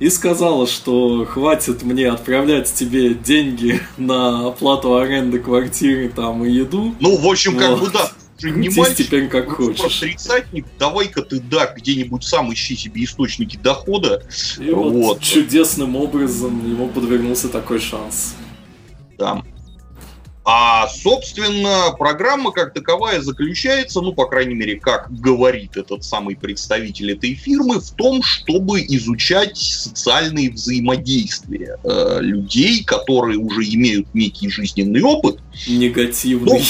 и 0.00 0.10
сказала, 0.10 0.66
что 0.66 1.24
хватит 1.24 1.82
мне 1.82 2.08
отправлять 2.10 2.72
тебе 2.72 3.14
деньги 3.14 3.80
на 3.96 4.48
оплату 4.48 4.96
аренды 4.96 5.38
квартиры 5.38 6.08
там 6.08 6.44
и 6.44 6.50
еду. 6.50 6.94
Ну, 7.00 7.16
в 7.16 7.26
общем, 7.26 7.56
как 7.56 7.70
вот. 7.70 7.80
бы 7.80 7.90
да, 7.90 8.10
же 8.38 8.50
не 8.50 8.68
мальчик, 8.68 9.06
теперь 9.06 9.28
как 9.28 9.50
хочешь. 9.50 10.00
тридцатник, 10.00 10.66
давай-ка 10.78 11.22
ты, 11.22 11.40
да, 11.40 11.66
где-нибудь 11.66 12.24
сам 12.24 12.52
ищи 12.52 12.76
себе 12.76 13.04
источники 13.04 13.56
дохода. 13.56 14.22
И 14.58 14.70
вот, 14.70 14.92
вот 14.92 15.20
чудесным 15.20 15.96
образом 15.96 16.68
ему 16.68 16.88
подвернулся 16.88 17.48
такой 17.48 17.80
шанс. 17.80 18.34
Да. 19.18 19.42
А, 20.48 20.86
собственно, 20.86 21.92
программа 21.98 22.52
как 22.52 22.72
таковая 22.72 23.20
заключается, 23.20 24.00
ну, 24.00 24.12
по 24.12 24.26
крайней 24.26 24.54
мере, 24.54 24.78
как 24.78 25.10
говорит 25.10 25.76
этот 25.76 26.04
самый 26.04 26.36
представитель 26.36 27.10
этой 27.10 27.34
фирмы, 27.34 27.80
в 27.80 27.90
том, 27.90 28.22
чтобы 28.22 28.80
изучать 28.82 29.56
социальные 29.56 30.52
взаимодействия 30.52 31.80
э, 31.82 32.18
людей, 32.20 32.84
которые 32.84 33.40
уже 33.40 33.62
имеют 33.62 34.14
некий 34.14 34.48
жизненный 34.48 35.02
опыт. 35.02 35.40
Негативный. 35.66 36.60
Но, 36.60 36.64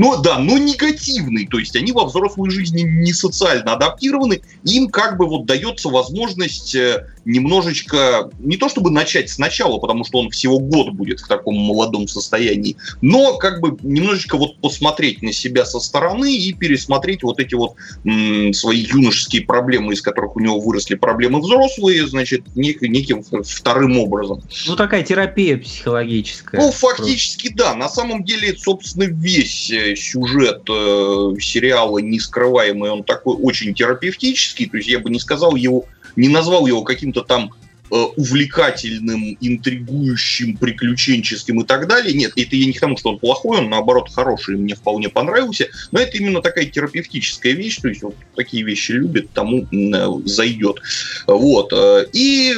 но 0.00 0.16
да, 0.16 0.38
но 0.38 0.56
негативный, 0.56 1.46
то 1.46 1.58
есть 1.58 1.76
они 1.76 1.92
во 1.92 2.06
взрослой 2.06 2.48
жизни 2.48 2.80
не 2.80 3.12
социально 3.12 3.74
адаптированы, 3.74 4.40
им 4.64 4.88
как 4.88 5.18
бы 5.18 5.26
вот 5.26 5.44
дается 5.44 5.90
возможность 5.90 6.74
э, 6.74 7.04
немножечко, 7.26 8.30
не 8.38 8.56
то 8.56 8.70
чтобы 8.70 8.90
начать 8.90 9.28
сначала, 9.28 9.78
потому 9.78 10.04
что 10.06 10.18
он 10.20 10.30
всего 10.30 10.58
год 10.58 10.92
будет 10.94 11.20
в 11.20 11.28
таком 11.28 11.54
молодом 11.56 12.08
состоянии, 12.08 12.76
но 13.02 13.36
как 13.36 13.60
бы 13.60 13.76
немножечко 13.82 14.38
вот 14.38 14.58
посмотреть 14.62 15.20
на 15.20 15.34
себя 15.34 15.66
со 15.66 15.80
стороны 15.80 16.34
и 16.34 16.54
пересмотреть 16.54 17.22
вот 17.22 17.38
эти 17.38 17.54
вот 17.54 17.74
м, 18.06 18.54
свои 18.54 18.78
юношеские 18.78 19.42
проблемы, 19.42 19.92
из 19.92 20.00
которых 20.00 20.34
у 20.34 20.40
него 20.40 20.60
выросли 20.60 20.94
проблемы 20.94 21.40
взрослые, 21.40 22.06
значит, 22.06 22.46
нек- 22.56 22.80
неким 22.80 23.22
вторым 23.22 23.98
образом. 23.98 24.42
Ну, 24.66 24.76
такая 24.76 25.02
терапия 25.02 25.58
психологическая. 25.58 26.58
Ну, 26.58 26.70
фактически, 26.70 27.52
да. 27.52 27.74
На 27.74 27.90
самом 27.90 28.24
деле, 28.24 28.56
собственно, 28.56 29.04
весь 29.04 29.70
э, 29.70 29.89
сюжет 29.96 30.62
э, 30.68 31.34
сериала 31.40 31.98
«Нескрываемый», 31.98 32.90
он 32.90 33.04
такой 33.04 33.36
очень 33.36 33.74
терапевтический, 33.74 34.68
то 34.68 34.76
есть 34.76 34.88
я 34.88 34.98
бы 34.98 35.10
не 35.10 35.18
сказал 35.18 35.56
его 35.56 35.86
не 36.16 36.28
назвал 36.28 36.66
его 36.66 36.82
каким-то 36.82 37.22
там 37.22 37.52
увлекательным, 37.90 39.36
интригующим, 39.40 40.56
приключенческим 40.56 41.60
и 41.60 41.64
так 41.64 41.88
далее. 41.88 42.14
Нет, 42.14 42.32
это 42.36 42.56
я 42.56 42.66
не 42.66 42.72
к 42.72 42.80
тому, 42.80 42.96
что 42.96 43.10
он 43.10 43.18
плохой, 43.18 43.58
он 43.58 43.70
наоборот 43.70 44.10
хороший, 44.12 44.56
мне 44.56 44.74
вполне 44.74 45.08
понравился, 45.08 45.68
но 45.90 46.00
это 46.00 46.16
именно 46.18 46.40
такая 46.40 46.66
терапевтическая 46.66 47.52
вещь, 47.52 47.78
то 47.78 47.88
есть 47.88 48.02
вот 48.02 48.14
такие 48.36 48.62
вещи 48.62 48.92
любит, 48.92 49.30
тому 49.32 49.66
э, 49.72 50.06
зайдет. 50.24 50.80
Вот. 51.26 51.72
Э, 51.72 52.06
и 52.12 52.54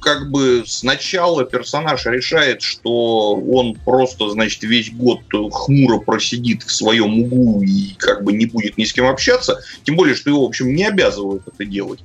как 0.00 0.30
бы 0.30 0.62
сначала 0.66 1.44
персонаж 1.44 2.06
решает, 2.06 2.62
что 2.62 3.34
он 3.34 3.74
просто, 3.74 4.30
значит, 4.30 4.62
весь 4.62 4.92
год 4.92 5.20
хмуро 5.30 5.98
просидит 5.98 6.62
в 6.62 6.72
своем 6.72 7.20
углу 7.20 7.62
и 7.62 7.94
как 7.98 8.22
бы 8.22 8.32
не 8.32 8.46
будет 8.46 8.78
ни 8.78 8.84
с 8.84 8.92
кем 8.92 9.06
общаться, 9.06 9.60
тем 9.84 9.96
более, 9.96 10.14
что 10.14 10.30
его, 10.30 10.42
в 10.42 10.48
общем, 10.48 10.74
не 10.74 10.84
обязывают 10.84 11.42
это 11.46 11.64
делать. 11.64 12.00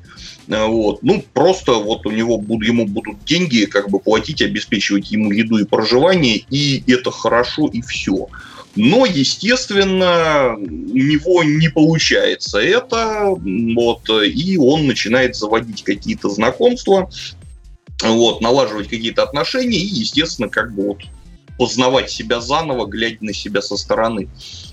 Вот. 0.47 1.03
Ну, 1.03 1.23
просто 1.33 1.73
вот 1.73 2.05
у 2.05 2.11
него 2.11 2.37
будут 2.37 2.70
ему 2.71 2.85
будут 2.85 3.23
деньги 3.25 3.65
как 3.65 3.89
бы 3.89 3.99
платить, 3.99 4.41
обеспечивать 4.41 5.11
ему 5.11 5.31
еду 5.31 5.57
и 5.57 5.65
проживание, 5.65 6.43
и 6.49 6.83
это 6.87 7.11
хорошо, 7.11 7.67
и 7.67 7.81
все. 7.81 8.27
Но, 8.75 9.05
естественно, 9.05 10.55
у 10.57 10.97
него 10.97 11.43
не 11.43 11.67
получается 11.69 12.59
это, 12.59 13.25
вот, 13.27 14.09
и 14.09 14.57
он 14.57 14.87
начинает 14.87 15.35
заводить 15.35 15.83
какие-то 15.83 16.29
знакомства, 16.29 17.09
вот, 18.01 18.41
налаживать 18.41 18.87
какие-то 18.87 19.23
отношения, 19.23 19.77
и, 19.77 19.85
естественно, 19.85 20.47
как 20.47 20.73
бы 20.73 20.87
вот 20.87 20.99
познавать 21.57 22.09
себя 22.09 22.41
заново, 22.41 22.85
глядя 22.85 23.17
на 23.21 23.33
себя 23.33 23.61
со 23.61 23.77
стороны. 23.77 24.29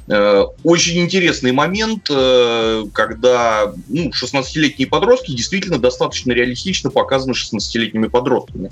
Э, 0.09 0.45
очень 0.65 1.01
интересный 1.01 1.53
момент, 1.53 2.09
э, 2.11 2.85
когда 2.93 3.73
ну, 3.89 4.11
16-летние 4.11 4.89
подростки 4.89 5.33
действительно 5.33 5.79
достаточно 5.79 6.33
реалистично 6.33 6.91
показаны 6.91 7.33
16-летними 7.33 8.07
подростками. 8.09 8.71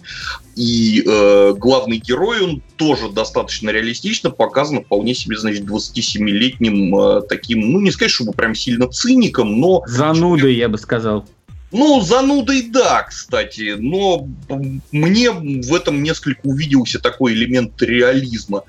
И 0.55 1.03
э, 1.07 1.55
главный 1.57 1.99
герой, 1.99 2.43
он 2.43 2.63
тоже 2.77 3.11
достаточно 3.11 3.71
реалистично 3.71 4.31
показан 4.31 4.83
вполне 4.83 5.15
себе, 5.15 5.37
значит, 5.37 5.65
27-летним 5.65 6.97
э, 6.99 7.23
таким, 7.29 7.61
ну, 7.73 7.81
не 7.81 7.91
сказать, 7.91 8.13
чтобы 8.13 8.33
прям 8.33 8.55
сильно 8.55 8.89
циником, 8.89 9.61
но... 9.61 9.83
Занудой, 9.87 10.55
я 10.55 10.69
бы 10.69 10.79
сказал. 10.79 11.27
Ну, 11.73 12.01
занудой 12.01 12.63
да, 12.63 13.03
кстати, 13.03 13.75
но 13.77 14.29
мне 14.93 15.31
в 15.31 15.75
этом 15.75 16.03
несколько 16.03 16.41
увиделся 16.45 17.01
такой 17.01 17.35
элемент 17.35 17.81
реализма. 17.83 18.63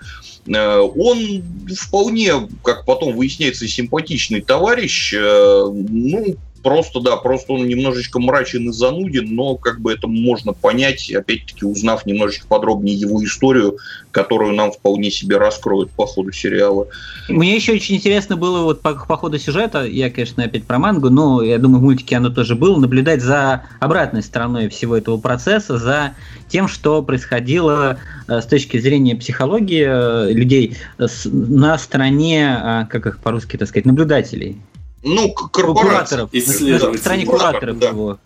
Э, 0.47 0.79
он 0.79 1.43
вполне, 1.75 2.47
как 2.63 2.85
потом 2.85 3.15
выясняется, 3.15 3.67
симпатичный 3.67 4.41
товарищ, 4.41 5.13
э, 5.13 5.19
ну, 5.19 6.37
просто, 6.67 6.99
да, 6.99 7.15
просто 7.15 7.53
он 7.53 7.65
немножечко 7.65 8.19
мрачен 8.19 8.67
и 8.67 8.73
зануден, 8.73 9.33
но 9.33 9.55
как 9.55 9.79
бы 9.79 9.93
это 9.93 10.09
можно 10.09 10.51
понять, 10.51 11.09
опять-таки 11.09 11.63
узнав 11.63 12.05
немножечко 12.05 12.45
подробнее 12.45 12.93
его 12.93 13.23
историю, 13.23 13.77
которую 14.11 14.53
нам 14.53 14.73
вполне 14.73 15.09
себе 15.09 15.37
раскроют 15.37 15.91
по 15.91 16.05
ходу 16.05 16.33
сериала. 16.33 16.87
Мне 17.29 17.55
еще 17.55 17.71
очень 17.71 17.95
интересно 17.95 18.35
было 18.35 18.63
вот 18.63 18.81
по, 18.81 18.95
по 18.95 19.15
ходу 19.15 19.39
сюжета, 19.39 19.85
я, 19.85 20.09
конечно, 20.09 20.43
опять 20.43 20.65
про 20.65 20.77
мангу, 20.77 21.09
но 21.09 21.41
я 21.41 21.57
думаю, 21.57 21.79
в 21.79 21.83
мультике 21.83 22.17
оно 22.17 22.31
тоже 22.31 22.55
было, 22.55 22.77
наблюдать 22.77 23.21
за 23.21 23.63
обратной 23.79 24.21
стороной 24.21 24.67
всего 24.67 24.97
этого 24.97 25.15
процесса, 25.17 25.77
за 25.77 26.15
тем, 26.49 26.67
что 26.67 27.01
происходило 27.01 27.97
э, 28.27 28.41
с 28.41 28.45
точки 28.45 28.77
зрения 28.77 29.15
психологии 29.15 29.85
э, 29.87 30.33
людей 30.33 30.75
на 30.97 31.77
стороне, 31.77 32.59
э, 32.61 32.85
как 32.89 33.05
их 33.05 33.19
по-русски, 33.19 33.55
так 33.55 33.69
сказать, 33.69 33.85
наблюдателей. 33.85 34.57
Ну, 35.03 35.31
корпораторов. 35.31 36.31
На 36.33 36.97
стороне 36.97 37.25
кураторов 37.25 37.79
да. 37.79 37.89
его. 37.89 38.17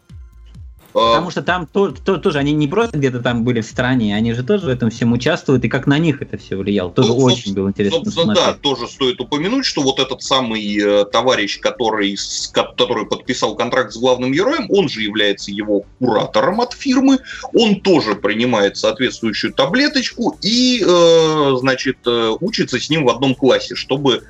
А, 0.93 1.13
Потому 1.13 1.31
что 1.31 1.41
там 1.41 1.67
то, 1.67 1.91
то, 1.91 2.17
тоже 2.17 2.39
они 2.39 2.51
не 2.51 2.67
просто 2.67 2.97
где-то 2.97 3.19
там 3.21 3.43
были 3.43 3.61
в 3.61 3.65
стране, 3.65 4.15
они 4.15 4.33
же 4.33 4.43
тоже 4.43 4.65
в 4.65 4.69
этом 4.69 4.89
всем 4.89 5.13
участвуют, 5.13 5.63
и 5.63 5.69
как 5.69 5.87
на 5.87 5.97
них 5.97 6.21
это 6.21 6.37
все 6.37 6.57
влияло. 6.57 6.91
Тоже 6.91 7.09
ну, 7.09 7.17
очень 7.17 7.53
было 7.53 7.69
интересно. 7.69 8.03
Собственно, 8.03 8.33
да, 8.33 8.53
тоже 8.53 8.87
стоит 8.87 9.21
упомянуть, 9.21 9.65
что 9.65 9.81
вот 9.81 9.99
этот 9.99 10.21
самый 10.21 10.77
э, 10.77 11.05
товарищ, 11.05 11.59
который, 11.59 12.17
с, 12.17 12.47
который 12.47 13.05
подписал 13.05 13.55
контракт 13.55 13.93
с 13.93 13.97
главным 13.97 14.33
героем, 14.33 14.65
он 14.69 14.89
же 14.89 15.01
является 15.01 15.51
его 15.51 15.85
куратором 15.99 16.59
от 16.59 16.73
фирмы, 16.73 17.19
он 17.53 17.79
тоже 17.79 18.15
принимает 18.15 18.77
соответствующую 18.77 19.53
таблеточку 19.53 20.37
и, 20.41 20.83
э, 20.85 21.55
значит, 21.59 21.97
э, 22.05 22.35
учится 22.39 22.79
с 22.79 22.89
ним 22.89 23.05
в 23.05 23.09
одном 23.09 23.35
классе, 23.35 23.75
чтобы 23.75 24.23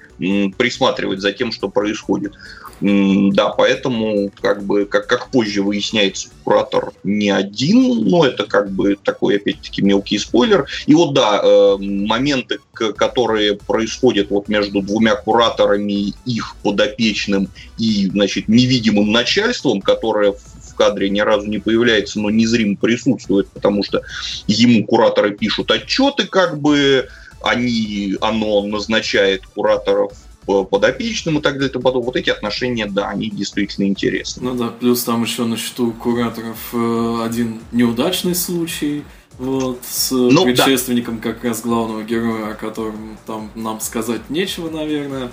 присматривать 0.57 1.19
за 1.19 1.33
тем, 1.33 1.51
что 1.51 1.67
происходит. 1.67 2.33
Да, 2.81 3.49
поэтому, 3.49 4.31
как 4.41 4.63
бы, 4.63 4.85
как, 4.85 5.05
как 5.05 5.29
позже 5.29 5.61
выясняется, 5.61 6.29
куратор 6.43 6.93
не 7.03 7.29
один, 7.29 8.09
но 8.09 8.25
это 8.25 8.45
как 8.45 8.71
бы 8.71 8.97
такой, 9.01 9.37
опять-таки, 9.37 9.83
мелкий 9.83 10.17
спойлер. 10.17 10.65
И 10.87 10.95
вот, 10.95 11.13
да, 11.13 11.39
э, 11.43 11.77
моменты, 11.79 12.57
которые 12.73 13.55
происходят 13.55 14.31
вот 14.31 14.47
между 14.47 14.81
двумя 14.81 15.15
кураторами, 15.15 16.15
их 16.25 16.55
подопечным 16.63 17.49
и, 17.77 18.07
значит, 18.07 18.47
невидимым 18.47 19.11
начальством, 19.11 19.81
которое 19.81 20.31
в 20.31 20.75
кадре 20.75 21.09
ни 21.09 21.19
разу 21.19 21.47
не 21.47 21.59
появляется, 21.59 22.19
но 22.19 22.31
незримо 22.31 22.77
присутствует, 22.77 23.47
потому 23.49 23.83
что 23.83 24.01
ему 24.47 24.85
кураторы 24.87 25.35
пишут 25.35 25.69
отчеты, 25.69 26.25
как 26.25 26.59
бы 26.59 27.07
они, 27.43 28.15
оно 28.21 28.63
назначает 28.63 29.45
кураторов 29.45 30.13
подопечным 30.45 31.39
и 31.39 31.41
так 31.41 31.53
далее 31.53 31.69
и 31.69 31.71
тому 31.71 31.83
подобное. 31.83 32.07
Вот 32.07 32.15
эти 32.15 32.29
отношения, 32.29 32.85
да, 32.85 33.09
они 33.09 33.29
действительно 33.29 33.85
интересны. 33.85 34.49
Ну 34.49 34.55
да, 34.55 34.67
плюс 34.67 35.03
там 35.03 35.23
еще 35.23 35.45
на 35.45 35.57
счету 35.57 35.91
кураторов 35.91 36.69
э, 36.73 37.21
один 37.23 37.59
неудачный 37.71 38.35
случай, 38.35 39.03
вот, 39.37 39.79
с 39.83 40.11
ну, 40.11 40.43
предшественником 40.43 41.19
да. 41.19 41.31
как 41.31 41.43
раз 41.43 41.61
главного 41.61 42.03
героя, 42.03 42.51
о 42.51 42.53
котором 42.53 43.17
там 43.25 43.49
нам 43.55 43.79
сказать 43.79 44.29
нечего, 44.29 44.69
наверное. 44.69 45.31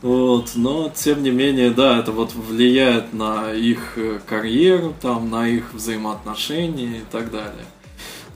Вот, 0.00 0.52
но 0.54 0.92
тем 0.94 1.24
не 1.24 1.30
менее, 1.30 1.70
да, 1.70 1.98
это 1.98 2.12
вот 2.12 2.32
влияет 2.34 3.12
на 3.12 3.52
их 3.52 3.94
э, 3.96 4.20
карьеру, 4.24 4.94
там, 5.00 5.28
на 5.28 5.48
их 5.48 5.74
взаимоотношения 5.74 6.98
и 6.98 7.04
так 7.10 7.32
далее. 7.32 7.64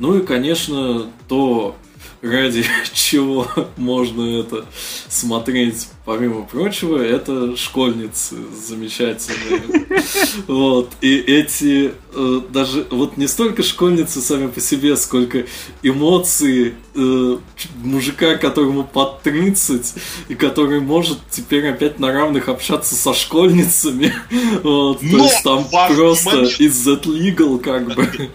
Ну 0.01 0.19
и, 0.19 0.27
конечно, 0.27 1.07
то, 1.29 1.77
ради 2.23 2.65
чего 2.95 3.47
можно 3.77 4.41
это 4.41 4.65
смотреть, 5.09 5.89
помимо 6.05 6.43
прочего, 6.43 6.97
это 6.99 7.57
школьницы 7.57 8.37
замечательные. 8.67 9.87
Вот. 10.47 10.91
И 11.01 11.17
эти 11.17 11.93
э, 12.15 12.41
даже 12.51 12.87
вот 12.91 13.17
не 13.17 13.27
столько 13.27 13.63
школьницы 13.63 14.21
сами 14.21 14.49
по 14.49 14.61
себе, 14.61 14.97
сколько 14.97 15.47
эмоции 15.83 16.75
э, 16.95 17.37
мужика, 17.83 18.37
которому 18.37 18.85
под 18.85 19.23
30, 19.23 19.95
и 20.29 20.35
который 20.35 20.81
может 20.81 21.19
теперь 21.31 21.69
опять 21.69 21.99
на 21.99 22.13
равных 22.13 22.49
общаться 22.49 22.95
со 22.95 23.15
школьницами. 23.15 24.13
Вот. 24.63 25.01
То 25.01 25.07
есть 25.07 25.43
там 25.43 25.67
просто 25.71 26.43
из 26.59 26.87
that 26.87 27.05
legal 27.05 27.59
как 27.59 27.95
бы 27.95 28.31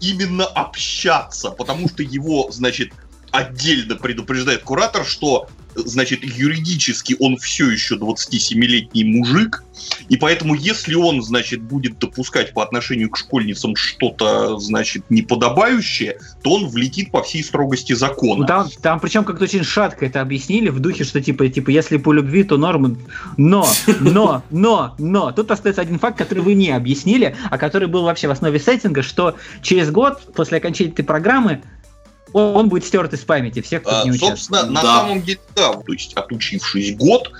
именно 0.00 0.46
общаться, 0.46 1.50
потому 1.50 1.88
что 1.88 2.02
его, 2.02 2.50
значит, 2.50 2.92
отдельно 3.30 3.96
предупреждает 3.96 4.62
куратор, 4.62 5.04
что 5.04 5.48
значит, 5.74 6.24
юридически 6.24 7.16
он 7.18 7.36
все 7.36 7.70
еще 7.70 7.96
27-летний 7.96 9.04
мужик, 9.04 9.64
и 10.08 10.16
поэтому, 10.16 10.54
если 10.54 10.94
он, 10.94 11.22
значит, 11.22 11.62
будет 11.62 11.98
допускать 11.98 12.52
по 12.52 12.62
отношению 12.62 13.10
к 13.10 13.16
школьницам 13.16 13.76
что-то, 13.76 14.58
значит, 14.58 15.04
неподобающее, 15.08 16.18
то 16.42 16.54
он 16.54 16.68
влетит 16.68 17.10
по 17.10 17.22
всей 17.22 17.44
строгости 17.44 17.92
закона. 17.92 18.46
Там, 18.46 18.68
там 18.82 19.00
причем 19.00 19.24
как-то 19.24 19.44
очень 19.44 19.64
шатко 19.64 20.06
это 20.06 20.20
объяснили 20.20 20.68
в 20.68 20.80
духе, 20.80 21.04
что 21.04 21.20
типа, 21.20 21.48
типа, 21.48 21.70
если 21.70 21.96
по 21.96 22.12
любви, 22.12 22.44
то 22.44 22.56
норм. 22.56 22.98
Но, 23.36 23.66
но, 24.00 24.42
но, 24.50 24.94
но. 24.98 25.32
Тут 25.32 25.50
остается 25.50 25.82
один 25.82 25.98
факт, 25.98 26.18
который 26.18 26.42
вы 26.42 26.54
не 26.54 26.70
объяснили, 26.70 27.36
а 27.50 27.58
который 27.58 27.88
был 27.88 28.02
вообще 28.02 28.28
в 28.28 28.30
основе 28.30 28.58
сеттинга, 28.58 29.02
что 29.02 29.36
через 29.62 29.90
год 29.90 30.32
после 30.34 30.58
окончания 30.58 30.90
этой 30.90 31.04
программы 31.04 31.62
он 32.32 32.68
будет 32.68 32.84
стерт 32.84 33.12
из 33.12 33.20
памяти 33.20 33.60
всех, 33.60 33.82
кто 33.82 34.00
а, 34.00 34.04
не 34.04 34.10
участвует. 34.10 34.38
Собственно, 34.38 34.66
на 34.70 34.82
да. 34.82 34.96
самом 34.96 35.22
деле, 35.22 35.40
да, 35.54 35.72
то 35.72 35.92
есть 35.92 36.14
отучившись 36.14 36.96
год, 36.96 37.30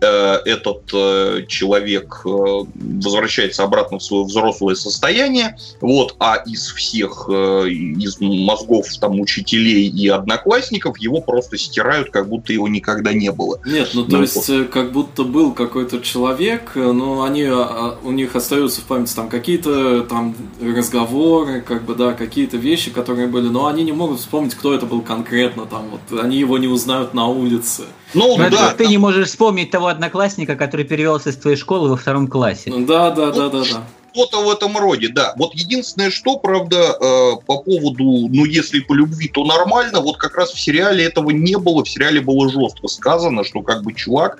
этот 0.00 0.90
э, 0.92 1.44
человек 1.48 2.22
э, 2.24 2.28
возвращается 2.28 3.62
обратно 3.62 3.98
в 3.98 4.02
свое 4.02 4.24
взрослое 4.24 4.74
состояние, 4.74 5.56
вот, 5.80 6.16
а 6.18 6.36
из 6.36 6.68
всех, 6.72 7.28
из 7.28 8.20
мозгов 8.20 8.86
там 9.00 9.20
учителей 9.20 9.88
и 9.88 10.08
одноклассников 10.08 10.98
его 10.98 11.20
просто 11.20 11.56
стирают, 11.56 12.10
как 12.10 12.28
будто 12.28 12.52
его 12.52 12.68
никогда 12.68 13.12
не 13.12 13.32
было. 13.32 13.58
Нет, 13.64 13.90
ну 13.94 14.04
то 14.04 14.16
ну, 14.16 14.22
есть 14.22 14.48
вот. 14.48 14.68
как 14.68 14.92
будто 14.92 15.24
был 15.24 15.52
какой-то 15.52 16.00
человек, 16.00 16.72
но 16.74 17.22
они, 17.22 17.44
а, 17.44 17.98
у 18.02 18.10
них 18.10 18.36
остаются 18.36 18.80
в 18.80 18.84
памяти 18.84 19.14
там 19.14 19.28
какие-то 19.28 20.02
там 20.02 20.34
разговоры, 20.60 21.60
как 21.60 21.84
бы, 21.84 21.94
да, 21.94 22.12
какие-то 22.12 22.56
вещи, 22.56 22.90
которые 22.90 23.28
были, 23.28 23.48
но 23.48 23.66
они 23.66 23.84
не 23.84 23.92
могут 23.92 24.20
вспомнить, 24.20 24.54
кто 24.54 24.74
это 24.74 24.86
был 24.86 25.00
конкретно 25.00 25.66
там, 25.66 25.86
вот, 25.90 26.20
они 26.20 26.38
его 26.38 26.58
не 26.58 26.68
узнают 26.68 27.14
на 27.14 27.26
улице. 27.26 27.84
Ну, 28.14 28.36
Но 28.36 28.50
да, 28.50 28.72
ты 28.72 28.84
там... 28.84 28.90
не 28.90 28.98
можешь 28.98 29.28
вспомнить 29.28 29.70
того 29.70 29.88
одноклассника, 29.88 30.56
который 30.56 30.84
перевелся 30.84 31.30
из 31.30 31.36
твоей 31.36 31.56
школы 31.56 31.88
во 31.88 31.96
втором 31.96 32.28
классе. 32.28 32.72
Да, 32.86 33.10
да, 33.10 33.30
да, 33.30 33.48
да, 33.48 33.60
да. 33.60 33.82
Что-то 34.14 34.42
в 34.42 34.50
этом 34.50 34.78
роде, 34.78 35.08
да. 35.08 35.34
Вот 35.36 35.52
единственное, 35.54 36.10
что, 36.10 36.38
правда, 36.38 36.96
э, 36.98 37.32
по 37.44 37.58
поводу, 37.58 38.28
ну, 38.30 38.46
если 38.46 38.80
по 38.80 38.94
любви, 38.94 39.28
то 39.28 39.44
нормально, 39.44 40.00
вот 40.00 40.16
как 40.16 40.36
раз 40.36 40.52
в 40.52 40.58
сериале 40.60 41.04
этого 41.04 41.30
не 41.30 41.58
было, 41.58 41.84
в 41.84 41.88
сериале 41.88 42.22
было 42.22 42.48
жестко 42.50 42.88
сказано, 42.88 43.44
что 43.44 43.60
как 43.60 43.82
бы 43.82 43.92
чувак, 43.92 44.38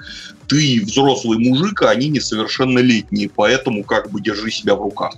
ты 0.48 0.82
взрослый 0.84 1.38
мужик, 1.38 1.82
а 1.82 1.90
они 1.90 2.08
несовершеннолетние, 2.08 3.28
поэтому 3.28 3.84
как 3.84 4.10
бы 4.10 4.20
держи 4.20 4.50
себя 4.50 4.74
в 4.74 4.82
руках. 4.82 5.14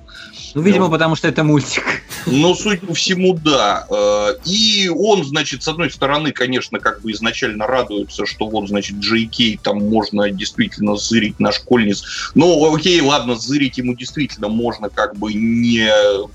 Ну, 0.55 0.63
видимо, 0.63 0.87
вот. 0.87 0.93
потому 0.93 1.15
что 1.15 1.29
это 1.29 1.45
мультик. 1.45 1.85
Ну, 2.27 2.55
судя 2.55 2.79
по 2.79 2.95
всему, 2.95 3.35
да. 3.35 3.87
Э, 3.91 4.35
и 4.45 4.89
он, 4.89 5.25
значит, 5.25 5.63
с 5.63 5.69
одной 5.69 5.91
стороны, 5.91 6.33
конечно, 6.33 6.79
как 6.79 7.03
бы 7.03 7.13
изначально 7.13 7.67
радуется, 7.67 8.27
что 8.27 8.49
вот, 8.49 8.69
значит, 8.69 8.97
Джей 8.97 9.27
Кей 9.27 9.59
там 9.63 9.79
можно 9.89 10.31
действительно 10.31 10.97
зырить 10.97 11.39
на 11.39 11.53
школьниц. 11.53 12.31
Ну, 12.35 12.75
окей, 12.75 13.01
ладно, 13.01 13.37
зырить 13.37 13.79
ему 13.79 13.95
действительно 13.95 14.49
можно, 14.49 14.89
как 14.89 15.17
бы 15.17 15.33
не 15.33 15.89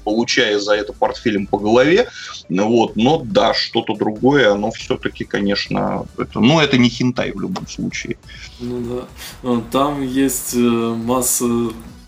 получая 0.04 0.60
за 0.60 0.76
это 0.76 0.94
портфелем 0.94 1.48
по 1.48 1.58
голове. 1.58 2.08
Вот, 2.50 2.96
но 2.96 3.22
да, 3.24 3.54
что-то 3.54 3.96
другое, 3.96 4.52
оно 4.52 4.72
все-таки, 4.72 5.24
конечно, 5.24 6.06
это, 6.18 6.40
ну, 6.40 6.60
это 6.60 6.78
не 6.78 6.90
хинтай 6.90 7.32
в 7.32 7.42
любом 7.42 7.68
случае. 7.68 8.18
Ну 8.60 8.80
да. 8.90 9.08
Ну, 9.44 9.64
там 9.72 10.02
есть 10.02 10.54
э, 10.56 10.60
масса 10.60 11.46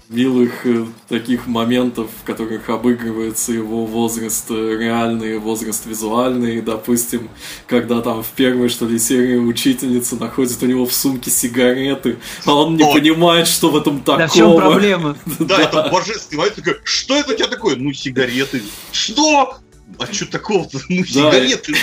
милых 0.09 0.65
э, 0.65 0.85
таких 1.09 1.47
моментов, 1.47 2.09
в 2.21 2.25
которых 2.25 2.69
обыгрывается 2.69 3.51
его 3.53 3.85
возраст 3.85 4.45
э, 4.49 4.77
реальный, 4.77 5.39
возраст 5.39 5.85
визуальный. 5.85 6.61
Допустим, 6.61 7.29
когда 7.67 8.01
там 8.01 8.21
в 8.21 8.29
первой, 8.29 8.69
что 8.69 8.85
ли, 8.85 8.99
серии 8.99 9.37
учительница 9.37 10.15
находит 10.15 10.61
у 10.61 10.65
него 10.67 10.85
в 10.85 10.93
сумке 10.93 11.31
сигареты, 11.31 12.17
а 12.45 12.53
он 12.53 12.75
не 12.75 12.83
О. 12.83 12.93
понимает, 12.93 13.47
что 13.47 13.69
в 13.69 13.77
этом 13.77 14.01
такого. 14.01 14.15
Да 14.25 14.27
в 14.27 14.33
чем 14.33 14.55
проблема? 14.57 15.17
Да, 15.39 15.61
это 15.61 15.89
божественный 15.91 16.49
такой, 16.49 16.77
что 16.83 17.15
это 17.15 17.33
у 17.33 17.35
тебя 17.35 17.47
такое? 17.47 17.75
Ну, 17.75 17.91
сигареты. 17.91 18.61
Что? 18.91 19.57
А 19.99 20.11
что 20.11 20.29
такого-то? 20.29 20.79
Ну, 20.89 21.01
да, 21.01 21.31
сигареты. 21.31 21.73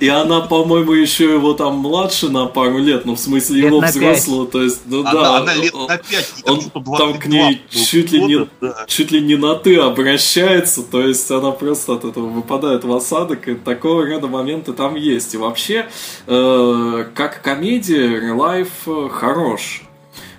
И, 0.00 0.08
она, 0.08 0.40
по-моему, 0.42 0.92
еще 0.92 1.32
его 1.32 1.54
там 1.54 1.78
младше 1.78 2.28
на 2.28 2.46
пару 2.46 2.78
лет, 2.78 3.06
ну, 3.06 3.14
в 3.14 3.18
смысле, 3.18 3.56
лет 3.56 3.66
его 3.66 3.80
взрослого, 3.80 4.46
то 4.46 4.62
есть, 4.62 4.82
ну, 4.86 5.00
она, 5.00 5.12
да. 5.12 5.36
Она 5.38 5.54
лет 5.54 5.74
на 5.74 5.96
пять, 5.98 6.34
он, 6.44 6.60
он 6.74 6.96
там 6.96 7.18
к 7.18 7.26
ней 7.26 7.62
чуть 7.70 8.12
ли, 8.12 8.22
не, 8.22 8.48
да. 8.60 8.84
чуть 8.86 9.10
ли 9.10 9.20
не 9.20 9.36
на 9.36 9.54
«ты» 9.54 9.76
обращается, 9.76 10.82
то 10.82 11.00
есть, 11.00 11.30
она 11.30 11.50
просто 11.50 11.94
от 11.94 12.04
этого 12.04 12.26
выпадает 12.26 12.84
в 12.84 12.92
осадок, 12.94 13.48
и 13.48 13.54
такого 13.54 14.02
ряда 14.02 14.28
моменты 14.28 14.72
там 14.72 14.94
есть. 14.94 15.34
И 15.34 15.36
вообще, 15.36 15.86
э, 16.26 17.06
как 17.14 17.42
комедия, 17.42 18.20
Life 18.36 19.08
хорош. 19.10 19.82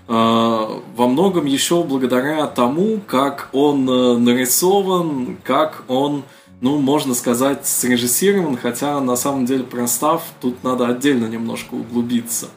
во 0.08 0.82
многом 0.96 1.46
еще 1.46 1.84
благодаря 1.84 2.48
тому, 2.48 3.00
как 3.06 3.50
он 3.52 3.90
э, 3.90 4.18
нарисован, 4.18 5.38
как 5.44 5.84
он 5.88 6.24
ну, 6.62 6.80
можно 6.80 7.14
сказать, 7.14 7.68
срежиссирован, 7.68 8.58
хотя 8.58 9.00
на 9.00 9.16
самом 9.16 9.46
деле 9.46 9.64
про 9.64 9.88
став 9.88 10.24
тут 10.42 10.64
надо 10.64 10.88
отдельно 10.88 11.26
немножко 11.28 11.76
углубиться. 11.76 12.48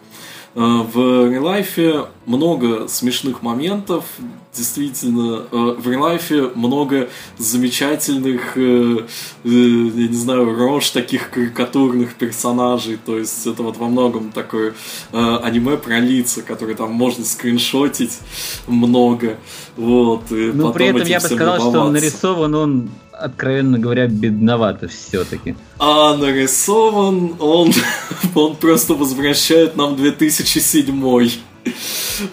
Э, 0.55 0.61
в 0.61 1.31
релайфе 1.31 2.07
много 2.27 2.89
смешных 2.89 3.43
моментов, 3.43 4.05
действительно, 4.53 5.45
э, 5.51 5.77
в 5.79 5.89
релайфе 5.89 6.51
много 6.57 7.09
замечательных, 7.39 8.57
э, 8.57 9.07
я 9.45 10.09
не 10.09 10.17
знаю, 10.17 10.57
рож 10.57 10.91
таких 10.91 11.31
карикатурных 11.31 12.15
персонажей, 12.15 12.99
то 13.05 13.17
есть 13.17 13.47
это 13.47 13.63
вот 13.63 13.77
во 13.77 13.87
многом 13.87 14.33
такое 14.33 14.75
аниме 15.13 15.77
про 15.77 16.01
лица, 16.01 16.43
которые 16.43 16.77
там 16.77 16.93
можно 16.93 17.25
скриншотить 17.25 18.19
много, 18.67 19.39
вот. 19.77 20.25
Но 20.31 20.73
при 20.73 20.87
этом 20.87 21.07
я 21.07 21.21
бы 21.21 21.27
сказал, 21.27 21.61
что 21.61 21.81
он 21.83 21.93
нарисован 21.93 22.55
он 22.57 22.91
откровенно 23.25 23.79
говоря, 23.79 24.07
бедновато 24.07 24.87
все-таки. 24.89 25.55
А 25.79 26.17
нарисован 26.17 27.35
он, 27.39 27.73
он 28.35 28.57
просто 28.57 28.95
возвращает 28.95 29.77
нам 29.77 29.97
2007 29.97 31.41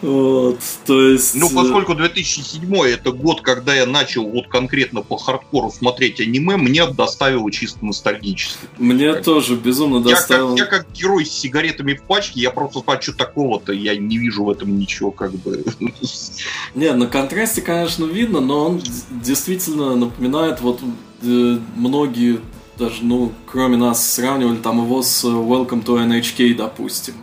вот, 0.01 0.59
то 0.85 1.01
есть... 1.01 1.35
Ну, 1.35 1.49
э, 1.49 1.55
поскольку 1.55 1.95
2007 1.95 2.75
это 2.85 3.11
год, 3.11 3.41
когда 3.41 3.75
я 3.75 3.85
начал 3.85 4.27
вот 4.27 4.47
конкретно 4.47 5.01
по 5.01 5.17
хардкору 5.17 5.71
смотреть 5.71 6.19
аниме, 6.19 6.57
мне 6.57 6.85
доставило 6.87 7.51
чисто 7.51 7.85
ностальгически. 7.85 8.67
Мне 8.77 9.13
как... 9.13 9.23
тоже 9.23 9.55
безумно 9.55 10.01
доставило. 10.01 10.55
Я 10.55 10.65
как, 10.65 10.73
я 10.73 10.79
как 10.79 10.91
герой 10.93 11.25
с 11.25 11.31
сигаретами 11.31 11.93
в 11.93 12.03
пачке, 12.03 12.41
я 12.41 12.51
просто 12.51 12.81
хочу 12.85 13.13
такого-то, 13.13 13.73
я 13.73 13.95
не 13.95 14.17
вижу 14.17 14.43
в 14.43 14.49
этом 14.49 14.77
ничего 14.77 15.11
как 15.11 15.31
бы. 15.33 15.63
Не, 16.75 16.93
на 16.93 17.07
контрасте, 17.07 17.61
конечно, 17.61 18.05
видно, 18.05 18.39
но 18.39 18.65
он 18.65 18.81
действительно 19.09 19.95
напоминает 19.95 20.61
вот 20.61 20.79
э, 21.23 21.59
многие 21.75 22.39
даже, 22.77 23.03
ну, 23.03 23.31
кроме 23.45 23.77
нас, 23.77 24.13
сравнивали 24.13 24.57
там 24.57 24.83
его 24.83 25.01
с 25.01 25.23
Welcome 25.25 25.83
to 25.83 25.97
NHK, 26.07 26.55
допустим 26.55 27.15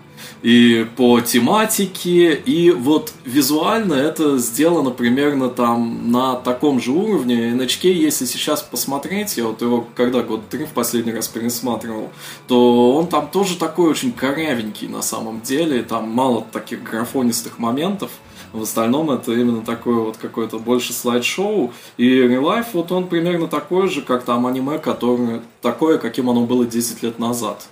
и 0.45 0.86
по 0.99 1.22
тематике, 1.22 2.34
и 2.34 2.70
вот 2.70 3.14
визуально 3.24 3.95
это 3.95 4.36
сделано 4.36 4.90
примерно 4.90 5.49
там 5.49 6.12
на 6.12 6.34
таком 6.34 6.80
же 6.82 6.92
уровне. 6.92 7.51
NHK, 7.53 7.90
если 7.90 8.26
сейчас 8.26 8.62
посмотреть, 8.62 9.38
я 9.38 9.47
вот 9.47 9.62
его 9.62 9.88
когда 9.95 10.20
год 10.20 10.42
три 10.51 10.66
в 10.66 10.72
последний 10.72 11.14
раз 11.14 11.28
пересматривал, 11.28 12.11
то 12.47 12.95
он 12.95 13.07
там 13.07 13.30
тоже 13.30 13.57
такой 13.57 13.88
очень 13.88 14.12
корявенький 14.12 14.86
на 14.86 15.01
самом 15.01 15.40
деле, 15.40 15.82
там 15.82 16.11
мало 16.11 16.45
таких 16.53 16.82
графонистых 16.82 17.59
моментов. 17.59 18.11
В 18.53 18.62
остальном 18.62 19.11
это 19.11 19.32
именно 19.32 19.62
такое 19.62 19.97
вот 19.97 20.18
какое-то 20.18 20.59
больше 20.59 20.92
слайд-шоу. 20.92 21.72
И 21.97 22.20
Life, 22.20 22.66
вот 22.74 22.92
он 22.92 23.09
примерно 23.09 23.49
такой 23.49 23.88
же, 23.88 24.03
как 24.03 24.24
там 24.24 24.47
аниме, 24.47 24.78
которое 24.78 25.40
такое, 25.62 25.97
каким 25.97 26.28
оно 26.28 26.45
было 26.45 26.66
10 26.66 27.03
лет 27.03 27.18
назад. 27.18 27.66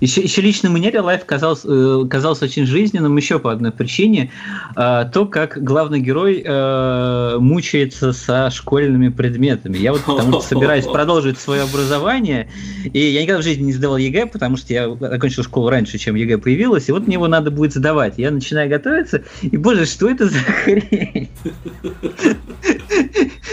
Еще, 0.00 0.22
еще 0.22 0.42
лично 0.42 0.70
мне 0.70 0.90
Life 0.90 1.24
казался, 1.24 1.68
э, 1.68 2.06
казался 2.08 2.44
очень 2.44 2.66
жизненным 2.66 3.16
еще 3.16 3.38
по 3.38 3.50
одной 3.50 3.72
причине. 3.72 4.30
Э, 4.76 5.04
то, 5.12 5.26
как 5.26 5.62
главный 5.62 6.00
герой 6.00 6.42
э, 6.44 7.36
мучается 7.38 8.12
со 8.12 8.50
школьными 8.50 9.08
предметами. 9.08 9.78
Я 9.78 9.92
вот 9.92 10.02
потому 10.02 10.40
что 10.40 10.42
собираюсь 10.42 10.84
продолжить 10.92 11.38
свое 11.38 11.62
образование, 11.62 12.48
и 12.84 12.98
я 12.98 13.22
никогда 13.22 13.40
в 13.40 13.44
жизни 13.44 13.64
не 13.64 13.72
сдавал 13.72 13.96
ЕГЭ, 13.96 14.26
потому 14.26 14.56
что 14.56 14.72
я 14.72 14.84
окончил 14.84 15.42
школу 15.42 15.68
раньше, 15.70 15.98
чем 15.98 16.14
ЕГЭ 16.14 16.38
появилась, 16.38 16.88
и 16.88 16.92
вот 16.92 17.06
мне 17.06 17.14
его 17.14 17.26
надо 17.26 17.50
будет 17.50 17.72
сдавать. 17.72 18.14
Я 18.18 18.30
начинаю 18.30 18.68
готовиться, 18.68 19.22
и, 19.42 19.56
боже, 19.56 19.86
что 19.86 20.08
это 20.08 20.28
за 20.28 20.38
хрень? 20.64 21.28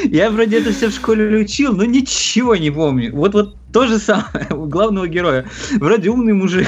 Я 0.06 0.30
вроде 0.32 0.60
это 0.60 0.72
все 0.72 0.90
в 0.90 0.94
школе 0.94 1.38
учил, 1.38 1.74
но 1.74 1.86
ничего 1.86 2.56
не 2.56 2.72
помню. 2.72 3.16
Вот, 3.16 3.34
вот 3.34 3.56
то 3.72 3.88
же 3.88 4.00
самое 4.00 4.48
у 4.52 4.66
главного 4.66 5.08
героя. 5.08 5.46
Вроде 5.80 6.10
умный 6.10 6.34
мужик. 6.34 6.68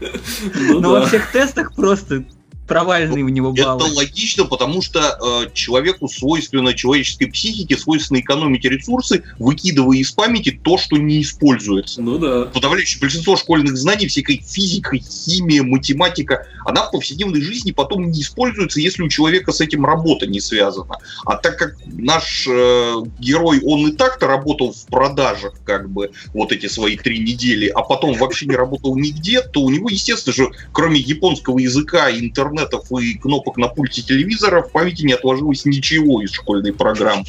Ну, 0.00 0.80
Но 0.80 0.92
да. 0.92 1.00
во 1.00 1.06
всех 1.06 1.32
тестах 1.32 1.74
просто 1.74 2.24
провальные 2.68 3.24
у 3.24 3.28
него 3.28 3.52
баллы. 3.52 3.86
Это 3.86 3.94
логично, 3.94 4.44
потому 4.44 4.82
что 4.82 5.00
э, 5.00 5.50
человеку 5.54 6.06
свойственно 6.08 6.74
человеческой 6.74 7.26
психике, 7.26 7.76
свойственно 7.76 8.20
экономить 8.20 8.64
ресурсы, 8.64 9.24
выкидывая 9.38 9.96
из 9.96 10.12
памяти 10.12 10.60
то, 10.62 10.76
что 10.76 10.96
не 10.96 11.22
используется. 11.22 12.02
Ну 12.02 12.18
да. 12.18 12.44
Подавляющее 12.44 13.00
большинство 13.00 13.36
школьных 13.36 13.76
знаний, 13.76 14.06
всякой 14.06 14.42
физика, 14.46 14.96
химия, 14.98 15.62
математика, 15.62 16.46
она 16.64 16.86
в 16.86 16.92
повседневной 16.92 17.40
жизни 17.40 17.72
потом 17.72 18.10
не 18.10 18.20
используется, 18.20 18.80
если 18.80 19.02
у 19.02 19.08
человека 19.08 19.52
с 19.52 19.60
этим 19.60 19.84
работа 19.84 20.26
не 20.26 20.40
связана. 20.40 20.98
А 21.24 21.36
так 21.36 21.58
как 21.58 21.76
наш 21.86 22.46
э, 22.46 22.94
герой, 23.18 23.60
он 23.64 23.88
и 23.88 23.92
так-то 23.92 24.26
работал 24.26 24.72
в 24.72 24.86
продажах, 24.86 25.54
как 25.64 25.88
бы, 25.88 26.10
вот 26.34 26.52
эти 26.52 26.66
свои 26.66 26.96
три 26.96 27.18
недели, 27.20 27.68
а 27.68 27.82
потом 27.82 28.14
вообще 28.14 28.46
не 28.46 28.56
работал 28.56 28.94
нигде, 28.96 29.40
то 29.40 29.62
у 29.62 29.70
него, 29.70 29.88
естественно 29.88 30.34
же, 30.34 30.50
кроме 30.72 31.00
японского 31.00 31.58
языка 31.58 32.10
и 32.10 32.20
интернета, 32.20 32.57
интернетов 32.58 32.90
и 33.00 33.14
кнопок 33.14 33.56
на 33.56 33.68
пульте 33.68 34.02
телевизора 34.02 34.62
в 34.62 34.72
памяти 34.72 35.02
не 35.02 35.12
отложилось 35.12 35.64
ничего 35.64 36.22
из 36.22 36.32
школьной 36.32 36.72
программы. 36.72 37.24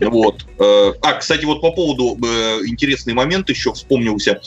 Вот. 0.00 0.46
Э, 0.58 0.92
а, 1.02 1.14
кстати, 1.14 1.44
вот 1.44 1.60
по 1.60 1.72
поводу 1.72 2.16
э, 2.24 2.66
интересный 2.66 3.14
момент 3.14 3.48
еще 3.48 3.72
вспомнился 3.72 4.40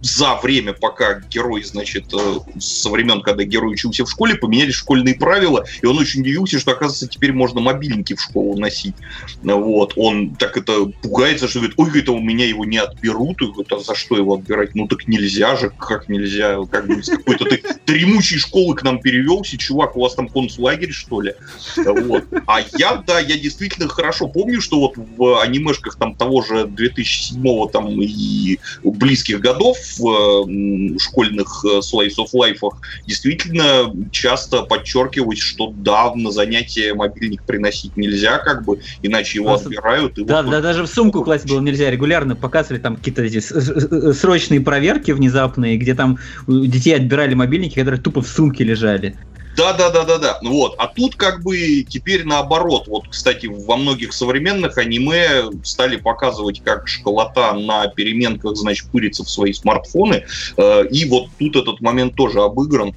за 0.00 0.36
время, 0.36 0.72
пока 0.72 1.20
герой, 1.30 1.64
значит, 1.64 2.12
э, 2.12 2.38
со 2.60 2.88
времен, 2.88 3.20
когда 3.20 3.44
герой 3.44 3.72
учился 3.72 4.04
в 4.04 4.10
школе, 4.10 4.36
поменялись 4.36 4.74
школьные 4.74 5.16
правила, 5.16 5.64
и 5.82 5.86
он 5.86 5.98
очень 5.98 6.20
удивился, 6.20 6.58
что, 6.58 6.72
оказывается, 6.72 7.08
теперь 7.08 7.32
можно 7.32 7.60
мобильники 7.60 8.14
в 8.14 8.22
школу 8.22 8.56
носить. 8.56 8.94
Вот, 9.42 9.94
он 9.96 10.36
так 10.36 10.56
это 10.56 10.86
пугается, 11.02 11.48
что 11.48 11.58
говорит, 11.58 11.78
ой, 11.78 12.00
это 12.00 12.12
у 12.12 12.20
меня 12.20 12.46
его 12.46 12.64
не 12.64 12.78
отберут, 12.78 13.42
и 13.42 13.46
говорит, 13.46 13.72
а 13.72 13.80
за 13.80 13.94
что 13.94 14.16
его 14.16 14.34
отбирать? 14.34 14.74
Ну 14.74 14.86
так 14.86 15.08
нельзя 15.08 15.56
же, 15.56 15.70
как 15.70 16.08
нельзя, 16.08 16.58
как 16.70 16.86
бы 16.86 17.02
с 17.02 17.08
какой-то 17.08 17.44
ты 17.46 17.62
дремучей 17.86 18.38
школы 18.38 18.76
к 18.76 18.82
нам 18.82 19.00
перевелся, 19.00 19.58
чувак, 19.58 19.96
у 19.96 20.00
вас 20.00 20.14
там 20.14 20.28
концлагерь, 20.28 20.92
что 20.92 21.20
ли? 21.20 21.34
Вот. 21.76 22.24
А 22.46 22.60
я, 22.78 23.02
да, 23.06 23.18
я 23.18 23.36
действительно 23.36 23.88
хорошо 23.88 24.28
помню, 24.28 24.60
что 24.60 24.78
вот 24.80 24.94
в 24.96 25.40
анимешках 25.40 25.96
там 25.96 26.14
того 26.14 26.42
же 26.42 26.66
2007 26.66 27.68
там 27.70 28.00
и 28.00 28.58
близких 28.84 29.40
годов 29.40 29.76
в 29.96 30.98
школьных 30.98 31.64
э, 31.64 31.78
Slice 31.78 32.16
of 32.18 32.28
Life 32.34 32.68
действительно 33.06 33.92
часто 34.10 34.62
подчеркивать, 34.62 35.38
что 35.38 35.72
да, 35.76 36.12
на 36.14 36.30
занятия 36.30 36.94
мобильник 36.94 37.42
приносить 37.44 37.96
нельзя, 37.96 38.38
как 38.38 38.64
бы, 38.64 38.80
иначе 39.02 39.38
его 39.38 39.54
отбирают. 39.54 40.18
И 40.18 40.24
да, 40.24 40.42
вот 40.42 40.50
да, 40.50 40.60
даже 40.60 40.84
в 40.84 40.88
сумку 40.88 41.22
класть 41.22 41.48
было 41.48 41.60
нельзя, 41.60 41.90
регулярно 41.90 42.36
показывали 42.36 42.80
там 42.80 42.96
какие-то 42.96 43.22
эти 43.22 43.40
срочные 43.40 44.60
проверки 44.60 45.12
внезапные, 45.12 45.76
где 45.76 45.94
там 45.94 46.18
у 46.46 46.66
детей 46.66 46.94
отбирали 46.94 47.34
мобильники, 47.34 47.78
которые 47.78 48.00
тупо 48.00 48.22
в 48.22 48.28
сумке 48.28 48.64
лежали. 48.64 49.16
Да, 49.58 49.72
да, 49.72 49.90
да, 49.90 50.04
да, 50.04 50.18
да. 50.18 50.38
Вот. 50.44 50.76
А 50.78 50.86
тут 50.86 51.16
как 51.16 51.42
бы 51.42 51.82
теперь 51.82 52.24
наоборот. 52.24 52.86
Вот, 52.86 53.08
кстати, 53.08 53.46
во 53.46 53.76
многих 53.76 54.12
современных 54.12 54.78
аниме 54.78 55.50
стали 55.64 55.96
показывать, 55.96 56.62
как 56.62 56.86
школота 56.86 57.54
на 57.54 57.88
переменках, 57.88 58.54
значит, 58.54 58.88
пырится 58.92 59.24
в 59.24 59.28
свои 59.28 59.52
смартфоны. 59.52 60.24
Э, 60.56 60.86
и 60.86 61.04
вот 61.06 61.30
тут 61.40 61.56
этот 61.56 61.80
момент 61.80 62.14
тоже 62.14 62.40
обыгран. 62.40 62.94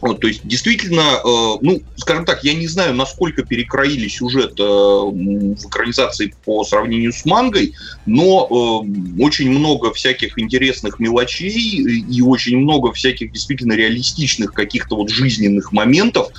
Вот, 0.00 0.20
то 0.20 0.28
есть, 0.28 0.42
действительно, 0.44 1.00
э, 1.00 1.58
ну, 1.60 1.82
скажем 1.96 2.24
так, 2.24 2.44
я 2.44 2.54
не 2.54 2.68
знаю, 2.68 2.94
насколько 2.94 3.42
перекроили 3.42 4.06
сюжет 4.06 4.58
э, 4.58 4.62
в 4.62 5.66
экранизации 5.66 6.34
по 6.44 6.62
сравнению 6.64 7.12
с 7.12 7.24
мангой, 7.24 7.74
но 8.06 8.46
э, 8.86 9.22
очень 9.22 9.50
много 9.50 9.92
всяких 9.92 10.38
интересных 10.38 11.00
мелочей 11.00 12.02
и 12.08 12.22
очень 12.22 12.58
много 12.58 12.92
всяких 12.92 13.32
действительно 13.32 13.72
реалистичных 13.72 14.52
каких-то 14.52 14.94
вот 14.94 15.10
жизненных 15.10 15.72
моментов, 15.72 16.30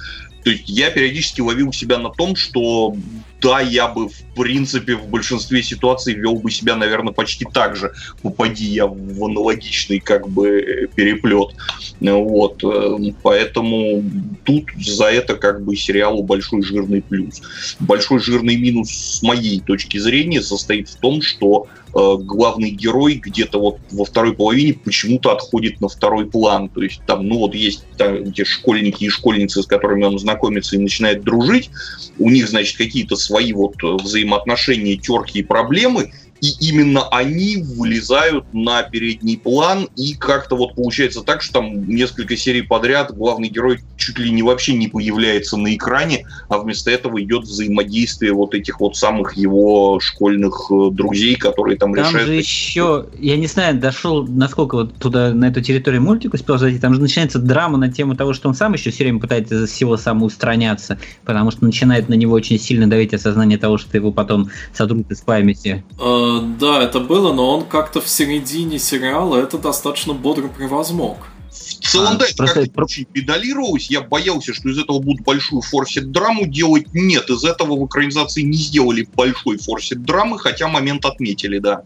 то 0.43 0.51
есть 0.51 0.69
я 0.69 0.89
периодически 0.89 1.41
ловил 1.41 1.73
себя 1.73 1.97
на 1.97 2.09
том, 2.09 2.35
что 2.35 2.95
да, 3.41 3.61
я 3.61 3.87
бы, 3.87 4.09
в 4.09 4.21
принципе, 4.35 4.95
в 4.95 5.07
большинстве 5.07 5.63
ситуаций 5.63 6.13
вел 6.13 6.35
бы 6.35 6.51
себя, 6.51 6.75
наверное, 6.75 7.13
почти 7.13 7.45
так 7.45 7.75
же, 7.75 7.93
попади 8.21 8.65
я 8.65 8.87
в 8.87 9.23
аналогичный, 9.23 9.99
как 9.99 10.27
бы, 10.27 10.89
переплет. 10.95 11.55
Вот. 11.99 12.63
Э, 12.63 13.11
поэтому 13.21 14.03
тут 14.43 14.65
за 14.77 15.05
это, 15.05 15.35
как 15.35 15.63
бы, 15.63 15.75
сериалу 15.75 16.23
большой 16.23 16.61
жирный 16.63 17.01
плюс. 17.01 17.41
Большой 17.79 18.19
жирный 18.19 18.57
минус 18.57 18.89
с 18.89 19.21
моей 19.21 19.59
точки 19.59 19.97
зрения 19.97 20.41
состоит 20.41 20.89
в 20.89 20.95
том, 20.97 21.21
что 21.21 21.67
главный 21.93 22.71
герой 22.71 23.15
где-то 23.15 23.59
вот 23.59 23.77
во 23.91 24.05
второй 24.05 24.33
половине 24.33 24.73
почему-то 24.73 25.31
отходит 25.31 25.81
на 25.81 25.89
второй 25.89 26.25
план. 26.25 26.69
То 26.69 26.81
есть 26.81 27.01
там, 27.05 27.27
ну 27.27 27.39
вот 27.39 27.55
есть 27.55 27.85
там, 27.97 28.15
эти 28.15 28.43
школьники 28.43 29.05
и 29.05 29.09
школьницы, 29.09 29.63
с 29.63 29.65
которыми 29.65 30.03
он 30.03 30.19
знакомится 30.19 30.75
и 30.75 30.79
начинает 30.79 31.23
дружить. 31.23 31.69
У 32.17 32.29
них, 32.29 32.47
значит, 32.49 32.77
какие-то 32.77 33.15
свои 33.15 33.53
вот 33.53 33.75
э, 33.83 33.87
взаимоотношения, 34.03 34.97
терки 34.97 35.39
и 35.39 35.43
проблемы, 35.43 36.11
и 36.41 36.69
именно 36.69 37.07
они 37.09 37.57
вылезают 37.57 38.45
на 38.53 38.83
передний 38.83 39.37
план, 39.37 39.87
и 39.95 40.13
как-то 40.13 40.55
вот 40.55 40.75
получается 40.75 41.21
так, 41.21 41.41
что 41.41 41.53
там 41.53 41.87
несколько 41.87 42.37
серий 42.37 42.61
подряд 42.61 43.15
главный 43.15 43.49
герой 43.49 43.79
чуть 43.97 44.17
ли 44.19 44.31
не 44.31 44.43
вообще 44.43 44.73
не 44.73 44.87
появляется 44.87 45.57
на 45.57 45.75
экране, 45.75 46.25
а 46.47 46.59
вместо 46.59 46.91
этого 46.91 47.21
идет 47.21 47.43
взаимодействие 47.43 48.33
вот 48.33 48.53
этих 48.53 48.79
вот 48.79 48.95
самых 48.95 49.35
его 49.35 49.99
школьных 49.99 50.71
э, 50.71 50.89
друзей, 50.91 51.35
которые 51.35 51.77
там, 51.77 51.93
там 51.93 52.05
решают... 52.05 52.27
Там 52.27 52.27
же 52.27 52.35
еще, 52.35 53.05
я 53.19 53.37
не 53.37 53.47
знаю, 53.47 53.77
дошел, 53.77 54.25
насколько 54.25 54.75
вот 54.75 54.95
туда, 54.95 55.33
на 55.33 55.45
эту 55.45 55.61
территорию 55.61 56.01
мультик 56.01 56.33
успел 56.33 56.57
зайти, 56.57 56.79
там 56.79 56.93
же 56.93 57.01
начинается 57.01 57.39
драма 57.39 57.77
на 57.77 57.91
тему 57.91 58.15
того, 58.15 58.33
что 58.33 58.47
он 58.47 58.55
сам 58.55 58.73
еще 58.73 58.91
все 58.91 59.03
время 59.03 59.19
пытается 59.19 59.63
из 59.63 59.69
всего 59.69 59.97
самоустраняться, 59.97 60.99
потому 61.25 61.51
что 61.51 61.65
начинает 61.65 62.07
на 62.09 62.13
него 62.13 62.33
очень 62.33 62.59
сильно 62.59 62.89
давить 62.89 63.13
осознание 63.13 63.57
того, 63.57 63.77
что 63.77 63.95
его 63.97 64.11
потом 64.11 64.49
сотрут 64.73 65.11
из 65.11 65.21
памяти. 65.21 65.83
Uh, 65.97 66.28
да, 66.41 66.83
это 66.83 66.99
было, 66.99 67.33
но 67.33 67.57
он 67.57 67.65
как-то 67.65 68.01
в 68.01 68.07
середине 68.07 68.79
сериала 68.79 69.37
это 69.37 69.57
достаточно 69.57 70.13
бодро 70.13 70.47
превозмог. 70.47 71.17
В 71.49 71.91
целом, 71.91 72.13
а, 72.13 72.15
да, 72.17 72.25
это 72.25 72.35
просто... 72.35 72.61
как-то 72.61 72.83
очень 72.83 73.05
педалировалось. 73.05 73.89
Я 73.89 74.01
боялся, 74.01 74.53
что 74.53 74.69
из 74.69 74.77
этого 74.77 74.99
будут 74.99 75.25
большую 75.25 75.61
форсит-драму 75.61 76.45
делать. 76.45 76.87
Нет, 76.93 77.29
из 77.29 77.43
этого 77.43 77.75
в 77.75 77.85
экранизации 77.87 78.41
не 78.41 78.57
сделали 78.57 79.07
большой 79.15 79.57
форсит-драмы, 79.57 80.37
хотя 80.37 80.67
момент 80.67 81.05
отметили, 81.05 81.59
да. 81.59 81.83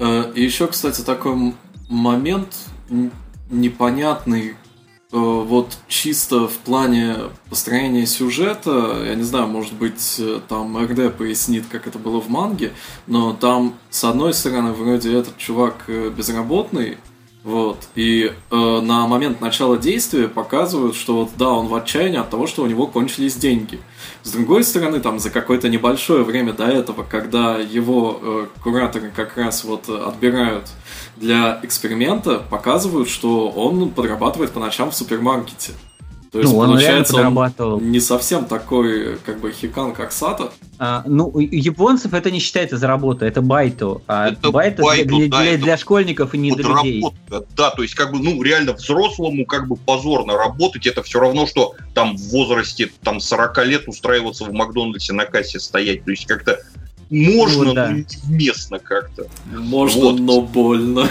И 0.00 0.42
еще, 0.42 0.66
кстати, 0.66 1.00
такой 1.00 1.54
момент 1.88 2.54
непонятный, 3.50 4.50
Э, 4.50 4.67
вот 5.10 5.78
чисто 5.88 6.48
в 6.48 6.58
плане 6.58 7.16
построения 7.48 8.06
сюжета, 8.06 9.04
я 9.06 9.14
не 9.14 9.22
знаю, 9.22 9.46
может 9.46 9.72
быть, 9.72 10.16
э, 10.18 10.40
там 10.48 10.76
РД 10.76 11.16
пояснит, 11.16 11.64
как 11.70 11.86
это 11.86 11.98
было 11.98 12.20
в 12.20 12.28
манге, 12.28 12.72
но 13.06 13.32
там, 13.32 13.74
с 13.88 14.04
одной 14.04 14.34
стороны, 14.34 14.72
вроде 14.72 15.16
этот 15.16 15.38
чувак 15.38 15.84
э, 15.88 16.10
безработный, 16.10 16.98
вот. 17.42 17.88
И 17.94 18.30
э, 18.50 18.54
на 18.54 19.06
момент 19.06 19.40
начала 19.40 19.78
действия 19.78 20.28
показывают, 20.28 20.94
что 20.94 21.20
вот 21.20 21.30
да, 21.38 21.48
он 21.48 21.68
в 21.68 21.74
отчаянии 21.74 22.18
от 22.18 22.28
того, 22.28 22.46
что 22.46 22.62
у 22.62 22.66
него 22.66 22.86
кончились 22.86 23.36
деньги. 23.36 23.80
С 24.22 24.32
другой 24.32 24.64
стороны, 24.64 25.00
там 25.00 25.18
за 25.18 25.30
какое-то 25.30 25.68
небольшое 25.68 26.24
время 26.24 26.52
до 26.52 26.64
этого, 26.64 27.04
когда 27.04 27.56
его 27.56 28.20
э, 28.20 28.46
кураторы 28.62 29.10
как 29.14 29.36
раз 29.36 29.64
вот 29.64 29.88
отбирают 29.88 30.68
для 31.16 31.60
эксперимента, 31.62 32.42
показывают, 32.50 33.08
что 33.08 33.48
он 33.48 33.90
подрабатывает 33.90 34.50
по 34.50 34.60
ночам 34.60 34.90
в 34.90 34.94
супермаркете. 34.94 35.72
То 36.30 36.40
есть, 36.40 36.52
ну, 36.52 36.58
он 36.58 36.68
получается, 36.70 37.14
подрабатывал. 37.14 37.76
Он 37.76 37.90
не 37.90 38.00
совсем 38.00 38.44
такой, 38.44 39.16
как 39.24 39.40
бы, 39.40 39.50
хикан, 39.50 39.94
как 39.94 40.12
Сата. 40.12 40.50
А, 40.78 41.02
ну, 41.06 41.28
у 41.28 41.40
японцев 41.40 42.12
это 42.12 42.30
не 42.30 42.38
считается 42.38 42.76
за 42.76 42.86
работу, 42.86 43.24
это 43.24 43.40
байто. 43.40 44.02
А 44.06 44.28
это 44.28 44.50
байто, 44.50 44.82
байто 44.82 45.08
для, 45.08 45.28
да, 45.28 45.40
для, 45.40 45.52
это 45.54 45.62
для 45.62 45.76
школьников 45.78 46.34
и 46.34 46.38
не 46.38 46.52
для 46.52 46.68
людей. 46.68 47.04
Да, 47.56 47.70
то 47.70 47.82
есть, 47.82 47.94
как 47.94 48.12
бы, 48.12 48.18
ну, 48.18 48.42
реально 48.42 48.74
взрослому, 48.74 49.46
как 49.46 49.68
бы, 49.68 49.76
позорно 49.76 50.36
работать, 50.36 50.86
это 50.86 51.02
все 51.02 51.18
равно, 51.18 51.46
что 51.46 51.74
там 51.94 52.16
в 52.16 52.28
возрасте, 52.30 52.90
там, 53.02 53.20
40 53.20 53.66
лет 53.66 53.88
устраиваться 53.88 54.44
в 54.44 54.52
Макдональдсе 54.52 55.14
на 55.14 55.24
кассе 55.24 55.58
стоять. 55.58 56.04
То 56.04 56.10
есть, 56.10 56.26
как-то 56.26 56.58
можно, 57.10 57.64
ну, 57.64 57.74
да. 57.74 57.88
но 57.88 57.96
невместно 57.96 58.78
как-то. 58.78 59.26
Можно, 59.46 60.02
вот. 60.02 60.20
но 60.20 60.40
больно. 60.42 61.08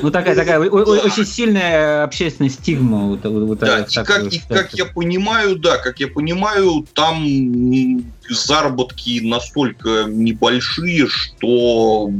Ну 0.00 0.10
такая 0.10 0.34
такая 0.34 0.58
да. 0.58 0.66
очень 0.68 1.24
сильная 1.24 2.04
общественная 2.04 2.50
стигма. 2.50 3.08
Вот, 3.08 3.24
вот 3.24 3.58
да, 3.60 3.80
и, 3.80 3.94
как, 4.04 4.32
и 4.32 4.40
как 4.48 4.74
я 4.74 4.86
понимаю, 4.86 5.56
да, 5.56 5.78
как 5.78 6.00
я 6.00 6.08
понимаю, 6.08 6.86
там 6.94 7.24
заработки 8.28 9.20
настолько 9.22 10.04
небольшие, 10.08 11.06
что, 11.08 12.10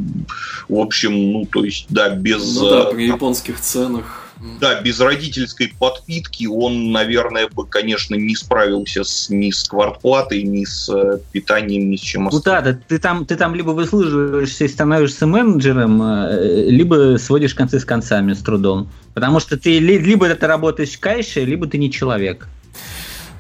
в 0.69 0.79
общем, 0.79 1.33
ну 1.33 1.47
то 1.47 1.65
есть, 1.65 1.87
да, 1.89 2.11
без... 2.11 2.57
Ну 2.57 2.71
да, 2.71 2.85
при 2.85 3.07
японских 3.07 3.61
ценах 3.61 4.24
да, 4.61 4.81
без 4.81 5.01
родительской 5.01 5.75
подпитки 5.79 6.45
он, 6.47 6.93
наверное, 6.93 7.49
бы, 7.49 7.67
конечно, 7.67 8.15
не 8.15 8.37
справился 8.37 9.03
с, 9.03 9.31
ни 9.31 9.51
с 9.51 9.65
квартплатой, 9.65 10.43
ни 10.43 10.65
с 10.65 10.89
э, 10.89 11.19
питанием, 11.33 11.91
ни 11.91 11.97
с 11.97 12.01
чем 12.01 12.29
остальным. 12.29 12.63
Ну 12.63 12.71
да, 12.71 12.73
да 12.73 12.79
ты, 12.89 12.99
там, 12.99 13.25
ты 13.25 13.37
там 13.37 13.55
либо 13.55 13.71
выслуживаешься 13.71 14.65
и 14.65 14.69
становишься 14.69 15.27
менеджером, 15.27 16.03
э, 16.03 16.67
либо 16.69 17.17
сводишь 17.19 17.55
концы 17.55 17.81
с 17.81 17.85
концами 17.87 18.35
с 18.35 18.41
трудом. 18.41 18.91
Потому 19.15 19.41
что 19.41 19.57
ты 19.57 19.79
либо 19.79 20.27
это 20.27 20.47
работаешь 20.47 20.99
кайше, 20.99 21.45
либо 21.45 21.67
ты 21.67 21.79
не 21.79 21.91
человек. 21.91 22.47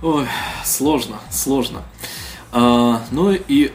Ой, 0.00 0.26
сложно, 0.64 1.16
сложно. 1.30 1.82
А, 2.52 3.02
ну 3.10 3.32
и 3.32 3.72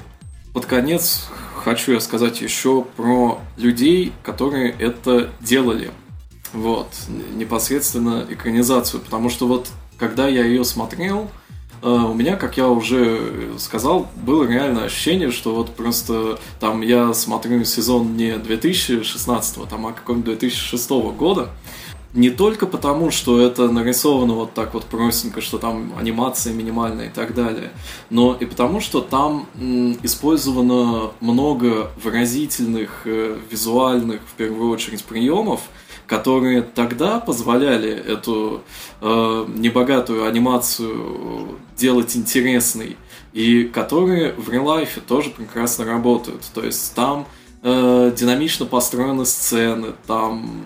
под 0.53 0.65
конец 0.65 1.27
хочу 1.63 1.91
я 1.91 1.99
сказать 1.99 2.41
еще 2.41 2.83
про 2.95 3.39
людей, 3.57 4.13
которые 4.23 4.71
это 4.79 5.29
делали. 5.41 5.91
Вот, 6.53 6.87
непосредственно 7.35 8.25
экранизацию, 8.27 9.01
потому 9.01 9.29
что 9.29 9.47
вот 9.47 9.67
когда 9.99 10.27
я 10.27 10.43
ее 10.43 10.63
смотрел, 10.63 11.29
э, 11.83 11.89
у 11.89 12.13
меня, 12.13 12.37
как 12.37 12.57
я 12.57 12.69
уже 12.69 13.53
сказал, 13.59 14.07
было 14.15 14.45
реальное 14.45 14.85
ощущение, 14.85 15.29
что 15.29 15.53
вот 15.53 15.75
просто 15.75 16.39
там 16.59 16.81
я 16.81 17.13
смотрю 17.13 17.63
сезон 17.65 18.17
не 18.17 18.37
2016, 18.37 19.69
там, 19.69 19.85
а 19.85 19.91
какого-нибудь 19.91 20.39
2006 20.39 20.89
года. 21.17 21.49
Не 22.15 22.31
только 22.31 22.65
потому, 22.65 23.11
что 23.11 23.39
это 23.39 23.69
нарисовано 23.69 24.33
вот 24.33 24.55
так 24.55 24.73
вот 24.73 24.85
простенько, 24.85 25.41
что 25.41 25.59
там 25.59 25.93
анимация 25.95 26.53
минимальная 26.53 27.05
и 27.05 27.11
так 27.11 27.35
далее, 27.35 27.71
но 28.09 28.35
и 28.39 28.45
потому, 28.45 28.81
что 28.81 29.01
там 29.01 29.45
использовано 30.01 31.11
много 31.19 31.91
выразительных, 32.03 33.01
э, 33.05 33.37
визуальных, 33.51 34.21
в 34.21 34.33
первую 34.33 34.71
очередь, 34.71 35.03
приемов, 35.03 35.61
которые 36.09 36.63
тогда 36.63 37.19
позволяли 37.19 37.91
эту 37.91 38.63
э, 38.99 39.45
небогатую 39.47 40.25
анимацию 40.25 41.59
делать 41.77 42.17
интересной, 42.17 42.97
и 43.31 43.65
которые 43.65 44.33
в 44.33 44.49
реал-лайфе 44.49 45.01
тоже 45.01 45.29
прекрасно 45.29 45.85
работают. 45.85 46.41
То 46.55 46.63
есть 46.63 46.95
там 46.95 47.27
э, 47.61 48.11
динамично 48.17 48.65
построены 48.65 49.23
сцены, 49.23 49.93
там 50.07 50.65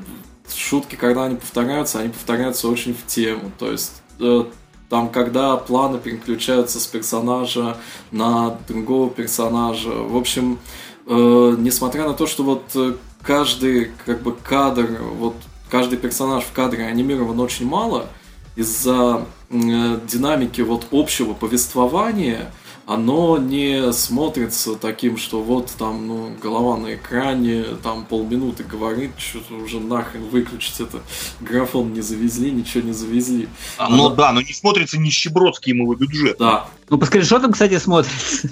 шутки, 0.55 0.95
когда 0.95 1.25
они 1.25 1.35
повторяются, 1.35 1.99
они 1.99 2.09
повторяются 2.09 2.69
очень 2.69 2.93
в 2.93 3.05
тему. 3.05 3.51
То 3.59 3.69
есть 3.69 4.01
э, 4.21 4.45
там, 4.89 5.09
когда 5.09 5.57
планы 5.57 5.97
переключаются 5.97 6.79
с 6.79 6.87
персонажа 6.87 7.75
на 8.11 8.57
другого 8.69 9.09
персонажа. 9.09 9.89
В 9.89 10.15
общем, 10.15 10.59
э, 11.05 11.55
несмотря 11.59 12.07
на 12.07 12.13
то, 12.13 12.27
что 12.27 12.43
вот 12.43 12.63
э, 12.75 12.93
каждый 13.23 13.91
как 14.05 14.21
бы 14.21 14.33
кадр, 14.35 14.99
вот 15.01 15.35
каждый 15.69 15.97
персонаж 15.97 16.43
в 16.43 16.51
кадре 16.51 16.85
анимирован 16.85 17.39
очень 17.39 17.65
мало, 17.65 18.07
из-за 18.55 19.25
э, 19.49 19.99
динамики 20.07 20.61
вот 20.61 20.87
общего 20.91 21.33
повествования 21.33 22.51
оно 22.85 23.37
не 23.37 23.93
смотрится 23.93 24.75
таким, 24.75 25.17
что 25.17 25.41
вот 25.41 25.71
там, 25.77 26.05
ну, 26.05 26.35
голова 26.41 26.77
на 26.77 26.95
экране, 26.95 27.63
там 27.81 28.05
полминуты 28.05 28.63
говорит, 28.63 29.11
что-то 29.17 29.55
уже 29.55 29.79
нахрен 29.79 30.27
выключить 30.27 30.81
это, 30.81 31.01
графон 31.39 31.93
не 31.93 32.01
завезли, 32.01 32.51
ничего 32.51 32.83
не 32.83 32.91
завезли. 32.91 33.47
А, 33.77 33.89
ну 33.89 34.09
да, 34.09 34.33
но 34.33 34.41
не 34.41 34.53
смотрится 34.53 34.97
нищебродский 34.97 35.71
ему 35.71 35.93
бюджет. 35.95 36.37
Да. 36.39 36.67
Ну, 36.89 36.97
по 36.97 37.05
скриншотам, 37.05 37.53
кстати, 37.53 37.77
смотрится 37.79 38.49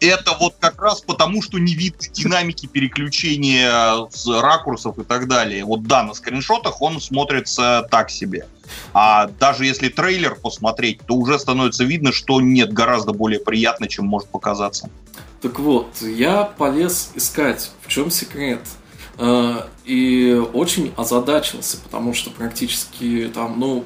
это 0.00 0.36
вот 0.38 0.54
как 0.58 0.80
раз 0.80 1.00
потому, 1.00 1.42
что 1.42 1.58
не 1.58 1.74
видно 1.74 2.00
динамики 2.12 2.66
переключения 2.66 4.06
с 4.10 4.26
ракурсов 4.26 4.98
и 4.98 5.04
так 5.04 5.28
далее. 5.28 5.64
Вот 5.64 5.84
да, 5.84 6.02
на 6.02 6.14
скриншотах 6.14 6.80
он 6.82 7.00
смотрится 7.00 7.86
так 7.90 8.10
себе. 8.10 8.46
А 8.92 9.28
даже 9.38 9.64
если 9.64 9.88
трейлер 9.88 10.34
посмотреть, 10.34 11.00
то 11.06 11.14
уже 11.14 11.38
становится 11.38 11.84
видно, 11.84 12.12
что 12.12 12.40
нет, 12.40 12.72
гораздо 12.72 13.12
более 13.12 13.40
приятно, 13.40 13.88
чем 13.88 14.06
может 14.06 14.28
показаться. 14.28 14.90
Так 15.40 15.58
вот, 15.58 15.88
я 16.00 16.44
полез 16.44 17.12
искать, 17.14 17.70
в 17.82 17.88
чем 17.88 18.10
секрет. 18.10 18.60
Э, 19.18 19.62
и 19.84 20.34
очень 20.52 20.92
озадачился, 20.96 21.78
потому 21.78 22.14
что 22.14 22.30
практически 22.30 23.30
там, 23.32 23.58
ну, 23.58 23.84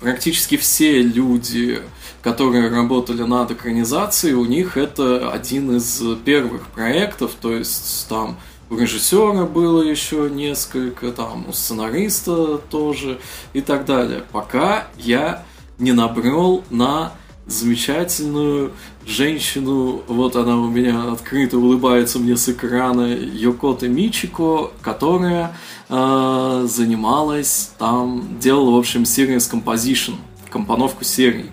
практически 0.00 0.56
все 0.56 1.02
люди, 1.02 1.82
которые 2.22 2.68
работали 2.68 3.22
над 3.22 3.50
экранизацией, 3.52 4.34
у 4.34 4.44
них 4.44 4.76
это 4.76 5.30
один 5.30 5.76
из 5.76 6.02
первых 6.24 6.66
проектов, 6.68 7.32
то 7.40 7.52
есть 7.52 8.06
там 8.08 8.36
у 8.70 8.76
режиссера 8.76 9.44
было 9.46 9.82
еще 9.82 10.30
несколько, 10.30 11.10
там 11.12 11.46
у 11.48 11.52
сценариста 11.52 12.58
тоже 12.58 13.20
и 13.52 13.60
так 13.60 13.84
далее. 13.84 14.22
Пока 14.32 14.88
я 14.96 15.44
не 15.78 15.92
набрел 15.92 16.64
на 16.70 17.12
замечательную 17.50 18.72
женщину, 19.06 20.02
вот 20.06 20.36
она 20.36 20.56
у 20.58 20.68
меня 20.68 21.12
открыто 21.12 21.58
улыбается 21.58 22.18
мне 22.18 22.36
с 22.36 22.48
экрана, 22.48 23.14
Йокота 23.14 23.88
Мичико, 23.88 24.70
которая 24.80 25.56
э, 25.88 26.66
занималась 26.68 27.72
там, 27.78 28.38
делала, 28.40 28.76
в 28.76 28.78
общем, 28.78 29.02
series 29.02 29.50
composition, 29.50 30.14
компоновку 30.50 31.04
серий. 31.04 31.46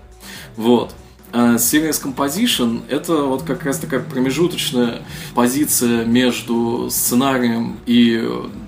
Вот. 0.55 0.93
А 1.33 1.55
Series 1.55 2.01
Composition— 2.01 2.81
это 2.89 3.23
вот 3.23 3.43
как 3.43 3.63
раз 3.63 3.79
такая 3.79 3.99
промежуточная 3.99 5.01
позиция 5.35 6.05
между 6.05 6.87
сценарием 6.89 7.77
и 7.85 8.27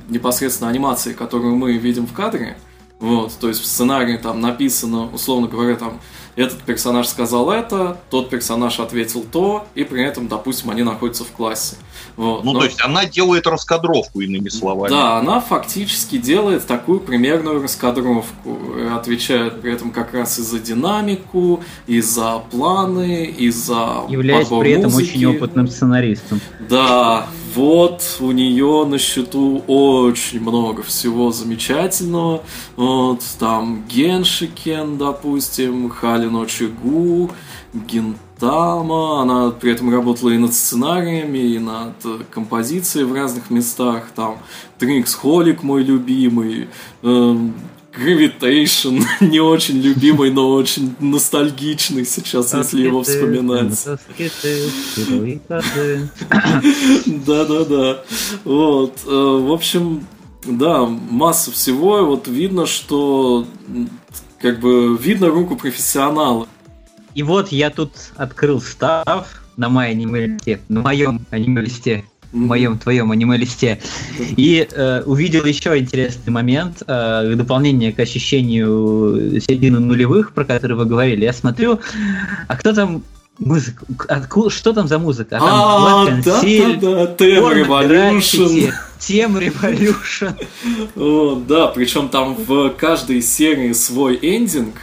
непосредственно 0.10 0.70
анимацией, 0.70 1.16
которую 1.16 1.56
мы 1.56 1.78
видим 1.78 2.06
в 2.06 2.14
кадре. 2.14 2.58
Вот, 3.00 3.32
то 3.40 3.48
есть 3.48 3.62
в 3.62 3.66
сценарии 3.66 4.18
там 4.18 4.42
написано, 4.42 5.10
условно 5.14 5.48
говоря, 5.48 5.76
там 5.76 6.02
этот 6.40 6.62
персонаж 6.64 7.08
сказал 7.08 7.52
это, 7.52 8.00
тот 8.10 8.30
персонаж 8.30 8.80
ответил 8.80 9.26
то, 9.30 9.68
и 9.76 9.84
при 9.84 10.04
этом, 10.04 10.28
допустим, 10.28 10.70
они 10.70 10.84
находятся 10.84 11.26
в 11.26 11.32
классе. 11.32 11.76
Вот. 12.20 12.44
Ну, 12.44 12.52
Но... 12.52 12.60
то 12.60 12.66
есть 12.66 12.82
она 12.84 13.06
делает 13.06 13.48
раскадровку, 13.48 14.20
иными 14.20 14.50
словами. 14.50 14.90
Да, 14.90 15.20
она 15.20 15.40
фактически 15.40 16.18
делает 16.18 16.68
такую 16.68 17.00
примерную 17.00 17.64
раскадровку, 17.64 18.58
отвечает 18.94 19.62
при 19.62 19.72
этом 19.72 19.92
как 19.92 20.14
раз 20.14 20.38
и 20.38 20.42
за 20.42 20.60
динамику, 20.60 21.62
и 21.88 22.02
за 22.02 22.40
планы, 22.52 23.24
и 23.24 23.50
за 23.52 24.04
Являясь 24.10 24.50
при 24.50 24.72
этом 24.72 24.92
музыки. 24.92 25.12
очень 25.12 25.26
опытным 25.28 25.70
сценаристом. 25.70 26.42
Да, 26.70 27.28
вот 27.56 28.04
у 28.20 28.32
нее 28.32 28.86
на 28.86 29.00
счету 29.00 29.64
очень 29.66 30.42
много 30.42 30.84
всего 30.84 31.32
замечательного. 31.32 32.44
Вот 32.76 33.24
там 33.40 33.86
Геншикен, 33.88 34.98
допустим, 34.98 35.90
Халино 35.90 36.46
Чигу, 36.48 37.32
Гентама. 37.74 39.22
Она 39.22 39.52
при 39.52 39.72
этом 39.72 39.92
работала 39.94 40.30
и 40.30 40.38
над 40.38 40.54
сценариями, 40.54 41.40
и 41.40 41.60
над 41.60 41.96
композицией 42.32 43.06
в 43.06 43.14
разных 43.14 43.50
местах. 43.50 44.12
Там 44.16 44.38
Тринкс 44.78 45.14
Холик 45.14 45.64
мой 45.64 45.84
любимый. 45.84 46.70
Эм, 47.04 47.54
Gravitation, 47.96 49.04
не 49.22 49.40
очень 49.40 49.80
любимый, 49.82 50.32
но 50.32 50.52
очень 50.54 50.96
ностальгичный 51.00 52.06
сейчас, 52.06 52.54
если 52.54 52.84
его 52.84 53.04
вспоминать. 53.04 53.78
Да-да-да. 57.26 58.04
Вот. 58.46 59.00
Э, 59.06 59.10
в 59.10 59.52
общем, 59.52 60.06
да, 60.46 60.86
масса 60.86 61.52
всего. 61.52 62.06
Вот 62.06 62.28
видно, 62.28 62.66
что 62.66 63.46
как 64.40 64.60
бы 64.60 64.96
видно 64.98 65.28
руку 65.28 65.56
профессионала. 65.56 66.48
И 67.20 67.24
вот 67.24 67.52
я 67.52 67.70
тут 67.70 67.92
открыл 68.16 68.62
став 68.62 69.28
на 69.58 69.68
моем 69.68 69.92
аниме-листе, 69.92 70.62
на 70.70 70.80
моем 70.80 71.20
аниме-листе 71.32 72.06
в 72.32 72.38
моем 72.38 72.78
твоем 72.78 73.12
аниме-листе. 73.12 73.82
И 74.38 74.66
э, 74.72 75.04
увидел 75.06 75.44
еще 75.44 75.78
интересный 75.78 76.32
момент, 76.32 76.82
э, 76.88 77.34
дополнение 77.36 77.92
к 77.92 78.00
ощущению 78.00 79.42
середины 79.42 79.82
нулевых, 79.82 80.32
про 80.32 80.46
который 80.46 80.78
вы 80.78 80.86
говорили. 80.86 81.26
Я 81.26 81.34
смотрю, 81.34 81.82
а 82.48 82.56
кто 82.56 82.72
там 82.72 83.04
музыка? 83.38 83.86
Откуда, 84.08 84.50
что 84.50 84.72
там 84.72 84.88
за 84.88 84.98
музыка? 84.98 85.40
А, 85.42 86.06
там 86.06 86.20
Black 86.20 86.24
да, 86.24 86.42
да, 86.80 87.08
да, 87.08 87.16
Тем 87.16 87.46
Revolution. 87.46 88.74
Тем 88.98 89.38
Revolution. 89.38 90.36
О, 90.96 91.36
да, 91.36 91.68
причем 91.68 92.08
там 92.08 92.36
в 92.36 92.70
каждой 92.70 93.22
серии 93.22 93.74
свой 93.74 94.18
эндинг, 94.22 94.76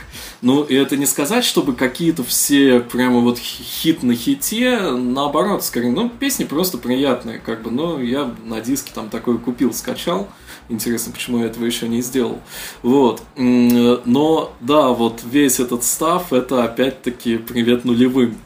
ну, 0.46 0.62
и 0.62 0.76
это 0.76 0.96
не 0.96 1.06
сказать, 1.06 1.44
чтобы 1.44 1.74
какие-то 1.74 2.22
все 2.22 2.78
прямо 2.78 3.18
вот 3.18 3.36
хит 3.36 4.04
на 4.04 4.14
хите, 4.14 4.78
наоборот, 4.92 5.64
скорее, 5.64 5.90
ну, 5.90 6.08
песни 6.08 6.44
просто 6.44 6.78
приятные, 6.78 7.40
как 7.40 7.64
бы, 7.64 7.72
но 7.72 8.00
я 8.00 8.32
на 8.44 8.60
диске 8.60 8.92
там 8.94 9.10
такой 9.10 9.38
купил, 9.38 9.72
скачал, 9.72 10.28
Интересно, 10.68 11.12
почему 11.12 11.38
я 11.38 11.46
этого 11.46 11.64
еще 11.64 11.88
не 11.88 12.00
сделал. 12.02 12.40
Вот. 12.82 13.22
Но, 13.36 14.52
да, 14.60 14.88
вот 14.88 15.22
весь 15.24 15.60
этот 15.60 15.84
став, 15.84 16.32
это 16.32 16.64
опять-таки 16.64 17.38
привет 17.38 17.84
нулевым. 17.84 18.36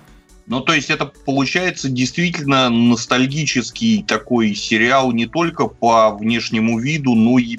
Ну, 0.47 0.61
то 0.61 0.75
есть 0.75 0.91
это 0.91 1.07
получается 1.07 1.89
действительно 1.89 2.69
ностальгический 2.69 4.03
такой 4.03 4.55
сериал 4.55 5.13
не 5.13 5.27
только 5.27 5.67
по 5.67 6.11
внешнему 6.11 6.79
виду, 6.79 7.15
но 7.15 7.39
и 7.39 7.59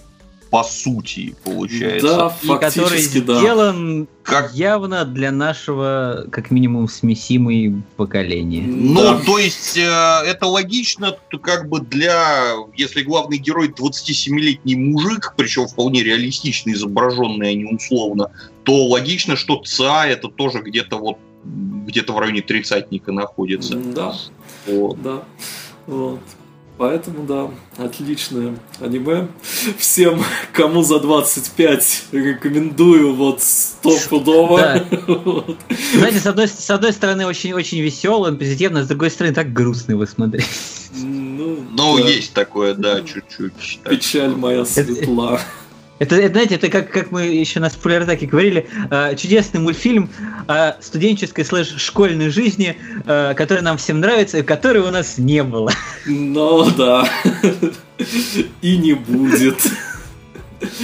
по 0.52 0.64
сути, 0.64 1.34
получается. 1.46 2.34
Да, 2.44 2.56
и 2.56 2.60
который 2.60 3.02
да. 3.22 3.40
сделан 3.40 4.08
как... 4.22 4.54
явно 4.54 5.06
для 5.06 5.32
нашего, 5.32 6.26
как 6.30 6.52
минимум, 6.52 6.90
смесимой 6.90 7.82
поколения. 7.96 8.62
Ну, 8.62 9.02
да. 9.02 9.22
то 9.26 9.40
есть, 9.40 9.78
э, 9.78 9.82
это 9.82 10.48
логично, 10.48 11.16
как 11.42 11.70
бы 11.70 11.80
для, 11.80 12.54
если 12.76 13.02
главный 13.02 13.38
герой 13.38 13.70
27-летний 13.70 14.76
мужик, 14.76 15.36
причем 15.38 15.68
вполне 15.68 16.04
реалистично 16.04 16.72
изображенный, 16.72 17.52
а 17.52 17.54
не 17.54 17.74
условно, 17.74 18.32
то 18.64 18.88
логично, 18.88 19.38
что 19.38 19.64
ЦА 19.64 20.06
это 20.08 20.28
тоже 20.28 20.60
где-то 20.60 20.98
вот 20.98 21.18
где-то 21.44 22.14
в 22.14 22.20
районе 22.20 22.42
тридцатника 22.42 23.12
находится. 23.12 23.76
Да. 23.76 24.16
Вот. 24.68 25.02
Да. 25.02 25.24
Вот. 25.88 26.20
Поэтому, 26.82 27.28
да, 27.28 27.52
отличное 27.78 28.58
аниме. 28.80 29.28
Всем, 29.78 30.24
кому 30.52 30.82
за 30.82 31.00
25, 31.00 32.06
рекомендую 32.12 33.14
вот 33.14 33.44
стопудово. 33.44 34.58
Да. 34.58 34.86
вот. 35.06 35.58
Знаете, 35.94 36.18
с 36.18 36.26
одной, 36.26 36.48
с 36.48 36.70
одной 36.72 36.92
стороны, 36.92 37.28
очень-очень 37.28 37.82
веселый, 37.82 38.36
позитивно, 38.36 38.84
с 38.84 38.88
другой 38.88 39.12
стороны, 39.12 39.36
так 39.36 39.54
грустный 39.54 39.94
его 39.94 40.08
смотреть. 40.08 40.48
Ну, 40.96 41.64
ну 41.70 42.00
да. 42.00 42.10
есть 42.10 42.34
такое, 42.34 42.74
да, 42.74 43.02
чуть-чуть. 43.02 43.82
Печаль 43.88 44.34
моя 44.34 44.66
светла. 44.66 45.40
Это, 46.02 46.16
это, 46.16 46.32
знаете, 46.32 46.56
это 46.56 46.70
как, 46.70 46.90
как 46.90 47.12
мы 47.12 47.28
еще 47.28 47.60
на 47.60 47.70
спойлер-атаке 47.70 48.26
говорили, 48.26 48.68
э, 48.90 49.16
чудесный 49.16 49.60
мультфильм 49.60 50.10
о 50.48 50.74
студенческой 50.82 51.46
слэш-школьной 51.46 52.30
жизни, 52.30 52.76
э, 53.06 53.36
который 53.36 53.62
нам 53.62 53.78
всем 53.78 54.00
нравится, 54.00 54.40
и 54.40 54.42
которой 54.42 54.80
у 54.80 54.90
нас 54.90 55.20
не 55.20 55.44
было. 55.44 55.72
Ну 56.08 56.68
да. 56.72 57.08
И 58.64 58.78
не 58.78 58.94
будет. 58.94 59.60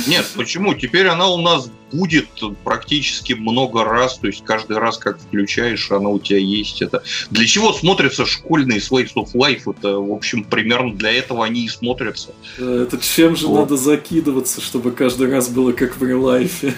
Нет, 0.06 0.24
почему? 0.36 0.76
Теперь 0.76 1.08
она 1.08 1.28
у 1.30 1.42
нас 1.42 1.72
будет 1.92 2.28
практически 2.64 3.34
много 3.34 3.84
раз, 3.84 4.18
то 4.18 4.28
есть 4.28 4.44
каждый 4.44 4.78
раз, 4.78 4.98
как 4.98 5.20
включаешь, 5.20 5.92
она 5.92 6.10
у 6.10 6.20
тебя 6.20 6.40
есть. 6.40 6.82
Это 6.82 7.04
для 7.32 7.46
чего 7.46 7.74
смотрятся 7.74 8.26
школьные 8.26 8.80
Slaves 8.80 9.14
of 9.16 9.34
Life? 9.34 9.74
Это, 9.78 9.98
в 9.98 10.12
общем, 10.12 10.44
примерно 10.44 10.94
для 10.94 11.12
этого 11.12 11.46
они 11.46 11.66
и 11.66 11.70
смотрятся. 11.70 12.30
Это 12.58 12.98
чем 12.98 13.36
же 13.36 13.48
вот. 13.48 13.62
надо 13.62 13.78
закидываться, 13.78 14.62
чтобы 14.62 14.92
каждый 14.92 15.32
раз 15.32 15.50
было 15.50 15.72
как 15.72 15.98
в 15.98 16.04
релайфе? 16.04 16.74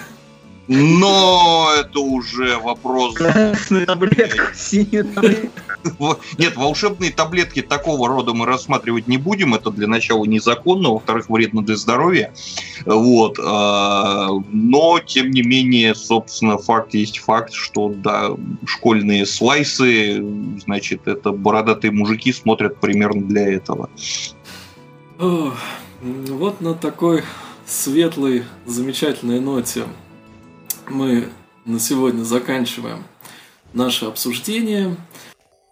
Но 0.72 1.72
это 1.80 2.00
уже 2.00 2.60
вопрос... 2.60 3.16
Красную 3.16 3.88
таблетку, 3.88 4.54
синюю 4.54 5.04
таблетку. 5.06 6.20
Нет, 6.38 6.56
волшебные 6.56 7.12
таблетки 7.12 7.64
такого 7.64 8.08
рода 8.08 8.36
мы 8.36 8.46
рассматривать 8.46 9.08
не 9.08 9.18
будем. 9.18 9.56
Это 9.56 9.72
для 9.72 9.88
начала 9.88 10.26
незаконно, 10.26 10.90
во-вторых, 10.90 11.28
вредно 11.28 11.64
для 11.64 11.76
здоровья. 11.76 12.32
Вот. 12.86 13.40
А, 13.44 14.30
но, 14.52 15.00
тем 15.00 15.32
не 15.32 15.42
менее, 15.42 15.96
собственно, 15.96 16.60
факт 16.60 16.94
есть 16.94 17.18
факт, 17.18 17.52
что 17.52 17.90
да, 17.90 18.30
школьные 18.68 19.26
слайсы, 19.26 20.24
значит, 20.64 21.08
это 21.08 21.32
бородатые 21.32 21.90
мужики 21.90 22.32
смотрят 22.32 22.80
примерно 22.80 23.24
для 23.24 23.56
этого. 23.56 23.90
Вот 25.18 26.62
на 26.62 26.76
такой 26.76 27.24
светлой, 27.66 28.44
замечательной 28.68 29.40
ноте 29.40 29.86
мы 30.90 31.30
на 31.66 31.80
сегодня 31.80 32.24
заканчиваем 32.24 33.04
наше 33.74 34.06
обсуждение. 34.06 34.96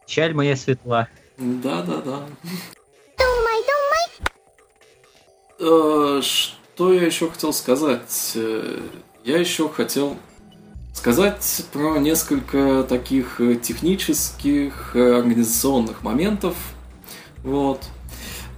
Чаль 0.06 0.34
моя 0.34 0.56
светла. 0.56 1.08
Да, 1.38 1.82
да, 1.84 2.02
да. 2.02 2.26
Э, 5.60 6.22
что 6.22 6.94
я 6.94 7.06
еще 7.06 7.30
хотел 7.30 7.52
сказать? 7.52 8.34
Э, 8.36 8.80
я 9.24 9.38
еще 9.38 9.70
хотел 9.70 10.18
сказать 10.94 11.66
про 11.74 11.98
несколько 11.98 12.86
таких 12.88 13.42
технических 13.62 14.96
организационных 14.96 16.04
моментов. 16.04 16.56
Вот. 17.44 17.84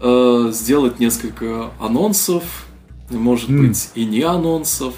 Э, 0.02 0.50
сделать 0.54 1.00
несколько 1.00 1.72
анонсов, 1.80 2.66
может 3.10 3.50
mm. 3.50 3.68
быть 3.68 3.90
и 3.96 4.06
не 4.06 4.22
анонсов. 4.22 4.94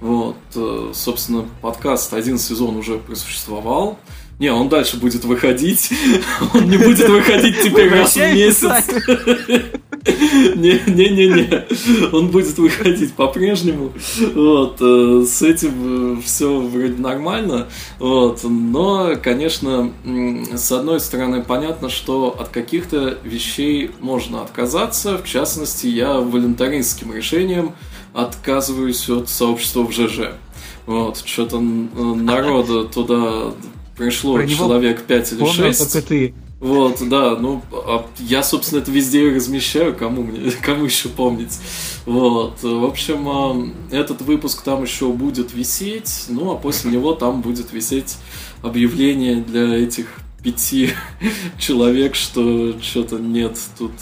Вот, 0.00 0.36
э, 0.54 0.92
собственно, 0.94 1.46
подкаст 1.62 2.12
один 2.12 2.38
сезон 2.38 2.76
уже 2.76 2.98
просуществовал. 2.98 3.98
Не, 4.38 4.52
он 4.52 4.68
дальше 4.68 4.98
будет 4.98 5.24
выходить. 5.24 5.90
Он 6.54 6.68
не 6.68 6.76
будет 6.76 7.08
выходить 7.08 7.62
теперь 7.62 7.90
раз 7.90 8.14
в 8.14 8.34
месяц. 8.34 8.84
Не-не-не-не. 10.56 12.12
Он 12.12 12.28
будет 12.28 12.58
выходить 12.58 13.14
по-прежнему. 13.14 13.92
Вот. 14.34 14.76
Э, 14.80 15.24
с 15.26 15.40
этим 15.40 16.18
э, 16.18 16.22
все 16.22 16.60
вроде 16.60 17.00
нормально. 17.00 17.68
Вот. 17.98 18.40
Но, 18.44 19.14
конечно, 19.22 19.90
с 20.54 20.70
одной 20.70 21.00
стороны, 21.00 21.42
понятно, 21.42 21.88
что 21.88 22.36
от 22.38 22.50
каких-то 22.50 23.16
вещей 23.24 23.90
можно 24.00 24.42
отказаться. 24.42 25.16
В 25.16 25.26
частности, 25.26 25.86
я 25.86 26.12
волонтаристским 26.12 27.14
решением 27.14 27.72
отказываюсь 28.16 29.08
от 29.10 29.28
сообщества 29.28 29.82
в 29.82 29.92
ЖЖ. 29.92 30.32
Вот, 30.86 31.22
что-то 31.24 31.60
народа 31.60 32.84
туда 32.84 33.52
пришло 33.96 34.34
Про 34.34 34.46
человек 34.46 35.02
5 35.02 35.32
или 35.32 35.38
Помню 35.40 35.54
6. 35.54 35.92
только 35.92 36.06
ты. 36.06 36.34
Вот, 36.58 37.06
да, 37.06 37.36
ну, 37.36 37.62
а 37.70 38.06
я, 38.18 38.42
собственно, 38.42 38.80
это 38.80 38.90
везде 38.90 39.28
размещаю, 39.28 39.94
кому 39.94 40.22
мне, 40.22 40.50
кому 40.62 40.86
еще 40.86 41.10
помнить. 41.10 41.58
Вот, 42.06 42.62
в 42.62 42.84
общем, 42.84 43.28
а, 43.28 43.94
этот 43.94 44.22
выпуск 44.22 44.62
там 44.62 44.82
еще 44.82 45.12
будет 45.12 45.52
висеть, 45.52 46.26
ну, 46.28 46.52
а 46.52 46.56
после 46.56 46.92
него 46.92 47.12
там 47.12 47.42
будет 47.42 47.74
висеть 47.74 48.16
объявление 48.62 49.36
для 49.36 49.74
этих 49.76 50.06
пяти 50.42 50.90
человек, 51.58 52.14
что 52.14 52.80
что-то 52.80 53.18
нет, 53.18 53.58
тут 53.76 53.92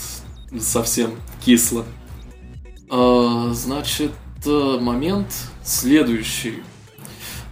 совсем 0.57 1.11
кисло. 1.43 1.83
А, 2.97 3.49
значит, 3.51 4.13
э, 4.45 4.77
момент 4.79 5.27
следующий. 5.65 6.63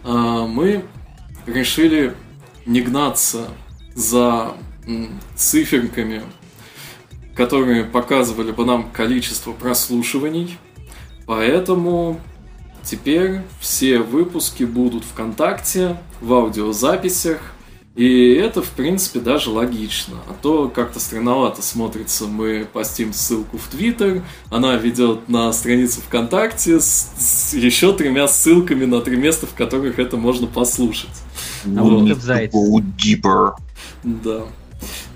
А, 0.05 0.47
Мы 0.47 0.85
решили 1.45 2.15
не 2.65 2.79
гнаться 2.79 3.49
за 3.93 4.53
циферками, 5.35 6.23
которые 7.35 7.83
показывали 7.83 8.53
бы 8.53 8.63
нам 8.63 8.89
количество 8.89 9.51
прослушиваний. 9.51 10.57
Поэтому 11.25 12.21
теперь 12.81 13.41
все 13.59 13.99
выпуски 13.99 14.63
будут 14.63 15.03
ВКонтакте, 15.03 15.97
в 16.21 16.31
аудиозаписях. 16.31 17.41
И 17.95 18.33
это, 18.33 18.63
в 18.63 18.69
принципе, 18.69 19.19
даже 19.19 19.51
логично. 19.51 20.15
А 20.27 20.33
то 20.41 20.67
как-то 20.67 20.99
странновато 20.99 21.61
смотрится. 21.61 22.25
Мы 22.25 22.67
постим 22.71 23.13
ссылку 23.13 23.59
в 23.59 23.67
Твиттер, 23.67 24.23
она 24.49 24.75
ведет 24.77 25.29
на 25.29 25.53
страницу 25.53 26.01
ВКонтакте 26.01 26.79
с, 26.79 27.11
с 27.17 27.53
еще 27.53 27.93
тремя 27.93 28.27
ссылками 28.27 28.85
на 28.85 29.01
три 29.01 29.15
места, 29.15 29.45
в 29.45 29.53
которых 29.53 29.99
это 29.99 30.17
можно 30.17 30.47
послушать. 30.47 31.11
Наука 31.65 32.03
We 32.03 32.15
в 32.15 32.21
зайце. 32.21 32.57
go 32.57 32.83
deeper. 32.97 33.51
Да. 34.03 34.41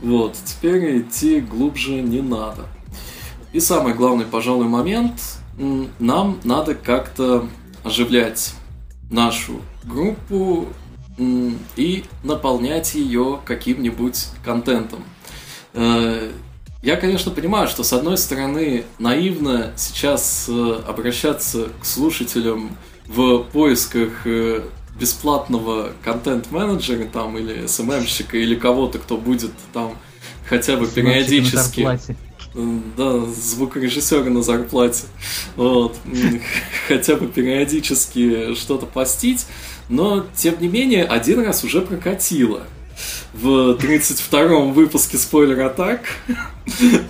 Вот, 0.04 0.36
теперь 0.46 1.02
идти 1.02 1.42
глубже 1.42 2.02
не 2.02 2.22
надо. 2.22 2.68
И 3.54 3.60
самый 3.60 3.96
главный, 3.96 4.26
пожалуй, 4.26 4.68
момент. 4.68 5.20
Нам 5.98 6.40
надо 6.44 6.76
как-то 6.76 7.48
оживлять 7.84 8.54
нашу 9.10 9.62
группу 9.84 10.68
и 11.18 12.04
наполнять 12.24 12.94
ее 12.96 13.40
каким-нибудь 13.46 14.28
контентом. 14.44 15.04
Э, 15.74 16.32
Я, 16.82 16.96
конечно, 16.96 17.32
понимаю, 17.32 17.68
что 17.68 17.84
с 17.84 17.92
одной 17.92 18.18
стороны 18.18 18.84
наивно 19.00 19.74
сейчас 19.76 20.46
э, 20.48 20.82
обращаться 20.88 21.70
к 21.82 21.86
слушателям 21.86 22.78
в 23.08 23.40
поисках 23.52 24.26
э, 24.26 24.62
бесплатного 25.00 25.92
контент-менеджера 26.04 27.06
там 27.06 27.38
или 27.38 27.66
СММщика 27.68 28.38
или 28.38 28.56
кого-то, 28.56 29.00
кто 29.00 29.18
будет 29.18 29.52
там 29.74 29.98
хотя 30.48 30.78
бы 30.78 30.88
периодически... 30.88 31.82
Да, 32.98 33.20
звукорежиссера 33.26 34.24
на 34.32 34.42
зарплате. 34.42 35.04
Вот. 35.56 35.96
Хотя 36.88 37.16
бы 37.16 37.28
периодически 37.28 38.56
что-то 38.56 38.88
постить. 38.88 39.46
Но, 39.90 40.26
тем 40.36 40.60
не 40.60 40.68
менее, 40.68 41.06
один 41.06 41.44
раз 41.44 41.64
уже 41.64 41.82
прокатило. 41.82 42.64
В 43.34 43.76
32-м 43.76 44.74
выпуске 44.74 45.18
Спойлер 45.18 45.62
Атак 45.62 46.02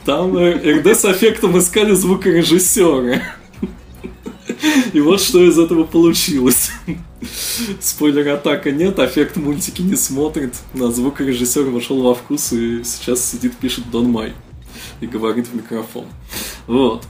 там 0.05 0.38
э, 0.38 0.80
РД 0.80 0.88
с 0.88 1.05
эффектом 1.05 1.57
искали 1.57 1.93
звукорежиссера. 1.93 3.21
И 4.93 4.99
вот 4.99 5.21
что 5.21 5.43
из 5.43 5.57
этого 5.57 5.84
получилось. 5.84 6.71
Спойлер 7.80 8.28
атака 8.30 8.71
нет, 8.71 8.99
эффект 8.99 9.38
мультики 9.38 9.82
не 9.82 9.95
смотрит. 9.95 10.55
На 10.73 10.91
звукорежиссер 10.91 11.63
вошел 11.63 12.01
во 12.01 12.15
вкус 12.15 12.53
и 12.53 12.84
сейчас 12.84 13.23
сидит, 13.23 13.55
пишет 13.57 13.89
Дон 13.91 14.09
Май. 14.09 14.34
И 15.01 15.07
говорит 15.07 15.47
в 15.47 15.55
микрофон. 15.55 16.05
Вот. 16.65 17.05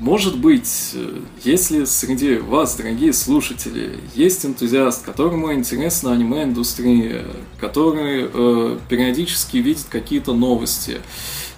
Может 0.00 0.38
быть, 0.38 0.92
э, 0.94 1.20
если 1.44 1.84
среди 1.84 2.38
вас, 2.38 2.74
дорогие 2.74 3.12
слушатели, 3.12 4.00
есть 4.14 4.44
энтузиаст, 4.44 5.04
которому 5.04 5.52
интересна 5.52 6.12
аниме-индустрия, 6.12 7.26
который 7.60 8.28
э, 8.32 8.78
периодически 8.88 9.58
видит 9.58 9.86
какие-то 9.88 10.32
новости, 10.32 11.00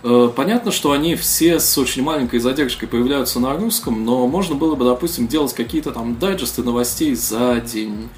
Э, 0.03 0.31
Понятно, 0.35 0.73
что 0.73 0.93
они 0.93 1.15
все 1.15 1.61
с 1.61 1.79
очень 1.79 2.03
маленькой 2.03 2.41
задержкой 2.41 2.89
появляются 2.89 3.41
на 3.41 3.57
русском, 3.57 4.05
но 4.05 4.27
можно 4.27 4.55
было 4.55 4.75
бы, 4.75 4.85
допустим, 4.85 5.29
делать 5.29 5.55
какие-то 5.55 5.93
там 5.93 6.19
дайджесты 6.19 6.63
новостей 6.63 7.15
за 7.15 7.61
день, 7.61 8.09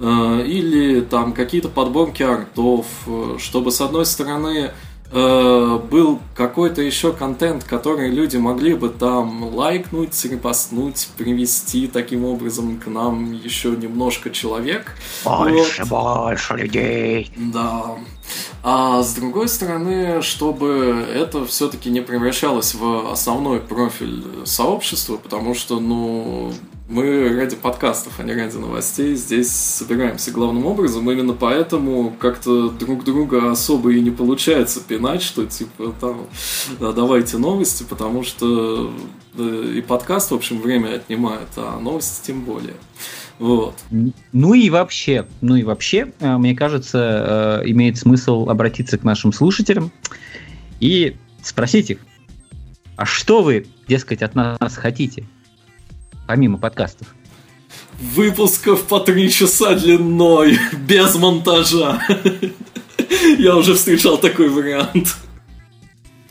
э, 0.00 0.44
или 0.46 1.00
там 1.00 1.32
какие-то 1.32 1.68
подборки 1.68 2.22
артов, 2.22 2.86
э, 3.06 3.36
чтобы 3.38 3.72
с 3.72 3.80
одной 3.80 4.06
стороны 4.06 4.72
э, 5.14 5.78
был 5.90 6.20
какой-то 6.34 6.82
еще 6.82 7.12
контент, 7.12 7.64
который 7.64 8.10
люди 8.10 8.36
могли 8.36 8.74
бы 8.74 8.88
там 8.88 9.54
лайкнуть, 9.54 10.24
репостнуть, 10.24 11.08
привести 11.16 11.86
таким 11.86 12.24
образом 12.24 12.78
к 12.78 12.88
нам 12.88 13.32
еще 13.32 13.70
немножко 13.70 14.30
человек. 14.30 14.96
Больше, 15.24 15.84
больше 15.84 16.54
людей. 16.54 17.32
Да. 17.36 17.96
А 18.62 19.02
с 19.02 19.14
другой 19.14 19.48
стороны, 19.48 20.22
чтобы 20.22 21.06
это 21.14 21.44
все-таки 21.46 21.90
не 21.90 22.00
превращалось 22.00 22.74
в 22.74 23.12
основной 23.12 23.60
профиль 23.60 24.24
сообщества, 24.44 25.16
потому 25.16 25.54
что, 25.54 25.80
ну, 25.80 26.52
мы 26.86 27.34
ради 27.34 27.56
подкастов, 27.56 28.20
а 28.20 28.22
не 28.24 28.34
ради 28.34 28.56
новостей 28.56 29.14
здесь 29.14 29.50
собираемся 29.50 30.30
главным 30.30 30.66
образом. 30.66 31.10
Именно 31.10 31.32
поэтому 31.32 32.14
как-то 32.18 32.68
друг 32.68 33.04
друга 33.04 33.50
особо 33.50 33.92
и 33.92 34.00
не 34.00 34.10
получается 34.10 34.80
пинать, 34.86 35.22
что 35.22 35.46
типа 35.46 35.94
там 35.98 36.26
да, 36.78 36.92
давайте 36.92 37.38
новости, 37.38 37.84
потому 37.88 38.22
что 38.22 38.92
да, 39.32 39.44
и 39.44 39.80
подкаст, 39.80 40.30
в 40.30 40.34
общем, 40.34 40.60
время 40.60 40.96
отнимает, 40.96 41.48
а 41.56 41.80
новости 41.80 42.26
тем 42.26 42.44
более. 42.44 42.74
Вот. 43.38 43.74
Ну 44.32 44.54
и 44.54 44.70
вообще, 44.70 45.26
ну 45.40 45.56
и 45.56 45.64
вообще, 45.64 46.12
э, 46.20 46.36
мне 46.36 46.54
кажется, 46.54 47.62
э, 47.64 47.70
имеет 47.70 47.96
смысл 47.96 48.48
обратиться 48.48 48.96
к 48.96 49.02
нашим 49.02 49.32
слушателям 49.32 49.90
и 50.78 51.16
спросить 51.42 51.90
их, 51.90 51.98
а 52.96 53.06
что 53.06 53.42
вы, 53.42 53.66
дескать, 53.88 54.22
от 54.22 54.36
нас 54.36 54.76
хотите, 54.76 55.24
помимо 56.26 56.58
подкастов? 56.58 57.14
Выпусков 58.00 58.84
по 58.84 59.00
три 59.00 59.30
часа 59.30 59.74
длиной, 59.74 60.58
без 60.72 61.14
монтажа. 61.14 62.02
Я 63.38 63.56
уже 63.56 63.74
встречал 63.74 64.18
такой 64.18 64.48
вариант. 64.48 65.16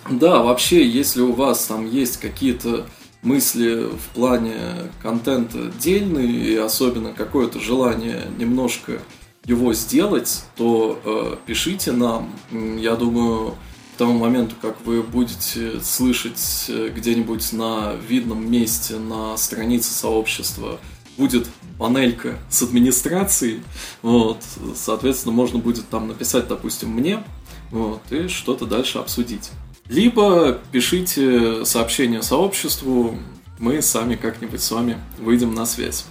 Да, 0.10 0.44
вообще, 0.44 0.86
если 0.86 1.22
у 1.22 1.32
вас 1.32 1.66
там 1.66 1.90
есть 1.90 2.18
какие-то 2.18 2.86
мысли 3.22 3.86
в 3.86 4.14
плане 4.14 4.56
контента 5.02 5.72
дельные, 5.82 6.28
и 6.28 6.56
особенно 6.58 7.14
какое-то 7.14 7.60
желание 7.60 8.28
немножко 8.38 9.00
его 9.46 9.74
сделать, 9.74 10.44
то 10.56 11.00
э, 11.04 11.36
пишите 11.46 11.92
нам. 11.92 12.34
Я 12.52 12.96
думаю, 12.96 13.56
тому 14.04 14.20
моменту, 14.20 14.56
как 14.62 14.76
вы 14.86 15.02
будете 15.02 15.80
слышать 15.80 16.66
э, 16.68 16.92
где-нибудь 16.94 17.54
на 17.54 17.94
видном 17.94 18.52
месте 18.52 18.98
на 18.98 19.38
странице 19.38 19.94
сообщества, 19.94 20.78
будет 21.18 21.48
панелька 21.80 22.38
с 22.50 22.64
администрацией, 22.64 23.64
вот, 24.02 24.40
соответственно, 24.76 25.34
можно 25.34 25.60
будет 25.60 25.88
там 25.88 26.10
написать, 26.10 26.50
допустим, 26.50 26.90
мне, 26.90 27.24
вот, 27.72 28.02
и 28.12 28.28
что-то 28.28 28.66
дальше 28.66 28.98
обсудить. 28.98 29.52
Либо 29.88 30.60
пишите 30.74 31.64
сообщение 31.64 32.22
сообществу, 32.24 33.18
мы 33.58 33.82
сами 33.82 34.16
как-нибудь 34.16 34.62
с 34.62 34.70
вами 34.70 34.98
выйдем 35.18 35.54
на 35.54 35.66
связь. 35.66 36.04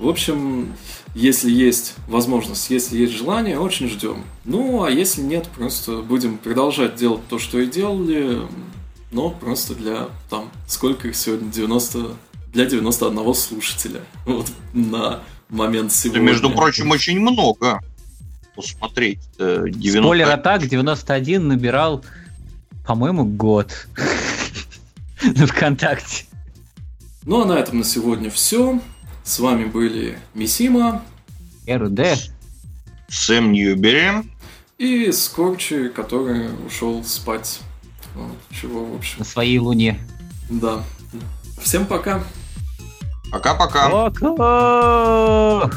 В 0.00 0.08
общем, 0.08 0.74
если 1.16 1.50
есть 1.50 1.94
возможность, 2.08 2.68
если 2.68 2.98
есть 2.98 3.14
желание, 3.14 3.58
очень 3.58 3.88
ждем. 3.88 4.22
Ну, 4.44 4.84
а 4.84 4.90
если 4.90 5.22
нет, 5.22 5.48
просто 5.48 6.02
будем 6.02 6.36
продолжать 6.36 6.96
делать 6.96 7.26
то, 7.26 7.38
что 7.38 7.58
и 7.58 7.66
делали, 7.66 8.42
но 9.12 9.30
просто 9.30 9.74
для, 9.74 10.08
там, 10.28 10.50
сколько 10.68 11.08
их 11.08 11.16
сегодня, 11.16 11.50
90, 11.50 12.10
для 12.52 12.66
91 12.66 13.34
слушателя. 13.34 14.02
Вот 14.26 14.52
на 14.74 15.20
момент 15.48 15.90
Это, 15.90 15.96
сегодня. 15.96 16.20
между 16.20 16.50
прочим, 16.50 16.90
очень 16.90 17.18
много. 17.18 17.80
Посмотреть. 18.54 19.20
э, 19.38 19.64
90 19.68 20.02
Спойлер 20.02 20.30
атак 20.30 20.68
91 20.68 21.48
набирал, 21.48 22.04
по-моему, 22.86 23.24
год 23.24 23.88
на 25.22 25.46
ВКонтакте. 25.46 26.26
Ну, 27.24 27.40
а 27.40 27.46
на 27.46 27.54
этом 27.54 27.78
на 27.78 27.84
сегодня 27.84 28.30
все. 28.30 28.80
С 29.26 29.40
вами 29.40 29.64
были 29.64 30.18
Мисима 30.34 31.02
РД. 31.68 32.00
Сэм 33.08 33.50
Ньюбери. 33.50 34.22
и 34.78 35.10
Скорчи, 35.10 35.88
который 35.88 36.46
ушел 36.64 37.02
спать. 37.02 37.58
Вот, 38.14 38.36
чего, 38.52 38.84
в 38.84 38.94
общем, 38.94 39.16
на 39.18 39.24
своей 39.24 39.58
луне. 39.58 39.98
да. 40.48 40.82
Всем 41.60 41.86
пока! 41.86 42.22
Пока-пока. 43.32 44.10
Пока! 44.10 45.70